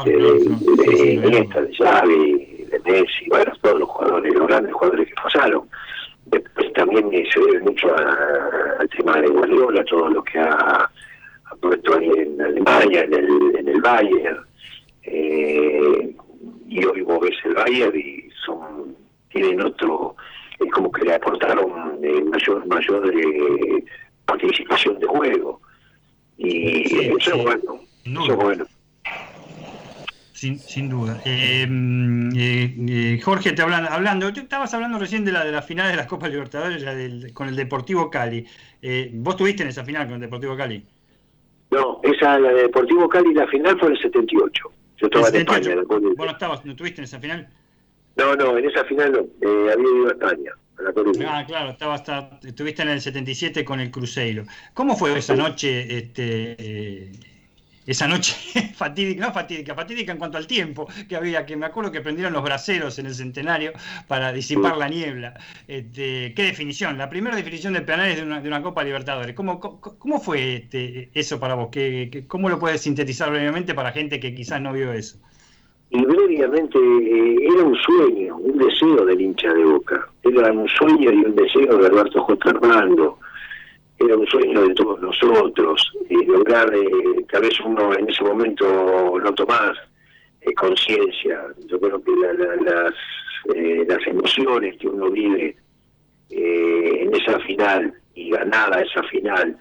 [0.06, 5.14] de, de Iniesta, de Xavi, de Messi, bueno, todos los jugadores, los grandes jugadores que
[5.22, 5.70] pasaron.
[6.32, 10.90] Después también se debe mucho al tema de Guardiola, todo lo que ha,
[11.46, 14.40] ha puesto ahí en Alemania, en el, en el Bayern.
[15.04, 16.16] Eh,
[16.68, 18.96] y hoy vos ves el Bayern y son
[19.32, 20.16] tienen otro,
[20.60, 23.84] es como que le aportaron eh, mayor mayor eh,
[24.26, 25.62] participación de juego.
[26.38, 27.38] Y Sí, eso sí.
[27.38, 28.66] es bueno, eso es bueno.
[30.40, 31.22] Sin, sin duda.
[31.26, 35.52] Eh, mm, eh, eh, Jorge, te hablan- hablando, tú estabas hablando recién de la de
[35.52, 38.46] la final de las Copas Libertadores la del- con el Deportivo Cali.
[38.82, 40.82] Eh, ¿Vos estuviste en esa final con el Deportivo Cali?
[41.72, 44.72] No, esa, la de Deportivo Cali, la final fue en el 78.
[44.98, 45.58] Yo estaba en España.
[45.64, 46.00] 78.
[46.00, 46.10] la.
[46.16, 47.50] ¿Vos no estabas, no estuviste en esa final?
[48.16, 49.20] No, no, en esa final no.
[49.20, 51.38] Eh, había ido a España, a La Coruña.
[51.38, 54.46] Ah, claro, estaba hasta, estuviste en el 77 con el Cruzeiro.
[54.74, 57.12] ¿Cómo fue esa noche, este, eh,
[57.92, 58.36] esa noche
[58.76, 62.34] fatídica, no fatídica, fatídica en cuanto al tiempo que había, que me acuerdo que prendieron
[62.34, 63.72] los braseros en el centenario
[64.08, 65.34] para disipar la niebla.
[65.68, 66.98] Este, ¿Qué definición?
[66.98, 69.36] La primera definición de penales de una, de una Copa Libertadores.
[69.36, 71.70] ¿Cómo, cómo, fue este, eso para vos?
[71.72, 75.18] ¿Qué, qué- cómo lo puedes sintetizar brevemente para gente que quizás no vio eso?
[75.92, 80.08] Y brevemente, eh, era un sueño, un deseo del hincha de Boca.
[80.24, 82.50] Era un sueño y un deseo de Alberto J.
[82.52, 83.18] Armando.
[84.00, 85.92] Era un sueño de todos nosotros.
[86.10, 89.74] Y lograr, eh, tal vez uno en ese momento no tomar
[90.42, 91.42] eh, conciencia.
[91.68, 92.94] Yo creo que la- la- las,
[93.56, 95.56] eh, las emociones que uno vive
[96.30, 99.58] eh, en esa final y ganada esa final,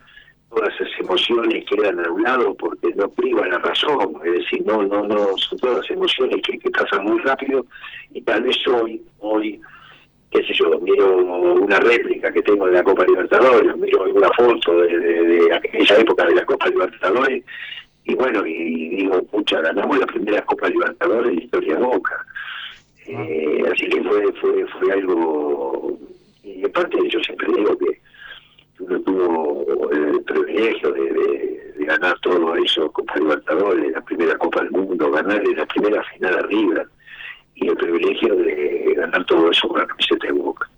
[0.51, 4.83] todas esas emociones quedan a un lado porque no privan la razón, es decir, no,
[4.83, 7.65] no, no, son todas emociones que, que pasan muy rápido
[8.13, 9.61] y tal vez hoy, hoy,
[10.31, 14.81] qué sé yo, miro una réplica que tengo de la Copa Libertadores, miro alguna foto
[14.83, 17.45] de, de- de aquella época de la Copa Libertadores
[18.05, 22.27] y bueno, y digo, pucha, ganamos la primera Copa Libertadores de la historia de Boca.
[23.07, 25.99] Eh, así que fue, fue, fue algo,
[26.45, 28.01] y aparte yo siempre digo que
[28.81, 34.61] uno tuvo el privilegio de, de- de ganar todo eso, Copa Libertadores, la primera Copa
[34.63, 36.89] del Mundo, ganar en la primera final arriba, y el
[37.99, 40.69] privilegio de ganar todo eso con la camiseta de Boca.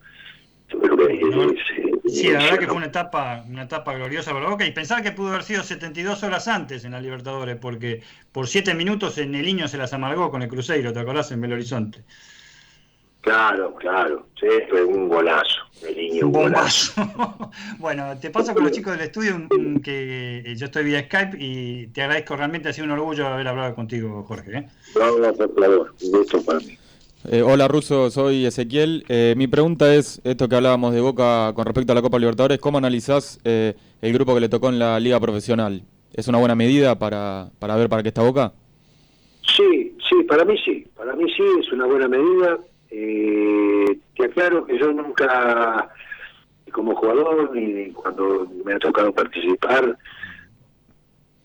[0.69, 4.49] Yo creo que es- Sí, la verdad que fue una etapa, una etapa gloriosa para
[4.49, 8.03] Boca y pensar que pudo haber sido 72 horas antes en la Libertadores, porque
[8.33, 11.31] por 7 minutos en el Niño se las amargó con el Cruzeiro, ¿te acordás?
[11.33, 12.03] En Belo Horizonte.
[13.21, 16.95] Claro, claro, sí, fue un golazo, el niño, Un golazo.
[17.79, 21.37] bueno, te paso con los chicos del estudio un- que eh, yo estoy vía Skype
[21.39, 24.57] y te agradezco realmente, ha sido un orgullo haber hablado contigo, Jorge.
[24.57, 24.69] ¿eh?
[24.99, 26.79] No, no, por favor, un gusto para mí.
[27.29, 29.05] Eh, hola Russo, soy Ezequiel.
[29.09, 32.59] Eh, mi pregunta es, esto que hablábamos de Boca con respecto a la Copa Libertadores,
[32.59, 35.83] ¿cómo analizás eh, el grupo que le tocó en la liga profesional?
[36.15, 38.55] ¿Es una buena medida para, para ver para qué está Boca?
[39.43, 42.59] Sí, sí, para mí sí, para mí sí, es una buena medida.
[42.91, 45.91] Eh, te aclaro que yo nunca,
[46.73, 49.99] como jugador, ni cuando me ha tocado participar,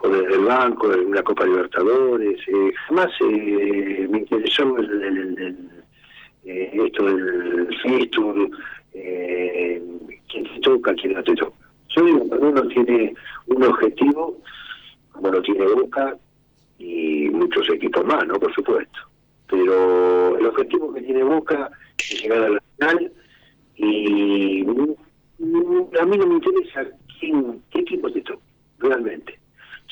[0.03, 5.57] desde el banco, en una Copa Libertadores, eh, jamás eh, me interesó el,
[6.45, 8.49] eh, esto del fixture,
[8.93, 9.81] eh,
[10.29, 11.57] quién te toca, quién no te toca.
[11.95, 13.13] Yo digo, cuando uno tiene
[13.47, 14.37] un objetivo,
[15.11, 16.17] como lo tiene Boca,
[16.77, 18.39] y muchos equipos más, ¿no?
[18.39, 18.99] Por supuesto.
[19.49, 23.11] Pero el objetivo que tiene Boca es llegar a la final
[23.77, 24.61] y
[25.99, 26.85] a mí no me interesa
[27.19, 28.43] quién, qué equipo te toca,
[28.79, 29.39] realmente.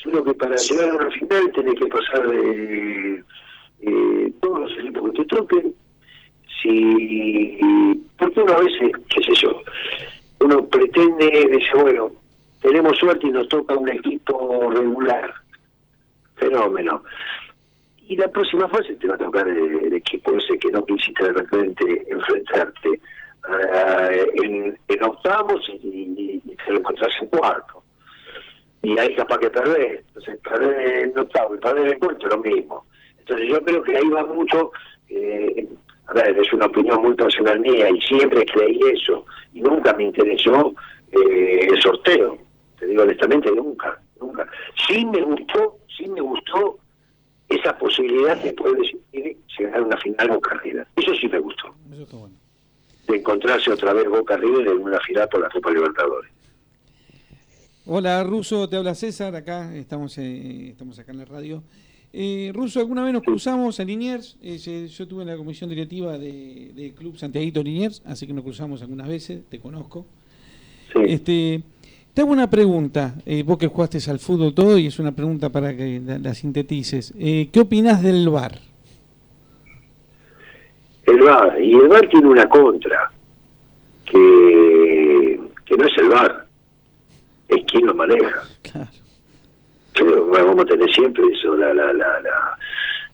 [0.04, 3.24] Sino que para llegar a la final tenés que pasar de
[3.80, 5.74] eh, todos los equipos que te toquen.
[6.62, 7.58] Si,
[8.18, 9.60] porque uno a veces, qué sé yo,
[10.40, 12.10] uno pretende, dice, bueno,
[12.62, 15.32] tenemos suerte y nos toca un equipo regular
[16.36, 17.02] fenómeno.
[18.08, 21.32] Y la próxima fase te va a tocar el, equipo ese que no quisiste de
[21.32, 24.26] repente enfrentarte eh,
[24.88, 27.82] en, octavos y, y- y lo encontrás en cuarto.
[28.84, 30.00] Y ahí capaz que perdés.
[30.08, 32.86] Entonces, perder en octavo y perder en cuarto es lo mismo.
[33.18, 34.70] Entonces, yo creo que ahí va mucho.
[35.08, 35.66] eh,
[36.06, 39.24] a ver, es una opinión muy personal mía y siempre creí eso.
[39.54, 40.74] Y nunca me interesó
[41.12, 42.36] eh, el sorteo.
[42.78, 44.46] Te digo honestamente, nunca, nunca.
[44.86, 46.78] Sí me gustó, sí me gustó
[47.48, 50.86] esa posibilidad de poder decidir llegar a una final Boca River.
[50.96, 51.74] Eso sí me gustó.
[53.08, 56.30] De encontrarse otra vez Boca River en una final por la Copa Libertadores.
[57.86, 61.62] Hola, Ruso, te habla César, acá estamos, eh, estamos acá en la radio.
[62.12, 64.38] Eh, Ruso, ¿alguna vez nos cruzamos en Liniers?
[64.42, 68.44] Eh, yo tuve en la comisión directiva de- del Club Santiaguito Liniers, así que nos
[68.44, 70.06] cruzamos algunas veces, te conozco.
[71.06, 71.62] Este,
[72.14, 75.50] te hago una pregunta, eh, vos que jugaste al fútbol todo, y es una pregunta
[75.50, 77.12] para que la, la sintetices.
[77.18, 78.60] Eh, ¿Qué opinás del VAR?
[81.06, 83.12] El VAR, y el VAR tiene una contra,
[84.06, 86.43] que, que no es el VAR,
[87.56, 88.42] es quien lo maneja.
[89.94, 92.58] Pero, bueno, vamos a tener siempre eso, la, la, la, la-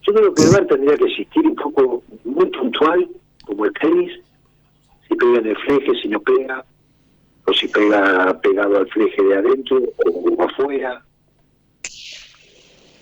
[0.02, 3.06] Yo creo que el VAR tendría que existir un poco muy puntual,
[3.44, 4.12] como el tenis,
[5.08, 6.64] si pega en el fleje, si no pega,
[7.46, 11.02] o si pega pegado al fleje de adentro o afuera.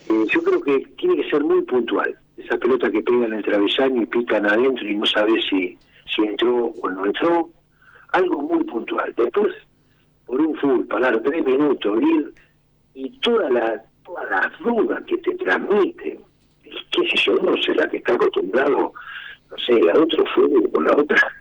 [0.09, 2.15] Eh, yo creo que tiene que ser muy puntual.
[2.37, 5.77] Esa pelota que pega en el travesaño y pican adentro y no sabes si,
[6.13, 7.49] si entró o no entró.
[8.11, 9.13] Algo muy puntual.
[9.15, 9.53] Después,
[10.29, 12.33] por un full, parar tres minutos, ir
[12.93, 16.19] y todas las todas las dudas que te transmiten.
[16.63, 17.33] ¿Qué sé yo?
[17.37, 18.93] No será que está acostumbrado,
[19.49, 21.17] no sé, a otro fútbol con la otra.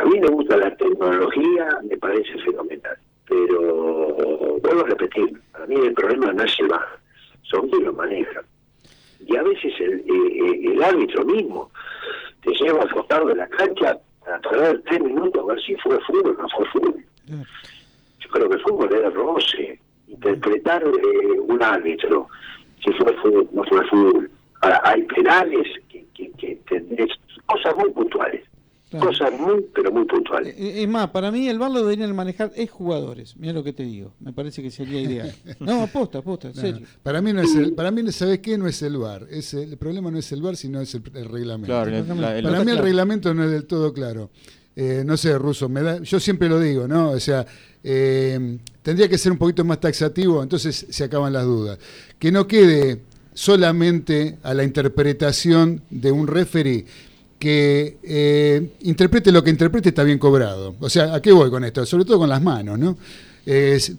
[0.00, 2.96] A mí me gusta la tecnología, me parece fenomenal.
[3.28, 6.98] Pero vuelvo a repetir, para mí el problema no es el VAR,
[7.42, 8.44] son quienes lo manejan.
[9.20, 11.70] Y a veces el, eh, eh, el árbitro mismo
[12.42, 16.00] te lleva al costado de la cancha a tardar tres minutos a ver si fue
[16.06, 17.04] fútbol o no fue fútbol.
[18.26, 19.78] Yo creo que el fútbol era roce,
[20.08, 22.28] interpretar eh, un árbitro,
[22.84, 24.30] si fue fútbol no fue fútbol.
[24.62, 26.60] Ahora, hay penales que, que, que
[27.46, 28.42] cosas muy puntuales,
[28.98, 30.54] cosas muy, pero muy puntuales.
[30.58, 33.36] Eh, Es más, para mí el VAR lo deberían manejar es jugadores.
[33.36, 34.14] Mira lo que te digo.
[34.20, 35.32] Me parece que sería ideal.
[35.60, 36.86] No, aposta, aposta, en No, serio.
[37.02, 39.72] para mí no es el, para mí sabes qué no es el VAR, es el,
[39.72, 41.66] el problema no es el VAR sino es el, el reglamento.
[41.68, 44.30] Claro, el- la- el- para mí el reglamento no es del todo claro.
[44.78, 47.10] Eh, no sé, Ruso, me da, yo siempre lo digo, ¿no?
[47.12, 47.46] O sea,
[47.82, 51.78] eh, tendría que ser un poquito más taxativo, entonces se acaban las dudas.
[52.18, 53.00] Que no quede
[53.32, 56.84] solamente a la interpretación de un referee
[57.38, 60.74] que eh, interprete lo que interprete está bien cobrado.
[60.80, 61.84] O sea, ¿a qué voy con esto?
[61.86, 62.96] Sobre todo con las manos, ¿no?
[63.46, 63.94] Eh, s-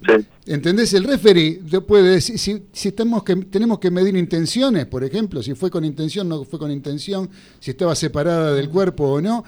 [0.45, 0.93] ¿Entendés?
[0.93, 5.53] El referee puede decir, si, si estamos que, tenemos que medir intenciones, por ejemplo, si
[5.55, 7.29] fue con intención, no fue con intención,
[7.59, 9.43] si estaba separada del cuerpo o no,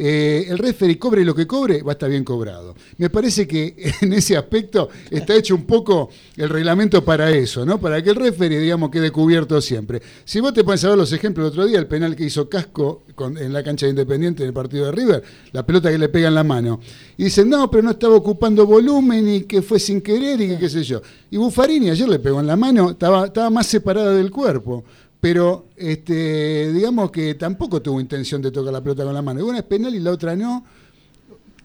[0.00, 2.76] eh, el referee cobre lo que cobre, va a estar bien cobrado.
[2.98, 7.80] Me parece que en ese aspecto está hecho un poco el reglamento para eso, ¿no?
[7.80, 10.00] Para que el referee, digamos, quede cubierto siempre.
[10.24, 12.48] Si vos te pones a ver los ejemplos el otro día, el penal que hizo
[12.48, 16.08] Casco en la cancha de Independiente en el partido de River, la pelota que le
[16.08, 16.78] pega en la mano.
[17.16, 20.58] Y dicen, no, pero no estaba ocupando volumen y que fue sin querer y que
[20.58, 21.02] qué sé yo.
[21.28, 24.84] Y Buffarini ayer le pegó en la mano, estaba, estaba más separada del cuerpo.
[25.20, 29.44] Pero este, digamos que tampoco tuvo intención de tocar la pelota con la mano.
[29.44, 30.64] Una es penal y la otra no.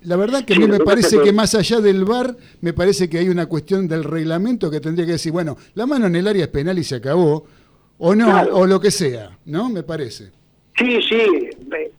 [0.03, 3.07] La verdad que a mí me parece que- que más allá del VAR, me parece
[3.09, 6.27] que hay una cuestión del reglamento que tendría que decir, bueno, la mano en el
[6.27, 7.45] área es penal y se acabó,
[7.99, 8.57] o no, Claro.
[8.57, 9.69] o lo que sea, ¿no?
[9.69, 10.31] Me parece.
[10.77, 11.21] Sí, sí,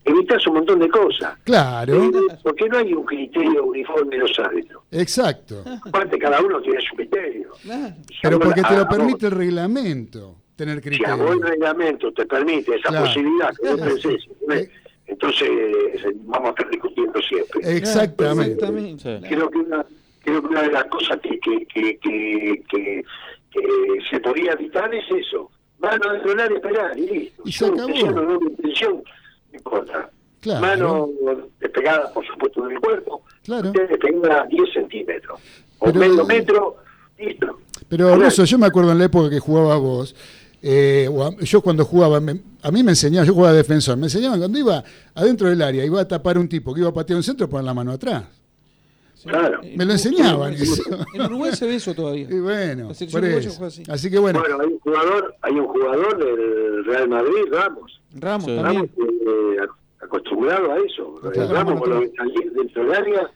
[0.05, 1.35] evitas un montón de cosas.
[1.45, 2.11] Claro,
[2.43, 4.83] Porque no hay un criterio uniforme en los árbitros.
[4.91, 5.65] exacto.
[5.87, 7.53] Aparte, cada uno tiene su criterio.
[8.21, 11.51] Pero porque te lo permite el reglamento, tener vos- Si a vos el criterio.
[11.51, 13.07] reglamento te permite esa Claro.
[13.07, 14.71] posibilidad, que vos pensés, ¿ves?
[15.07, 17.77] entonces eh, vamos a estar discutiendo siempre.
[17.77, 19.21] Exactamente.
[19.29, 19.85] Creo que una,
[20.23, 23.05] creo que una de las cosas que, que, que, que, que-
[23.51, 23.61] que
[24.11, 25.49] se podía evitar es eso.
[25.79, 27.43] Mano dentro del área penal y listo.
[27.45, 27.89] Y se acabó.
[27.89, 28.95] no intención,
[29.53, 30.11] no importa.
[30.41, 30.61] Claro.
[30.61, 31.09] Mano
[31.61, 33.23] despegada, por supuesto, del cuerpo.
[33.45, 33.69] Claro.
[33.69, 35.41] Usted despegada 10 centímetros.
[35.79, 36.77] O Pero- medio metro,
[37.19, 37.61] listo.
[37.89, 38.17] Pero.
[38.17, 40.17] Russo, yo me acuerdo en la época que jugaba vos,
[40.67, 43.99] eh, o a- yo cuando jugaba, me- a mí me enseñaban, yo jugaba de defensor,
[43.99, 44.83] me enseñaban cuando iba
[45.15, 47.65] adentro del área, iba a tapar un tipo que iba a patear un centro, poner
[47.67, 48.25] la mano atrás.
[49.25, 49.61] Claro.
[49.77, 50.83] Me lo enseñaban eso.
[51.15, 52.27] En Uruguay se ve eso todavía.
[52.31, 53.65] Y bueno, por eso.
[53.65, 53.83] así.
[53.89, 58.01] Así que bueno, hay un jugador, hay un jugador del Real Madrid, Ramos.
[58.15, 58.65] Ramos también.
[58.65, 59.67] Ramos eh,
[60.03, 61.15] acostumbrado a eso.
[61.33, 61.53] Claro.
[61.55, 63.31] Ramos cuando salir dentro del área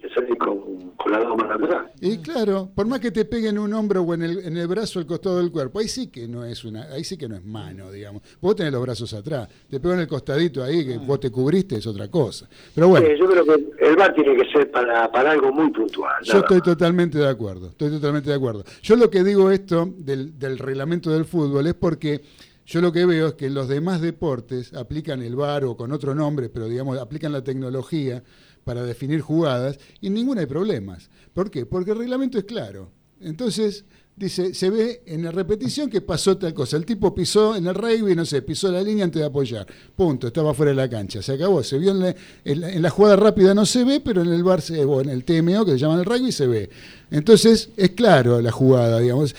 [0.00, 1.86] te salís con, con manos atrás.
[2.00, 4.98] Y claro, por más que te peguen un hombro o en el, en el brazo
[4.98, 7.44] al costado del cuerpo, ahí sí que no es una, ahí sí que no es
[7.44, 8.22] mano, digamos.
[8.40, 11.86] Vos tenés los brazos atrás, te pegan el costadito ahí que vos te cubriste es
[11.86, 12.48] otra cosa.
[12.74, 15.70] Pero bueno, Sí, yo creo que el VAR tiene que ser para, para algo muy
[15.70, 16.14] puntual.
[16.24, 16.64] yo estoy más.
[16.64, 18.64] totalmente de acuerdo, estoy totalmente de acuerdo.
[18.82, 22.22] Yo lo que digo esto del, del reglamento del fútbol es porque
[22.64, 26.14] yo lo que veo es que los demás deportes aplican el VAR o con otro
[26.14, 28.22] nombre, pero digamos, aplican la tecnología
[28.64, 31.10] para definir jugadas y ninguna hay problemas.
[31.34, 31.66] ¿Por qué?
[31.66, 32.90] Porque el reglamento es claro.
[33.20, 33.84] Entonces,
[34.16, 36.76] dice, se ve en la repetición que pasó tal cosa.
[36.76, 39.66] El tipo pisó en el rugby, no sé, pisó la línea antes de apoyar.
[39.96, 41.22] Punto, estaba fuera de la cancha.
[41.22, 41.62] Se acabó.
[41.62, 42.14] Se vio en la,
[42.44, 45.00] en la- en la jugada rápida no se ve, pero en el bar se, o
[45.00, 46.68] en el TMO, que se llama el rugby, se ve.
[47.12, 49.34] Entonces, es claro la jugada, digamos.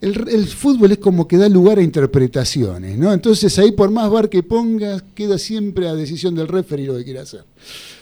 [0.00, 3.12] El, el fútbol es como que da lugar a interpretaciones, ¿no?
[3.12, 7.04] Entonces, ahí por más bar que pongas, queda siempre a decisión del referee lo que
[7.04, 7.44] quiera hacer.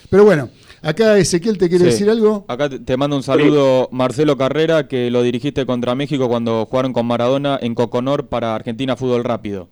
[0.09, 0.49] Pero bueno,
[0.81, 1.91] acá Ezequiel te quiere Sí.
[1.91, 2.45] decir algo.
[2.47, 7.05] Acá te- mando un saludo Marcelo Carrera, que lo dirigiste contra México cuando jugaron con
[7.05, 9.69] Maradona en Coconor para Argentina Fútbol Rápido.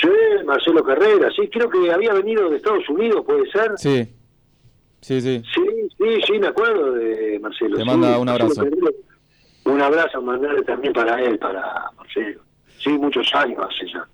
[0.00, 0.08] Sí,
[0.44, 3.72] Marcelo Carrera, sí, creo que había venido de Estados Unidos, ¿puede ser?
[3.76, 4.06] Sí,
[5.00, 5.42] sí, sí.
[5.54, 5.62] Sí,
[5.98, 7.76] sí, sí, me acuerdo de Marcelo.
[7.76, 8.54] Te sí, manda un abrazo.
[8.62, 8.90] Carrera.
[9.64, 12.40] Un abrazo mandarle también para él, para Marcelo.
[12.82, 14.06] Sí, muchos años hace ya.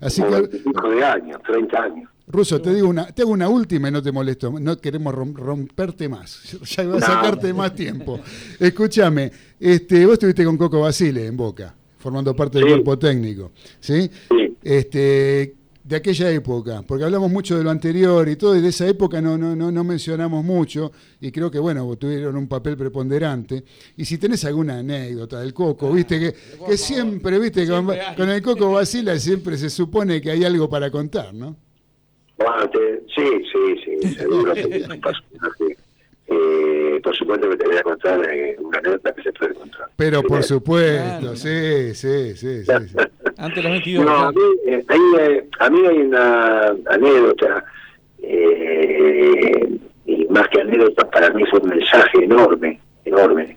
[0.00, 2.09] Así Como que, 25 de años, 30 años.
[2.32, 4.52] Ruso, te digo una, te hago una última y no te molesto.
[4.60, 6.40] No queremos rom- romperte más.
[6.76, 7.06] Ya iba a No.
[7.06, 8.20] sacarte más tiempo.
[8.58, 13.50] Escúchame, este, vos estuviste con Coco Basile en Boca, formando parte del cuerpo técnico.
[13.80, 14.10] ¿Sí?
[14.62, 18.86] Este, de aquella época, porque hablamos mucho de lo anterior y todo, y de esa
[18.86, 23.64] época no, no, no, no mencionamos mucho, y creo que, bueno, tuvieron un papel preponderante.
[23.96, 26.34] Y si tenés alguna anécdota del Coco, viste, que,
[26.64, 27.88] que siempre, viste, con,
[28.28, 31.56] el Coco Basile siempre se supone que hay algo para contar, ¿no?
[32.40, 34.54] Bueno, te- sí, sí, sí, seguro.
[34.54, 35.76] que es un personaje.
[36.32, 39.88] Eh, por supuesto que te voy a contar eh, una anécdota que se puede contar.
[39.96, 42.72] Pero por supuesto, sí, sí, sí, sí.
[42.86, 42.96] sí.
[43.36, 44.04] Antes los 22.
[44.06, 47.64] No, a mí, eh, ahí, eh, a mí hay una anécdota,
[48.22, 53.56] eh, y más que anécdota, para mí fue un mensaje enorme, enorme.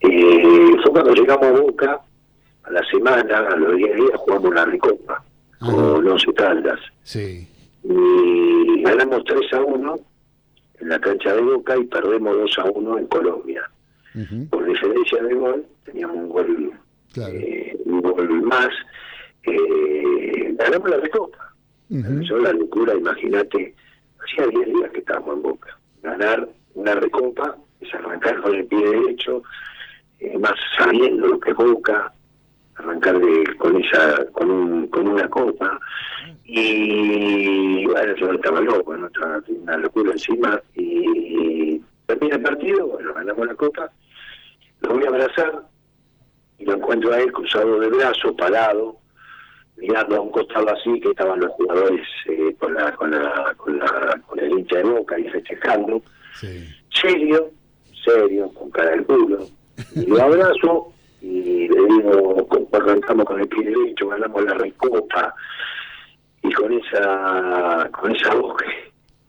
[0.00, 2.00] Eh, fue cuando llegamos a Boca,
[2.64, 5.24] a la semana, a los 10 días, jugamos la Recopa
[5.58, 6.80] con 11 Caldas.
[7.02, 7.48] Sí.
[7.84, 9.98] Y ganamos 3 a 1
[10.80, 13.70] en la cancha de Boca y perdemos 2 a 1 en Colombia.
[14.50, 16.72] Por diferencia de gol, teníamos un gol,
[17.16, 18.68] eh, un gol más.
[19.42, 21.54] Eh, ganamos la Recopa.
[21.88, 23.74] Yo la locura, imagínate,
[24.18, 25.78] hacía 10 días que estábamos en Boca.
[26.02, 29.42] Ganar una recopa es arrancar con el pie derecho,
[30.18, 32.12] eh, más sabiendo lo que es Boca,
[32.76, 35.78] arrancar de, con esa con, un, con una copa.
[36.44, 39.06] Y bueno, yo estaba loco, ¿no?
[39.06, 40.60] estaba una locura encima.
[40.74, 43.90] Y termina el partido, bueno, ganamos la copa,
[44.80, 45.62] lo voy a abrazar
[46.58, 48.96] y lo encuentro a él cruzado de brazo, parado,
[49.76, 53.78] mirando a un costado así que estaban los jugadores eh, con, la, con, la, con,
[53.78, 56.02] la, con el hincha de boca y festejando.
[56.90, 57.50] Serio,
[58.04, 59.46] serio, con cara de culo.
[59.94, 65.34] Y lo abrazo y le digo, arrancamos con el pie derecho, ganamos la recopa
[66.44, 68.54] y con esa con esa voz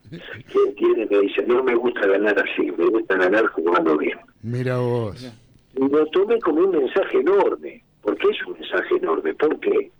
[0.09, 4.17] que, que tiene me dice, no me gusta ganar así, me gusta ganar jugando bien.
[4.43, 5.31] Mira vos.
[5.75, 7.83] Y lo tomé como un mensaje enorme.
[8.01, 9.33] ¿Por qué es un mensaje enorme?
[9.33, 9.91] ¿Por qué?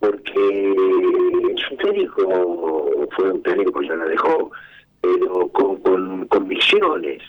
[0.00, 0.74] Porque
[1.68, 4.50] su técnico fue un técnico que ya la dejó,
[5.02, 7.22] pero con, con convicciones.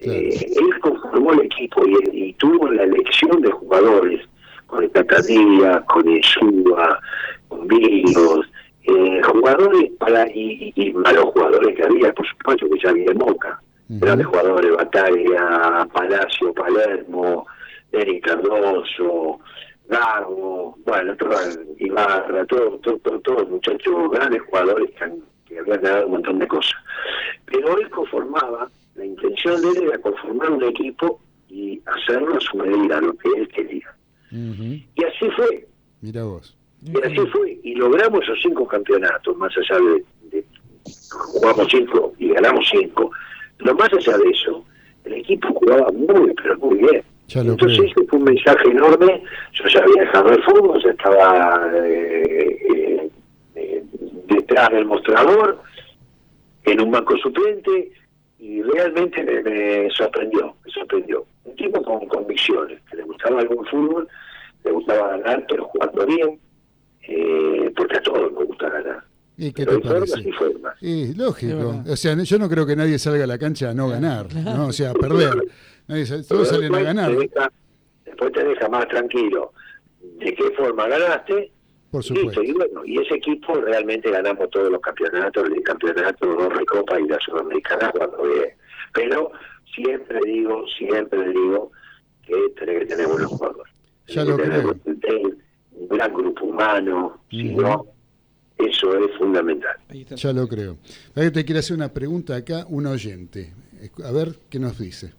[0.00, 4.20] Eh, él conformó el equipo y, y tuvo la elección de jugadores,
[4.66, 7.00] con el Catadía, con Insúa,
[7.48, 8.47] con Vilos,
[8.88, 13.10] eh, jugadores para y, y- y malos jugadores que había, por supuesto que ya había
[13.12, 13.60] en Boca.
[13.90, 17.46] Grandes jugadores, Batalla, Palacio, Palermo,
[17.92, 19.40] Eric Cardoso,
[19.88, 21.30] Garbo, bueno, todo,
[21.78, 26.38] Ibarra, todos todo, todo, todos muchachos, grandes jugadores que, han- que habían ganado un montón
[26.38, 26.74] de cosas.
[27.46, 32.58] Pero él conformaba, la intención de él era conformar un equipo y hacerlo a su
[32.58, 33.88] medida, lo que él quería.
[34.94, 35.66] Y así fue,
[36.02, 36.57] Mira vos.
[36.84, 40.44] Y así fue, y logramos esos cinco campeonatos, más allá de, de-
[41.32, 43.10] jugamos cinco y ganamos cinco,
[43.58, 44.64] pero más allá de eso,
[45.04, 47.02] el equipo jugaba muy, pero muy bien.
[47.52, 49.22] Entonces ese fue un mensaje enorme,
[49.52, 53.10] yo ya había dejado el fútbol, ya estaba eh, eh,
[53.56, 53.84] eh,
[54.28, 55.60] detrás del mostrador,
[56.64, 57.90] en un banco suplente,
[58.38, 61.24] y realmente me, me sorprendió, me sorprendió.
[61.44, 64.08] Un tipo con convicciones, que le gustaba algún fútbol,
[64.64, 66.38] le gustaba ganar, pero jugando bien,
[67.08, 69.04] eh, porque a todos nos gusta ganar.
[69.36, 70.20] ¿Y qué Pero te parece?
[70.20, 70.74] y formas.
[70.82, 71.82] Y Es lógico.
[71.88, 74.66] O sea, yo no creo que nadie salga a la cancha a no ganar, ¿no?
[74.66, 75.34] O sea, a perder.
[75.86, 77.52] Nadie sal- Pero todos salen a después ganar, te deja-
[78.04, 79.52] después te deja más tranquilo
[80.18, 81.52] de qué forma ganaste.
[81.90, 82.42] por Listo, supuesto.
[82.42, 87.08] y bueno, y ese equipo realmente ganamos todos los campeonatos, el campeonato, dos recopas y
[87.08, 88.50] la sudamericana cuando bien.
[88.92, 89.30] Pero
[89.74, 91.70] siempre digo, siempre digo
[92.26, 93.72] que tenés que tener buenos jugadores.
[94.08, 94.74] Ya lo creo.
[95.78, 97.62] Un gran grupo humano, si Ujú.
[97.62, 97.86] no,
[98.58, 99.76] eso es fundamental.
[100.16, 100.78] Ya lo creo.
[101.14, 103.52] Te quiere hacer una pregunta acá, un oyente.
[104.04, 105.12] A ver qué nos dice.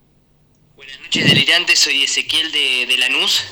[0.76, 3.44] Buenas noches delirantes, soy Ezequiel de, de Lanús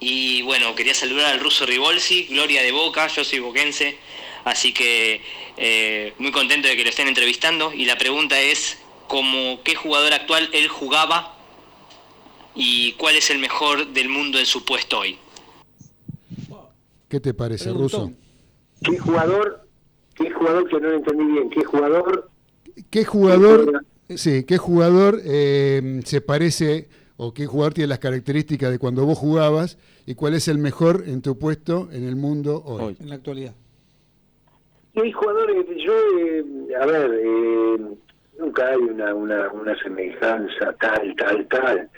[0.00, 3.98] y bueno, quería saludar al ruso Rivolsi, Gloria de Boca, yo soy boquense,
[4.44, 5.20] así que
[5.56, 10.12] eh, muy contento de que lo estén entrevistando y la pregunta es como qué jugador
[10.14, 11.36] actual él jugaba
[12.54, 15.18] y cuál es el mejor del mundo en su puesto hoy.
[17.12, 17.70] ¿Qué te parece.
[17.70, 18.10] Ruso?
[18.82, 19.66] ¿Qué jugador,
[20.14, 22.30] qué jugador que no lo entendí bien, qué jugador
[22.88, 28.78] ¿Qué jugador, sí, qué jugador eh, se parece o qué jugador tiene las características de
[28.78, 29.76] cuando vos jugabas
[30.06, 32.82] y cuál es el mejor en tu puesto en el mundo hoy?
[32.82, 32.96] Hoy.
[32.98, 33.52] En la actualidad.
[34.94, 36.44] Y hay jugadores, yo, eh,
[36.80, 37.78] a ver, eh,
[38.38, 41.90] nunca hay una, una, una semejanza tal, tal, tal,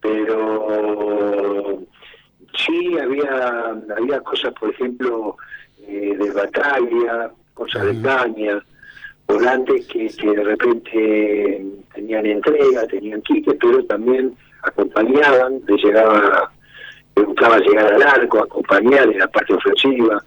[0.00, 1.88] pero
[2.56, 5.36] sí había, había cosas, por ejemplo,
[5.86, 8.62] eh, de batalla, cosas de caña,
[9.26, 11.64] volantes que, que de repente
[11.94, 16.52] tenían entrega, tenían quite, pero también acompañaban, le llegaba,
[17.16, 20.22] le gustaba llegar al arco, acompañar en la parte ofensiva.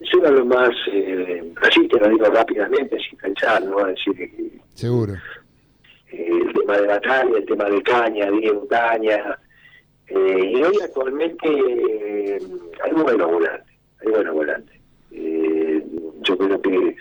[0.00, 3.86] Eso era lo más, eh, así te lo digo rápidamente, sin pensar, ¿no?
[3.88, 5.14] Es decir, eh, Seguro.
[6.10, 9.38] el tema de batalla, el tema de caña, Diego Caña.
[10.08, 12.38] Eh, y hoy actualmente eh,
[12.82, 14.80] hay buenos volantes, hay buenos volantes.
[15.12, 15.84] Eh,
[16.20, 16.96] yo creo que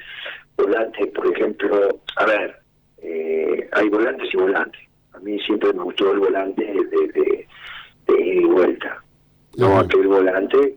[0.58, 2.60] volantes, por ejemplo, a ver,
[3.02, 4.82] eh, hay volantes y volantes.
[5.14, 7.48] A mí siempre me gustó el volante de, de,
[8.08, 9.04] de ida y vuelta.
[9.58, 10.76] No aquel volante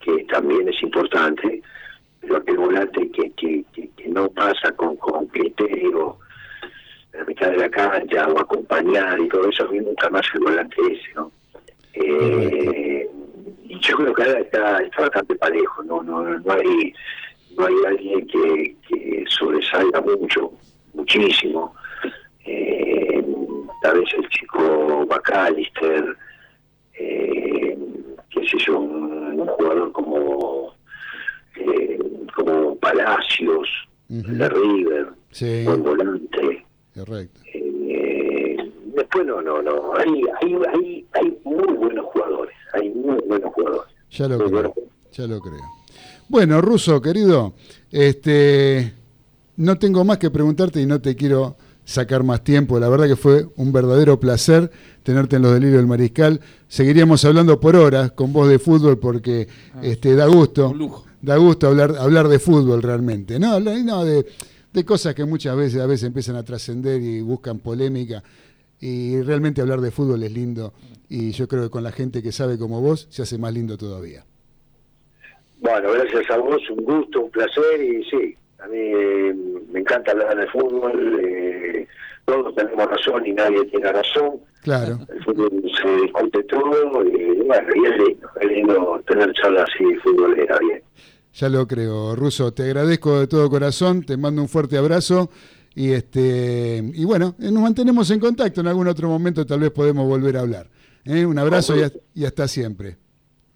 [0.00, 1.62] que también es importante,
[2.20, 6.18] pero aquel volante que, que, que, que no pasa con, con criterio
[7.12, 10.26] en la mitad de la cancha o acompañar y todo eso, a mí nunca más
[10.34, 11.30] el volante ese, ¿no?
[11.96, 13.08] Eh,
[13.64, 16.02] y yo creo que ahora está, está bastante parejo, ¿no?
[16.02, 16.92] No, no hay
[17.56, 20.52] no hay alguien que, que sobresalga mucho,
[20.92, 21.74] muchísimo.
[22.46, 23.24] Eh,
[23.80, 26.16] tal vez el chico Bacalister,
[26.98, 27.78] eh,
[28.30, 30.74] qué sé yo, un, un jugador como
[31.56, 31.98] eh,
[32.34, 33.68] como Palacios,
[34.08, 36.64] de River, Sí, buen volante.
[36.94, 37.40] correcto.
[37.52, 37.63] Eh,
[38.94, 43.92] después no, no, no, hay, hay, hay, hay muy buenos jugadores, hay muy buenos jugadores.
[44.10, 44.50] Ya lo Muy creo.
[44.72, 44.72] buenos.
[45.12, 45.60] Ya lo creo.
[46.28, 47.54] Bueno, Ruso, querido,
[47.90, 48.92] este,
[49.56, 52.78] no tengo más que preguntarte y no te quiero sacar más tiempo.
[52.80, 54.70] La verdad que fue un verdadero placer
[55.02, 56.40] tenerte en los delirios del mariscal.
[56.68, 59.48] Seguiríamos hablando por horas con vos de fútbol porque
[59.82, 60.70] este, da gusto.
[60.70, 61.04] un lujo.
[61.22, 63.38] Da gusto hablar, hablar de fútbol realmente.
[63.38, 64.26] No, Hablar- no de,
[64.72, 68.22] de cosas que muchas veces a veces empiezan a trascender y buscan polémica.
[68.86, 70.74] Y realmente hablar de fútbol es lindo.
[71.08, 73.78] Y yo creo que con la gente que sabe como vos se hace más lindo
[73.78, 74.24] todavía.
[75.60, 79.34] Bueno, gracias a vos, un gusto, un placer y sí, a mí eh,
[79.72, 81.86] me encanta hablar de fútbol, eh,
[82.26, 84.32] todos tenemos razón y nadie tiene razón,
[84.62, 84.98] Claro.
[85.08, 85.50] el fútbol
[85.82, 90.82] se discute todo y bueno, y es lindo, es lindo tener charlas así futbolera bien.
[91.32, 92.52] Ya lo creo, Ruso.
[92.52, 95.30] Te agradezco de todo corazón, te mando un fuerte abrazo
[95.74, 98.60] y este y bueno, eh, nos mantenemos en contacto.
[98.60, 100.68] En algún otro momento tal vez podemos volver a hablar.
[101.04, 101.24] ¿eh?
[101.26, 102.96] Un abrazo y, a- y hasta siempre.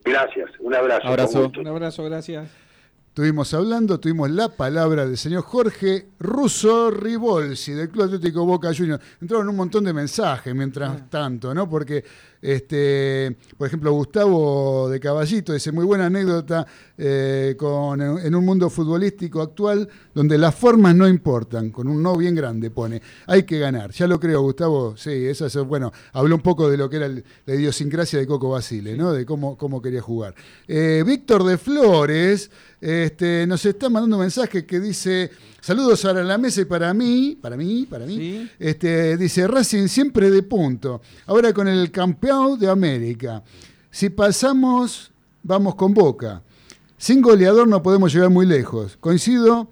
[0.04, 1.06] Gracias, un abrazo.
[1.08, 1.52] Abrazo.
[1.58, 2.48] Un abrazo, gracias.
[3.08, 9.02] Estuvimos hablando, tuvimos la palabra del señor Jorge Russo Ribolsi del Club Atlético Boca Juniors.
[9.20, 11.68] Entraron un montón de mensajes mientras tanto, ¿no?
[11.68, 12.04] Porque,
[12.40, 16.66] este, por ejemplo, Gustavo de Caballito dice, muy buena anécdota
[16.96, 22.16] eh, con, en un mundo futbolístico actual donde las formas no importan, con un no
[22.16, 23.90] bien grande pone, hay que ganar.
[23.90, 27.08] Ya lo creo, Gustavo, sí, eso es, bueno, habló un poco de lo que era
[27.08, 29.12] la idiosincrasia de Coco Basile, ¿no?
[29.12, 30.34] De cómo, cómo quería jugar.
[30.66, 32.50] Eh, Víctor de Flores
[32.80, 35.30] este, nos está mandando un mensaje que dice,
[35.60, 40.30] saludos para la mesa y para mí, para mí, para mí, este, dice, Racing siempre
[40.30, 43.42] de punto, ahora con el campeón de América.
[43.90, 45.10] Si pasamos,
[45.42, 46.42] vamos con Boca.
[46.96, 48.96] Sin goleador no podemos llegar muy lejos.
[48.98, 49.68] Coincido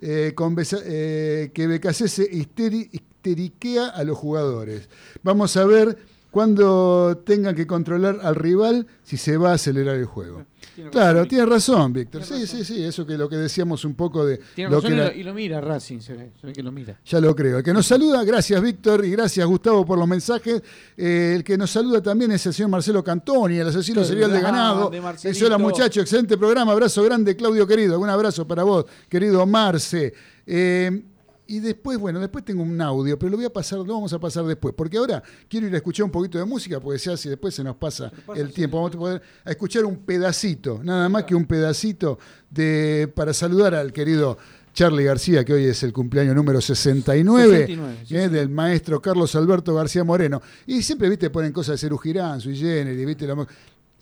[0.00, 4.88] eh, con eh, que Becasese histeri- histeriquea a los jugadores.
[5.22, 5.98] Vamos a ver
[6.30, 10.44] cuando tengan que controlar al rival si se va a acelerar el juego.
[10.90, 12.22] claro, tiene razón, Víctor.
[12.22, 14.96] Sí, sí, sí, eso que lo que decíamos un poco de Tiene lo razón que
[14.96, 16.98] y, lo, y lo mira Racing, se ve, se ve que lo mira.
[17.04, 17.58] ya lo creo.
[17.58, 20.62] El que nos saluda, gracias Víctor y gracias Gustavo por los mensajes.
[20.96, 24.40] Eh, el que nos saluda también es el señor Marcelo Cantoni, el asesino serial de
[24.40, 24.90] ganado.
[24.90, 30.14] de hola muchachos, excelente programa, abrazo grande Claudio querido, un abrazo para vos, querido Marce.
[30.46, 31.02] Eh,
[31.50, 34.20] y después, bueno, después tengo un audio, pero lo voy a pasar, lo vamos a
[34.20, 37.28] pasar después, porque ahora quiero ir a escuchar un poquito de música, porque se hace,
[37.28, 38.76] después se nos pasa el tiempo.
[38.76, 43.74] Vamos a poder a escuchar un pedacito, nada más que un pedacito de para saludar
[43.74, 44.38] al querido
[44.72, 49.34] Charlie García, que hoy es el cumpleaños número 69, 69, sí, eh, del maestro Carlos
[49.34, 50.40] Alberto García Moreno.
[50.68, 53.34] Y siempre, viste, ponen cosas de Cerú Girán, Sui Generis, viste, la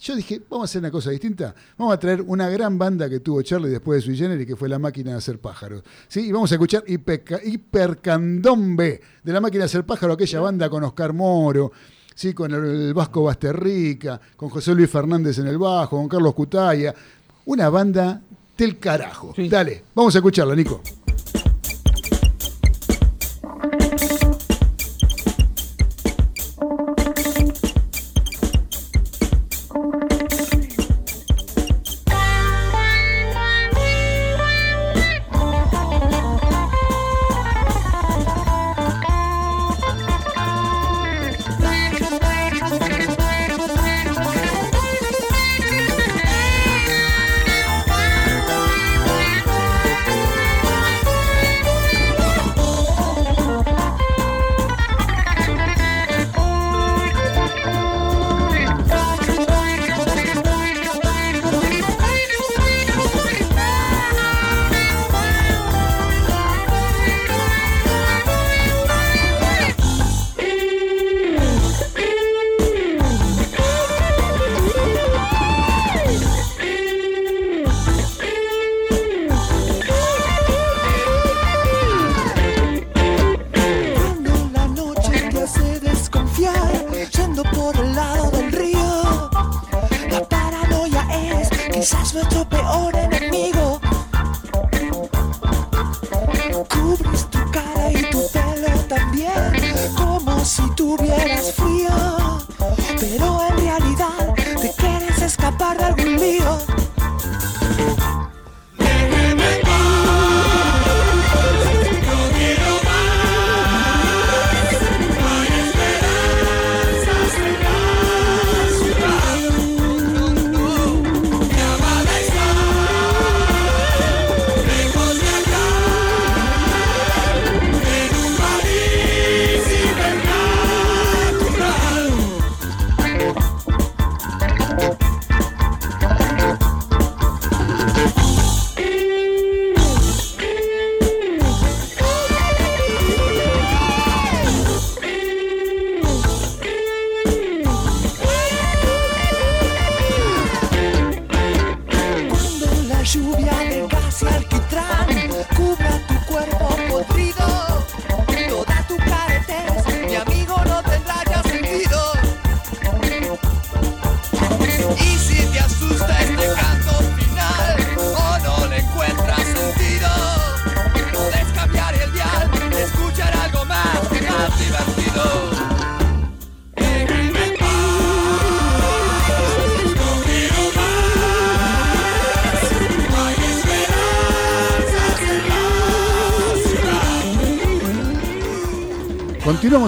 [0.00, 1.54] yo dije, vamos a hacer una cosa distinta.
[1.76, 4.68] Vamos a traer una gran banda que tuvo Charlie después de Sui Generis, que fue
[4.68, 5.82] La Máquina de Hacer Pájaros.
[6.06, 6.28] ¿Sí?
[6.28, 10.84] Y vamos a escuchar Hiperca- Hipercandombe de La Máquina de Hacer Pájaros, aquella banda con
[10.84, 11.72] Oscar Moro,
[12.14, 12.32] ¿sí?
[12.34, 16.94] con el, el Vasco Basterrica, con José Luis Fernández en el bajo, con Carlos Cutaya.
[17.46, 18.20] Una banda
[18.56, 19.34] del carajo.
[19.48, 20.82] Dale, vamos a escucharla, Nico.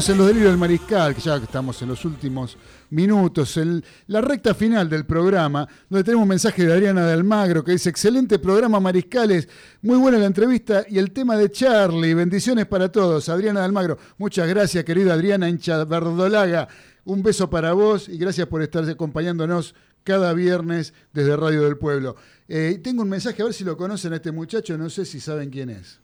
[0.08, 2.56] En los delirios del mariscal, que ya estamos en los últimos
[2.88, 7.62] minutos, en la recta final del programa, donde tenemos un mensaje de Adriana de Almagro
[7.62, 9.46] que dice, excelente programa mariscales,
[9.82, 13.28] muy buena la entrevista y el tema de Charlie, bendiciones para todos.
[13.28, 16.66] Adriana de Almagro, muchas gracias querida Adriana hincha verdolaga,
[17.04, 22.16] un beso para vos y gracias por estar acompañándonos cada viernes desde Radio del Pueblo.
[22.48, 25.20] Eh, tengo un mensaje, a ver si lo conocen a este muchacho, no sé si
[25.20, 26.00] saben quién es.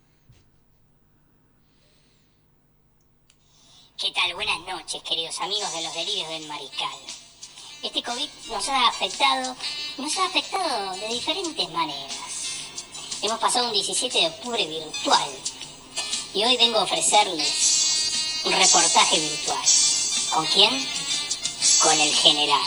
[3.98, 4.34] ¿Qué tal?
[4.34, 6.98] Buenas noches, queridos amigos de los delirios del mariscal.
[7.82, 9.56] Este COVID nos ha afectado,
[9.96, 12.12] nos ha afectado de diferentes maneras.
[13.22, 15.30] Hemos pasado un 17 de octubre virtual
[16.34, 19.66] y hoy vengo a ofrecerles un reportaje virtual.
[20.34, 20.88] ¿Con quién?
[21.82, 22.66] Con el general.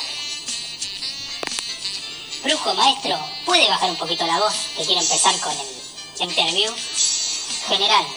[2.43, 4.55] Brujo, maestro, ¿puede bajar un poquito la voz?
[4.75, 6.73] Que quiero empezar con el interview.
[7.67, 8.07] General,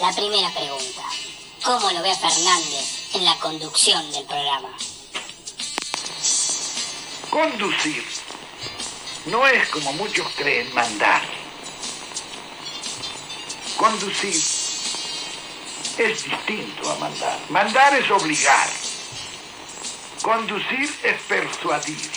[0.00, 1.04] la primera pregunta.
[1.66, 4.68] Cómo lo ve a Fernández en la conducción del programa.
[7.28, 8.04] Conducir
[9.26, 11.22] no es como muchos creen mandar.
[13.76, 14.40] Conducir
[15.98, 17.40] es distinto a mandar.
[17.48, 18.70] Mandar es obligar.
[20.22, 22.10] Conducir es persuadir.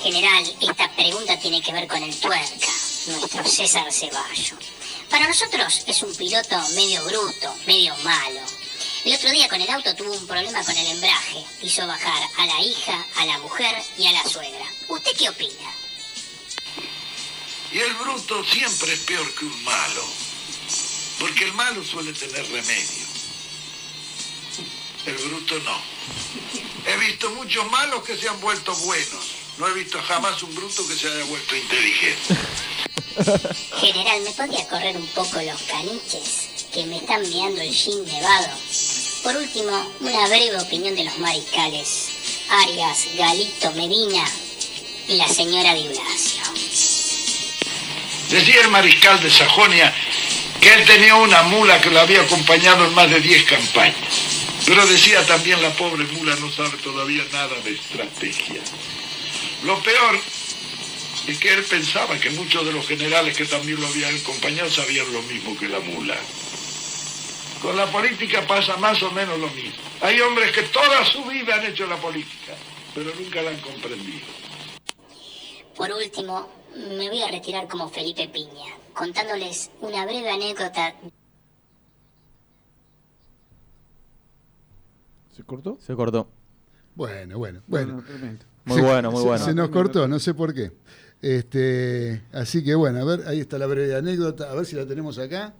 [0.00, 2.68] General, esta pregunta tiene que ver con el tuerca,
[3.08, 4.79] nuestro César Ceballo.
[5.10, 8.40] Para nosotros es un piloto medio bruto, medio malo.
[9.04, 11.44] El otro día con el auto tuvo un problema con el embrague.
[11.62, 14.64] Hizo bajar a la hija, a la mujer y a la suegra.
[14.88, 15.74] ¿Usted qué opina?
[17.72, 20.04] Y el bruto siempre es peor que un malo.
[21.18, 23.06] Porque el malo suele tener remedio.
[25.06, 25.80] El bruto no.
[26.86, 29.34] He visto muchos malos que se han vuelto buenos.
[29.58, 32.36] No he visto jamás un bruto que se haya vuelto inteligente.
[33.80, 36.48] General, ¿me podría correr un poco los caniches?
[36.72, 38.48] Que me están mirando el jean nevado.
[39.22, 42.08] Por último, una breve opinión de los mariscales.
[42.48, 44.24] Arias, Galito, Medina
[45.08, 46.42] y la señora Di Blasio.
[48.30, 49.92] Decía el mariscal de Sajonia
[50.60, 53.96] que él tenía una mula que lo había acompañado en más de 10 campañas.
[54.66, 58.60] Pero decía también la pobre mula no sabe todavía nada de estrategia.
[59.64, 60.20] Lo peor
[61.30, 65.12] es que él pensaba que muchos de los generales que también lo habían acompañado sabían
[65.12, 66.16] lo mismo que la mula.
[67.62, 69.82] Con la política pasa más o menos lo mismo.
[70.00, 72.54] Hay hombres que toda su vida han hecho la política,
[72.94, 74.26] pero nunca la han comprendido.
[75.76, 76.48] Por último,
[76.96, 80.94] me voy a retirar como Felipe Piña, contándoles una breve anécdota
[85.36, 85.78] ¿Se cortó?
[85.80, 86.28] Se cortó.
[86.94, 88.02] Bueno, bueno, bueno.
[88.64, 89.44] Muy bueno, muy se- bueno.
[89.44, 90.70] Se nos cortó, no sé por qué.
[91.22, 94.86] Este, así que bueno, a ver, ahí está la breve anécdota, a ver si la
[94.86, 95.52] tenemos acá.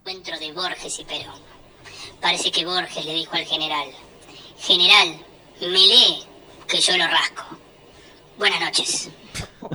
[0.00, 1.40] encuentro de Borges y Perón.
[2.20, 3.88] Parece que Borges le dijo al general,
[4.58, 5.20] General,
[5.60, 6.24] me lee
[6.66, 7.58] que yo lo rasco.
[8.38, 9.10] Buenas noches.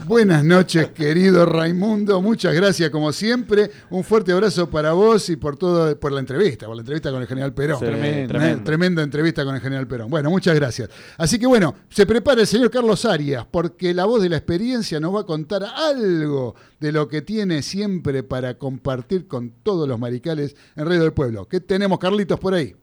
[0.05, 2.21] Buenas noches, querido Raimundo.
[2.21, 3.69] Muchas gracias, como siempre.
[3.89, 7.21] Un fuerte abrazo para vos y por todo, por la entrevista, por la entrevista con
[7.21, 7.79] el general Perón.
[7.79, 8.27] Sí, Tremendo.
[8.27, 8.63] tremendo.
[8.63, 10.09] Tremenda entrevista con el general Perón.
[10.09, 10.89] Bueno, muchas gracias.
[11.17, 14.99] Así que bueno, se prepara el señor Carlos Arias, porque la voz de la experiencia
[14.99, 19.99] nos va a contar algo de lo que tiene siempre para compartir con todos los
[19.99, 21.47] maricales en Radio del Pueblo.
[21.47, 22.75] ¿Qué tenemos, Carlitos, por ahí?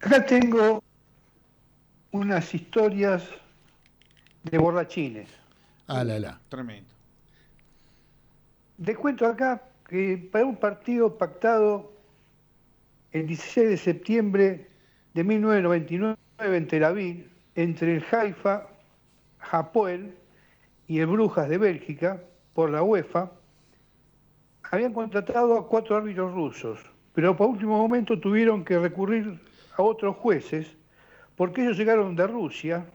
[0.00, 0.82] Acá tengo
[2.10, 3.22] unas historias
[4.44, 5.28] de borrachines.
[5.94, 6.40] Ah, la, la.
[6.48, 6.88] Tremendo.
[8.78, 11.92] Les cuento acá que para un partido pactado
[13.10, 14.70] el 16 de septiembre
[15.12, 18.68] de 1999 en Tel Aviv entre el Haifa,
[19.50, 20.16] Hapoel
[20.86, 22.22] y el Brujas de Bélgica
[22.54, 23.30] por la UEFA,
[24.70, 26.80] habían contratado a cuatro árbitros rusos,
[27.12, 29.38] pero por último momento tuvieron que recurrir
[29.76, 30.74] a otros jueces
[31.36, 32.86] porque ellos llegaron de Rusia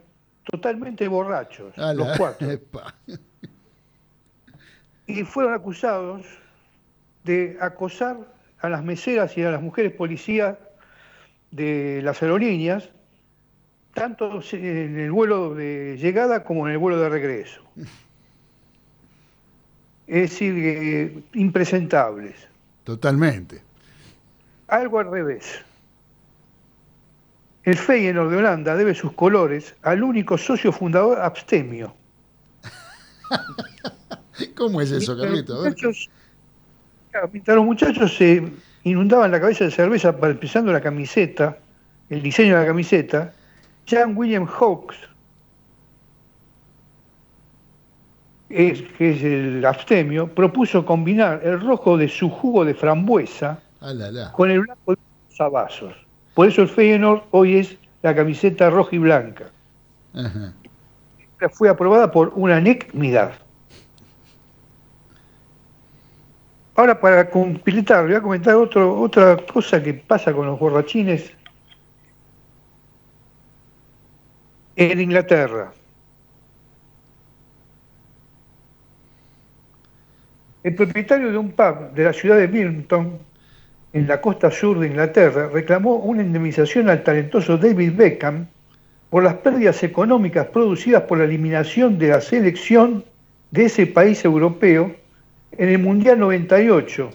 [0.50, 2.94] totalmente borrachos, los cuatro Epa.
[5.06, 6.26] y fueron acusados
[7.24, 8.18] de acosar
[8.60, 10.58] a las meseras y a las mujeres policías
[11.52, 12.90] de las aerolíneas,
[13.94, 17.62] tanto en el vuelo de llegada como en el vuelo de regreso.
[20.08, 22.48] Es decir, eh, impresentables.
[22.84, 23.62] Totalmente.
[24.68, 25.66] Algo al revés.
[27.68, 31.94] El Feyenoord de Holanda debe sus colores al único socio fundador abstemio.
[34.56, 35.52] ¿Cómo es eso, Carlito?
[35.52, 35.74] A los ver.
[35.74, 36.10] muchachos-
[37.12, 38.50] claro, mientras los muchachos se
[38.86, 41.58] inundaban la cabeza de cerveza empezando la camiseta,
[42.10, 43.34] el diseño de la camiseta,
[43.86, 44.98] Jan William Hawkes,
[48.48, 53.94] es, que es el abstemio, propuso combinar el rojo de su jugo de frambuesa Ah,
[53.94, 54.32] la, la.
[54.32, 55.94] con el blanco de los sabazos.
[56.38, 59.46] Por eso el Feyenoord hoy es la camiseta roja y blanca.
[60.14, 60.54] Ajá.
[61.54, 63.32] Fue aprobada por una NEC-MIDAD.
[66.76, 71.34] Ahora, para completar, voy a comentar otro, otra cosa que pasa con los borrachines
[74.76, 75.74] en Inglaterra.
[80.62, 83.18] El propietario de un pub de la ciudad de Birmingham,
[83.94, 88.48] en la costa sur de Inglaterra, reclamó una indemnización al talentoso David Beckham
[89.10, 93.06] por las pérdidas económicas producidas por la eliminación de la selección
[93.52, 94.94] de ese país europeo
[95.52, 97.10] en el Mundial 98.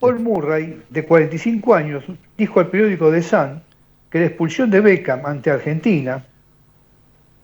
[0.00, 2.04] Paul Murray, de 45 años,
[2.36, 3.62] dijo al periódico The Sun
[4.10, 6.24] que la expulsión de Beckham ante Argentina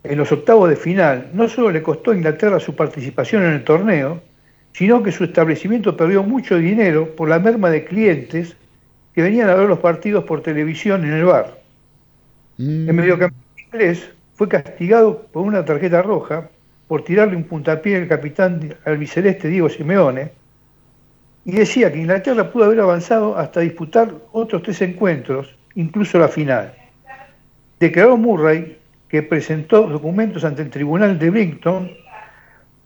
[0.03, 3.63] en los octavos de final no solo le costó a Inglaterra su participación en el
[3.63, 4.21] torneo,
[4.73, 8.55] sino que su establecimiento perdió mucho dinero por la merma de clientes
[9.13, 11.57] que venían a ver los partidos por televisión en el bar.
[12.57, 12.89] Mm.
[12.89, 16.49] El mediocampista inglés fue castigado por una tarjeta roja
[16.87, 20.31] por tirarle un puntapié al capitán albiceleste Diego Simeone
[21.45, 26.73] y decía que Inglaterra pudo haber avanzado hasta disputar otros tres encuentros, incluso la final.
[27.79, 28.77] Declaró Murray
[29.09, 31.91] que presentó documentos ante el tribunal de Brighton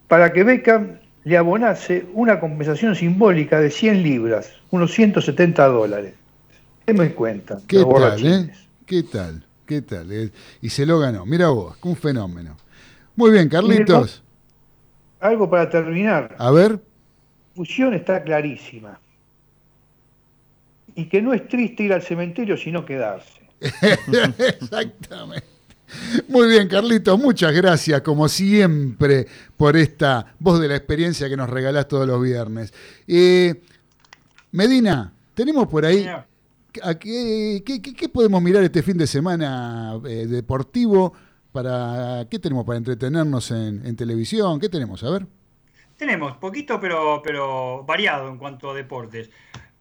[0.07, 0.97] para que Beckham
[1.27, 6.13] le abonase una compensación simbólica de 100 libras, unos 170 dólares.
[6.85, 7.59] Tenme en cuenta.
[7.67, 8.53] ¿Qué tal, eh?
[8.85, 9.45] ¿Qué tal?
[9.65, 10.09] ¿Qué tal?
[10.09, 10.31] Eh,
[10.61, 11.25] Y se lo ganó.
[11.25, 12.55] Mira vos, un fenómeno.
[13.17, 14.23] Muy bien, Carlitos.
[15.19, 16.33] Algo para terminar.
[16.39, 16.71] A ver.
[16.71, 16.79] La
[17.55, 18.97] fusión está clarísima.
[20.95, 23.41] Y que no es triste ir al cementerio, sino quedarse.
[23.59, 25.56] Exactamente.
[26.27, 31.49] Muy bien, Carlitos, muchas gracias, como siempre, por esta voz de la experiencia que nos
[31.49, 32.73] regalás todos los viernes.
[33.07, 33.61] Eh,
[34.51, 35.99] Medina, tenemos por ahí.
[35.99, 36.26] Señor.
[36.84, 41.14] ¿a qué, qué- qué- qué podemos mirar este fin de semana eh, deportivo?
[41.51, 44.59] Para, ¿Qué tenemos para entretenernos en, en televisión?
[44.59, 45.03] ¿Qué tenemos?
[45.03, 45.26] A ver.
[45.97, 49.31] Tenemos poquito, pero, pero variado en cuanto a deportes.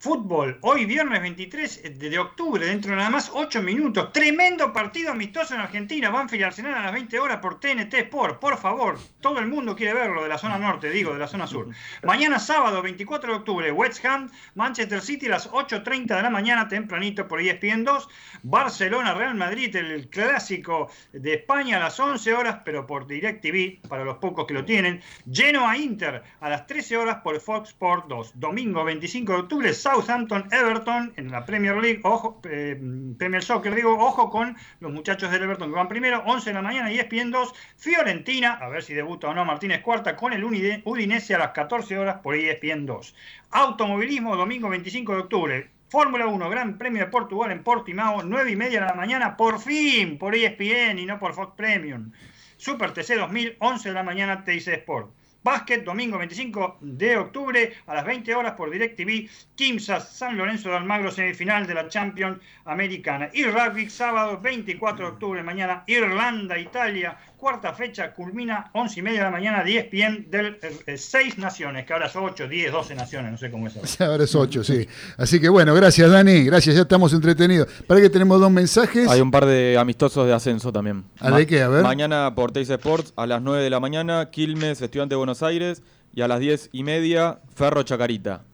[0.06, 4.12] Fútbol, hoy viernes 23 de octubre, dentro de nada más 8 minutos.
[4.12, 6.10] Tremendo partido amistoso en Argentina.
[6.10, 8.38] Banfield Arsenal a las 20 horas por TNT Sport.
[8.38, 11.48] Por favor, todo el mundo quiere verlo de la zona norte, digo, de la zona
[11.48, 11.66] sur.
[12.04, 16.68] Mañana sábado 24 de octubre, West Ham, Manchester City a las 8.30 de la mañana,
[16.68, 18.08] tempranito por ESPN 2.
[18.44, 24.04] Barcelona, Real Madrid, el clásico de España a las 11 horas, pero por DirecTV, para
[24.04, 25.02] los pocos que lo tienen.
[25.28, 28.38] Genoa Inter a las 13 horas por Fox Sport 2.
[28.38, 32.78] Domingo 25 de octubre, Southampton Everton en la Premier League, ojo, eh,
[33.16, 36.60] Premier Soccer, digo, ojo con los muchachos del Everton que van primero, 11 de la
[36.60, 40.44] mañana y ESPN 2, Fiorentina, a ver si debuta o no Martínez Cuarta, con el
[40.44, 43.14] Udinese a las 14 horas por E ESPN 2.
[43.52, 45.70] Automovilismo, domingo 25 de octubre.
[45.88, 49.58] Fórmula 1, Gran Premio de Portugal en Portimao, 9 y media de la mañana, por
[49.60, 52.12] fin, por E ESPN y no por Fox Premium.
[52.58, 55.10] Super TC 2000, 11 de la mañana, TIC Sport.
[55.46, 60.76] Básquet, domingo 25 de octubre a las 20 horas por DirecTV, Kimsas San Lorenzo de
[60.76, 63.30] Almagro, semifinal de la Champions Americana.
[63.32, 69.18] Y rugby, sábado 24 de octubre, mañana, Irlanda, Italia, cuarta fecha, culmina 11 y media
[69.18, 70.24] de la mañana, 10 p.m.
[70.28, 70.58] del
[70.98, 73.88] 6 naciones, que ahora son 8, 10, 12 naciones, no sé cómo es ahora.
[74.12, 74.88] Ahora es 8, sí.
[75.16, 77.68] Así que bueno, gracias Dani, gracias, ya estamos entretenidos.
[77.86, 79.08] Para que tenemos dos mensajes.
[79.08, 81.04] Hay un par de amistosos de ascenso también.
[81.20, 81.62] ¿A de qué?
[81.62, 81.82] A ver.
[81.82, 85.82] Mañana por Teis Sports a las 9 de la mañana, Quilmes, Estudiante de Buenos Aires.
[86.14, 88.44] Y a las 10 y media, Ferro Chacarita.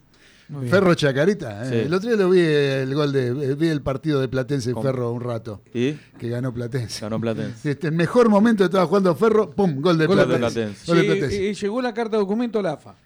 [0.68, 1.64] Ferro Chacarita.
[1.64, 1.68] eh.
[1.70, 1.74] Sí.
[1.86, 4.72] El otro día lo vi el gol de eh, vi el partido de Platense y
[4.74, 4.82] ¿Cómo?
[4.84, 5.62] Ferro un rato.
[5.72, 5.92] ¿Y?
[6.18, 7.00] Que ganó Platense.
[7.00, 7.70] Ganó Platense.
[7.70, 10.54] Este, el mejor momento estaba jugando Ferro, pum, gol de Gol de Platense.
[10.60, 10.86] Platense.
[10.86, 11.50] Gol de Sí, Platense.
[11.50, 12.96] eh, llegó la carta de documento a la AFA.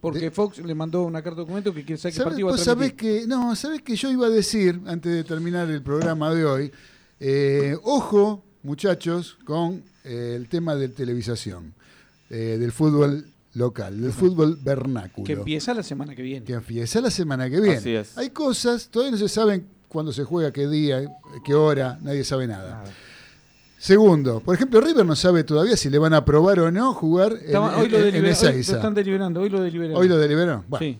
[0.00, 2.52] Porque Fox le mandó una carta de documento que quiere saber qué ¿Sabés- partido va
[2.54, 5.82] a vos sabés que, no, sabés que yo iba a decir, antes de terminar el
[5.82, 6.72] programa de hoy,
[7.20, 11.74] eh, ojo, muchachos, con eh, el tema de televisación,
[12.30, 15.26] eh, del fútbol local, del fútbol vernáculo.
[15.26, 16.46] Que empieza la semana que viene.
[16.46, 17.76] Que empieza la semana que viene.
[17.76, 18.16] Así es.
[18.16, 21.02] Hay cosas, todavía no se saben cuándo se juega, qué día,
[21.44, 22.84] qué hora, nadie sabe nada.
[23.78, 27.32] Segundo, por ejemplo, River no sabe todavía si le van a aprobar o no jugar
[27.42, 30.00] en, hoy, lo en- hoy lo están deliberando, hoy lo deliberaron.
[30.02, 30.64] Hoy lo deliberaron.
[30.68, 30.98] Bueno, Sí.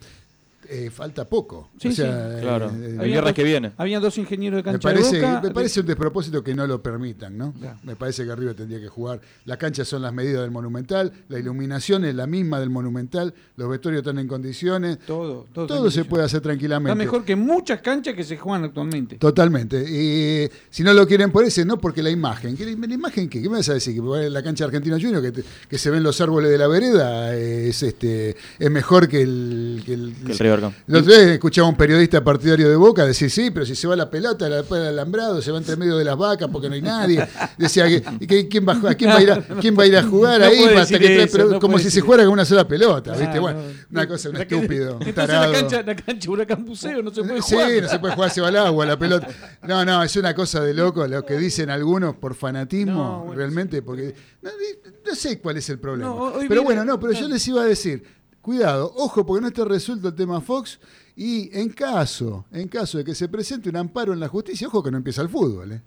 [0.71, 1.71] Eh, falta poco.
[1.79, 2.41] Sí, O sea, sí.
[2.43, 2.71] Claro.
[2.71, 3.73] eh, El eh, viernes que viene.
[3.77, 5.41] Habían dos ingenieros de me cancha parece, de Boca.
[5.43, 7.53] me parece un despropósito que no lo permitan, ¿no?
[7.53, 7.79] Claro.
[7.83, 9.21] Me parece que River tendría que jugar.
[9.45, 13.69] Las canchas son las medidas del Monumental, la iluminación es la misma del Monumental, los
[13.69, 14.99] vestuarios están en condiciones.
[15.07, 16.93] Todo, todo, Todo se puede hacer tranquilamente.
[16.93, 19.17] Está mejor que muchas canchas que se juegan actualmente.
[19.17, 19.81] Totalmente.
[19.89, 22.57] Y si no lo quieren por ese, no porque la imagen.
[22.57, 23.43] ¿Qué, ¿La imagen qué?
[23.43, 24.01] ¿Qué me vas a decir?
[24.01, 27.35] Que la cancha Argentina Junior, que, te- que se ven los árboles de la vereda,
[27.37, 29.83] es este es mejor que el...
[29.85, 30.39] Que el, Que el
[30.69, 33.97] Otro día escuchaba a un periodista partidario de Boca decir, sí, pero si se va
[33.97, 36.83] la pelota, la, el alambrado, se va entre medio de las vacas porque no hay
[36.83, 37.27] nadie.
[37.59, 38.95] Decía, que, ¿quién, va a?
[38.95, 40.65] ¿Quién, va a ir a, quién va a ir a jugar No ahí?
[40.77, 43.39] Hasta que trae- eso, pero no como si se jugara con una sola pelota, ¿viste?
[43.39, 43.69] Ah, Bueno, no.
[43.91, 47.43] una cosa, un que- estúpido, Entonces la cancha, la cancha Huracán Buceo no se puede
[47.43, 47.83] Sí, jugar.
[47.83, 49.29] no se puede jugar, se va al agua la pelota.
[49.67, 53.35] No, no, es una cosa de loco lo que dicen algunos por fanatismo, No, bueno,
[53.35, 54.51] realmente, porque no,
[55.07, 56.15] no sé cuál es el problema.
[56.35, 58.03] Pero viene- bueno, no, pero yo les iba a decir,
[58.43, 60.81] cuidado, ojo, porque no está resuelto el tema Fox
[61.17, 64.83] y en caso, en caso de que se presente un amparo en la justicia, ojo
[64.83, 65.83] que no empieza el fútbol, ¿eh?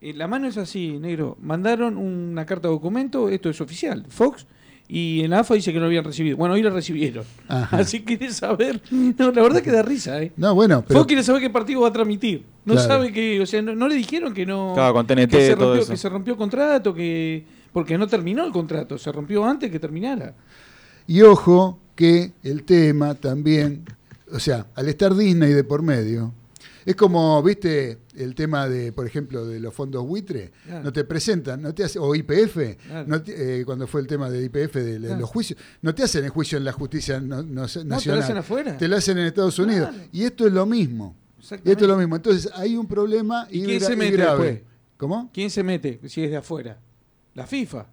[0.00, 1.36] Eh, la mano es así, negro.
[1.42, 4.46] Mandaron una carta de documento, esto es oficial, Fox,
[4.86, 6.36] y en la AFA dice que no lo habían recibido.
[6.36, 7.24] Bueno, hoy lo recibieron.
[7.48, 7.76] Ajá.
[7.78, 8.80] Así que quiere saber.
[8.90, 10.32] No, la verdad que da risa, ¿eh?
[10.36, 12.44] No, bueno, pero Fox quiere saber qué partido va a transmitir.
[12.64, 12.88] No Claro.
[12.88, 14.70] sabe que, o sea, no, no le dijeron que no.
[14.74, 15.90] Claro, con TNT, que se todo rompió, eso.
[15.90, 20.32] que se rompió contrato, que porque no terminó el contrato, se rompió antes que terminara.
[21.08, 23.84] Y ojo, que el tema también,
[24.30, 26.32] o sea, al estar Disney de por medio,
[26.86, 30.84] es como, viste, el tema de, por ejemplo, de los fondos buitre, Claro.
[30.84, 33.08] no te presentan, no te hace- o IPF, Claro.
[33.08, 35.20] no te- eh, cuando fue el tema de IPF de, de Claro.
[35.22, 38.00] los juicios, no te hacen el juicio en la justicia no- no- nacional.
[38.00, 38.78] te lo hacen afuera.
[38.78, 39.90] Te lo hacen en Estados Unidos.
[40.12, 41.16] Y esto es lo mismo.
[41.64, 42.14] Y esto es lo mismo.
[42.14, 44.44] Entonces hay un problema y, ¿Y quién gra- se y mete grave.
[44.46, 44.68] después?
[44.98, 45.30] ¿Cómo?
[45.34, 46.78] ¿Quién se mete si es de afuera?
[47.34, 47.86] La FIFA.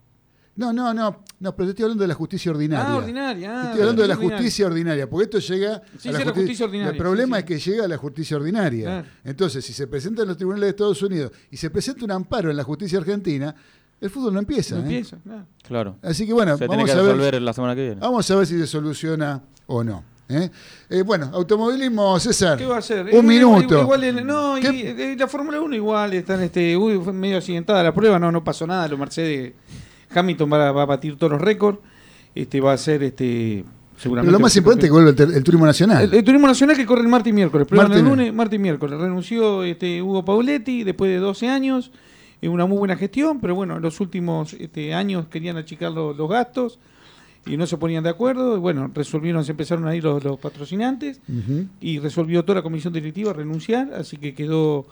[0.58, 2.88] No, no, no, no, pero te estoy hablando de la justicia ordinaria.
[2.90, 3.52] Ah, ordinaria.
[3.52, 6.32] ah, Estoy hablando de la justicia ordinaria, porque esto llega Sí, a la sí, la
[6.32, 8.86] justi- justicia ordinaria, El problema sí, es que llega a la justicia ordinaria.
[8.86, 9.08] Claro.
[9.26, 12.50] Entonces, si se presenta en los tribunales de Estados Unidos y se presenta un amparo
[12.50, 13.54] en la justicia argentina,
[14.00, 14.76] el fútbol no empieza.
[14.76, 14.84] No ¿eh?
[14.84, 15.46] empieza, claro.
[15.68, 15.96] Claro.
[16.02, 17.06] Así que bueno, Se tiene vamos que a ver.
[17.06, 18.00] resolver la semana que viene.
[18.02, 20.04] Vamos a ver si se soluciona o no.
[20.30, 20.50] ¿eh?
[20.90, 22.58] Eh, bueno, automovilismo, César.
[22.58, 23.06] ¿Qué va a hacer?
[23.08, 23.82] Un Eh, minuto.
[23.82, 26.78] Igual, no, y, la Fórmula 1 igual está en este.
[26.78, 28.88] Uy, fue medio accidentada la prueba, no, no pasó nada.
[28.88, 29.54] Los Mercedes.
[30.16, 31.80] Hamilton va, a- va a batir todos los récords.
[32.34, 33.64] Este va a ser este.
[33.98, 36.04] Seguramente Pero lo más importante es que vuelve el, turismo nacional.
[36.04, 37.66] El, el turismo nacional que corre el martes y miércoles.
[37.70, 39.00] Pero Martes el lunes, martes y miércoles.
[39.00, 41.92] Renunció este, Hugo Pauletti después de 12 años.
[42.42, 46.18] eh, Una muy buena gestión, pero bueno, en los últimos este, años querían achicar los,
[46.18, 46.78] los gastos
[47.46, 48.60] y no se ponían de acuerdo.
[48.60, 51.22] Bueno, resolvieron, se empezaron a ir los, los patrocinantes
[51.80, 54.88] y resolvió toda la comisión directiva renunciar, así que quedó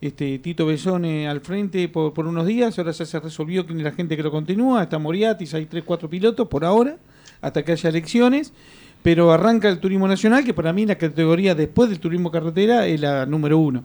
[0.00, 3.84] este Tito Besone al frente por, por unos días, ahora ya se resolvió quién es
[3.84, 6.96] la gente que lo continúa, está Moriatis, hay tres, cuatro pilotos por ahora,
[7.40, 8.52] hasta que haya elecciones,
[9.02, 13.00] pero arranca el turismo nacional, que para mí la categoría después del turismo carretera es
[13.00, 13.84] la número uno.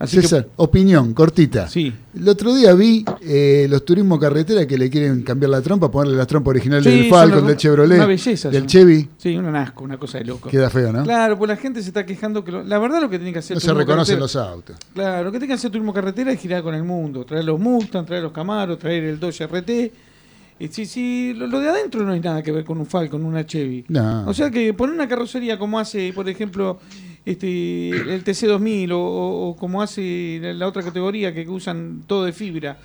[0.00, 1.66] Así César, opinión, cortita.
[1.66, 1.92] Sí.
[2.14, 6.16] El otro día vi eh, los turismos carretera que le quieren cambiar la trompa, ponerle
[6.16, 8.68] la trompa original Sí, del Falcon, una- del Chevrolet, una belleza del son.
[8.68, 9.08] Chevy.
[9.16, 10.48] Sí, un asco, una cosa de loco.
[10.50, 11.02] Queda feo, ¿no?
[11.02, 13.40] Claro, pues la gente se está quejando que lo- la verdad lo que tiene que
[13.40, 14.76] hacer No se turismo reconocen carretera- los autos.
[14.94, 17.58] Claro, lo que tiene que hacer turismo carretera es girar con el mundo, traer los
[17.58, 19.92] Mustang, traer los Camaros, traer el Dodge RT.
[20.60, 23.24] Y si, si lo, lo de adentro no hay nada que ver con un Falcon,
[23.24, 23.84] una Chevy.
[23.88, 24.28] No.
[24.28, 26.78] O sea que poner una carrocería como hace, por ejemplo,
[27.30, 32.32] este el TC2000 o, o- o como hace la, otra categoría que usan todo de
[32.32, 32.78] fibra.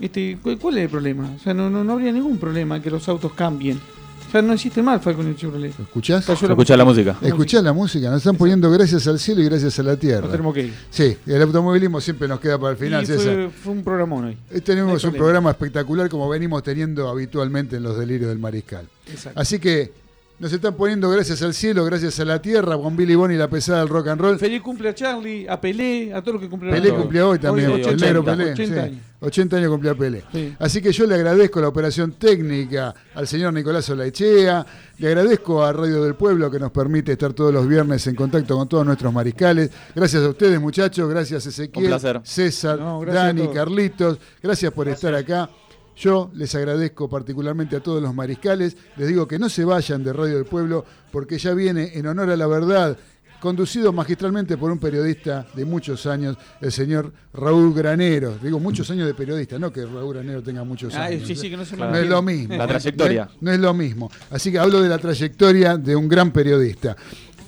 [0.00, 1.30] Este, ¿cu- ¿Cuál es el problema?
[1.36, 3.78] O sea, no, no, no habría ningún problema que los autos cambien.
[4.26, 5.72] O sea, no existe más Falcon y Chevrolet.
[5.78, 6.28] ¿Escuchás?
[6.28, 7.16] Escucha la música.
[7.22, 10.22] Escuchá la música, nos están poniendo gracias al cielo y gracias a la tierra.
[10.22, 10.74] Nos tenemos que ir.
[10.90, 13.24] Sí, el automovilismo siempre nos queda para el final, Y César.
[13.34, 14.36] fue, fue un programón hoy.
[14.52, 15.18] Hoy tenemos No un problema.
[15.18, 18.86] programa espectacular como venimos teniendo habitualmente en los delirios del mariscal.
[19.08, 19.40] Exacto.
[19.40, 19.92] Así que
[20.38, 23.48] nos están poniendo gracias al cielo, gracias a la tierra, con Billy Bonnie y la
[23.48, 24.38] pesada del rock and roll.
[24.38, 27.70] Feliz cumple a Charlie, a Pelé, a todos los que cumplen Pelé cumplió hoy también,
[27.70, 28.52] Hoy, el 80, negro Pelé.
[28.52, 28.78] 80 sí.
[28.80, 29.00] años.
[29.20, 30.24] 80 años cumplía Pelé.
[30.32, 30.54] Sí.
[30.58, 34.66] Así que yo le agradezco la operación técnica al señor Nicolás Olaechea,
[34.98, 38.56] le agradezco a Radio del Pueblo que nos permite estar todos los viernes en contacto
[38.58, 39.70] con todos nuestros mariscales.
[39.94, 42.20] Gracias a ustedes, muchachos, gracias Ezequiel, Un placer.
[42.24, 43.48] César, No, gracias a Dani.
[43.48, 45.48] Carlitos, gracias por estar acá.
[45.96, 48.76] Yo les agradezco particularmente a todos los mariscales.
[48.96, 52.30] Les digo que no se vayan de Radio del Pueblo porque ya viene en honor
[52.30, 52.98] a la verdad,
[53.40, 58.36] conducido magistralmente por un periodista de muchos años, el señor Raúl Granero.
[58.42, 61.26] Digo muchos años de periodista, no que Raúl Granero tenga muchos Ah, años.
[61.26, 62.56] sí, sí, que no se no me es lo mismo.
[62.56, 63.24] La trayectoria.
[63.24, 64.10] No es- no es lo mismo.
[64.30, 66.96] Así que hablo de la trayectoria de un gran periodista.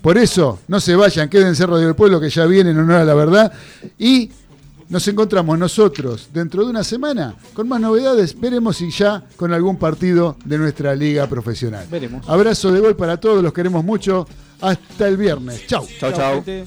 [0.01, 2.97] Por eso, no se vayan, quédense en Radio del Pueblo que ya viene en honor
[3.01, 3.53] a la verdad.
[3.99, 4.31] Y
[4.89, 8.39] nos encontramos nosotros dentro de una semana con más novedades.
[8.39, 11.87] Veremos si ya con algún partido de nuestra liga profesional.
[11.91, 12.29] Veremos.
[12.29, 14.27] Abrazo de gol para todos, los queremos mucho.
[14.61, 15.67] Hasta el viernes.
[15.67, 15.87] Chau.
[16.01, 16.43] Chau, chau.
[16.45, 16.65] chiri,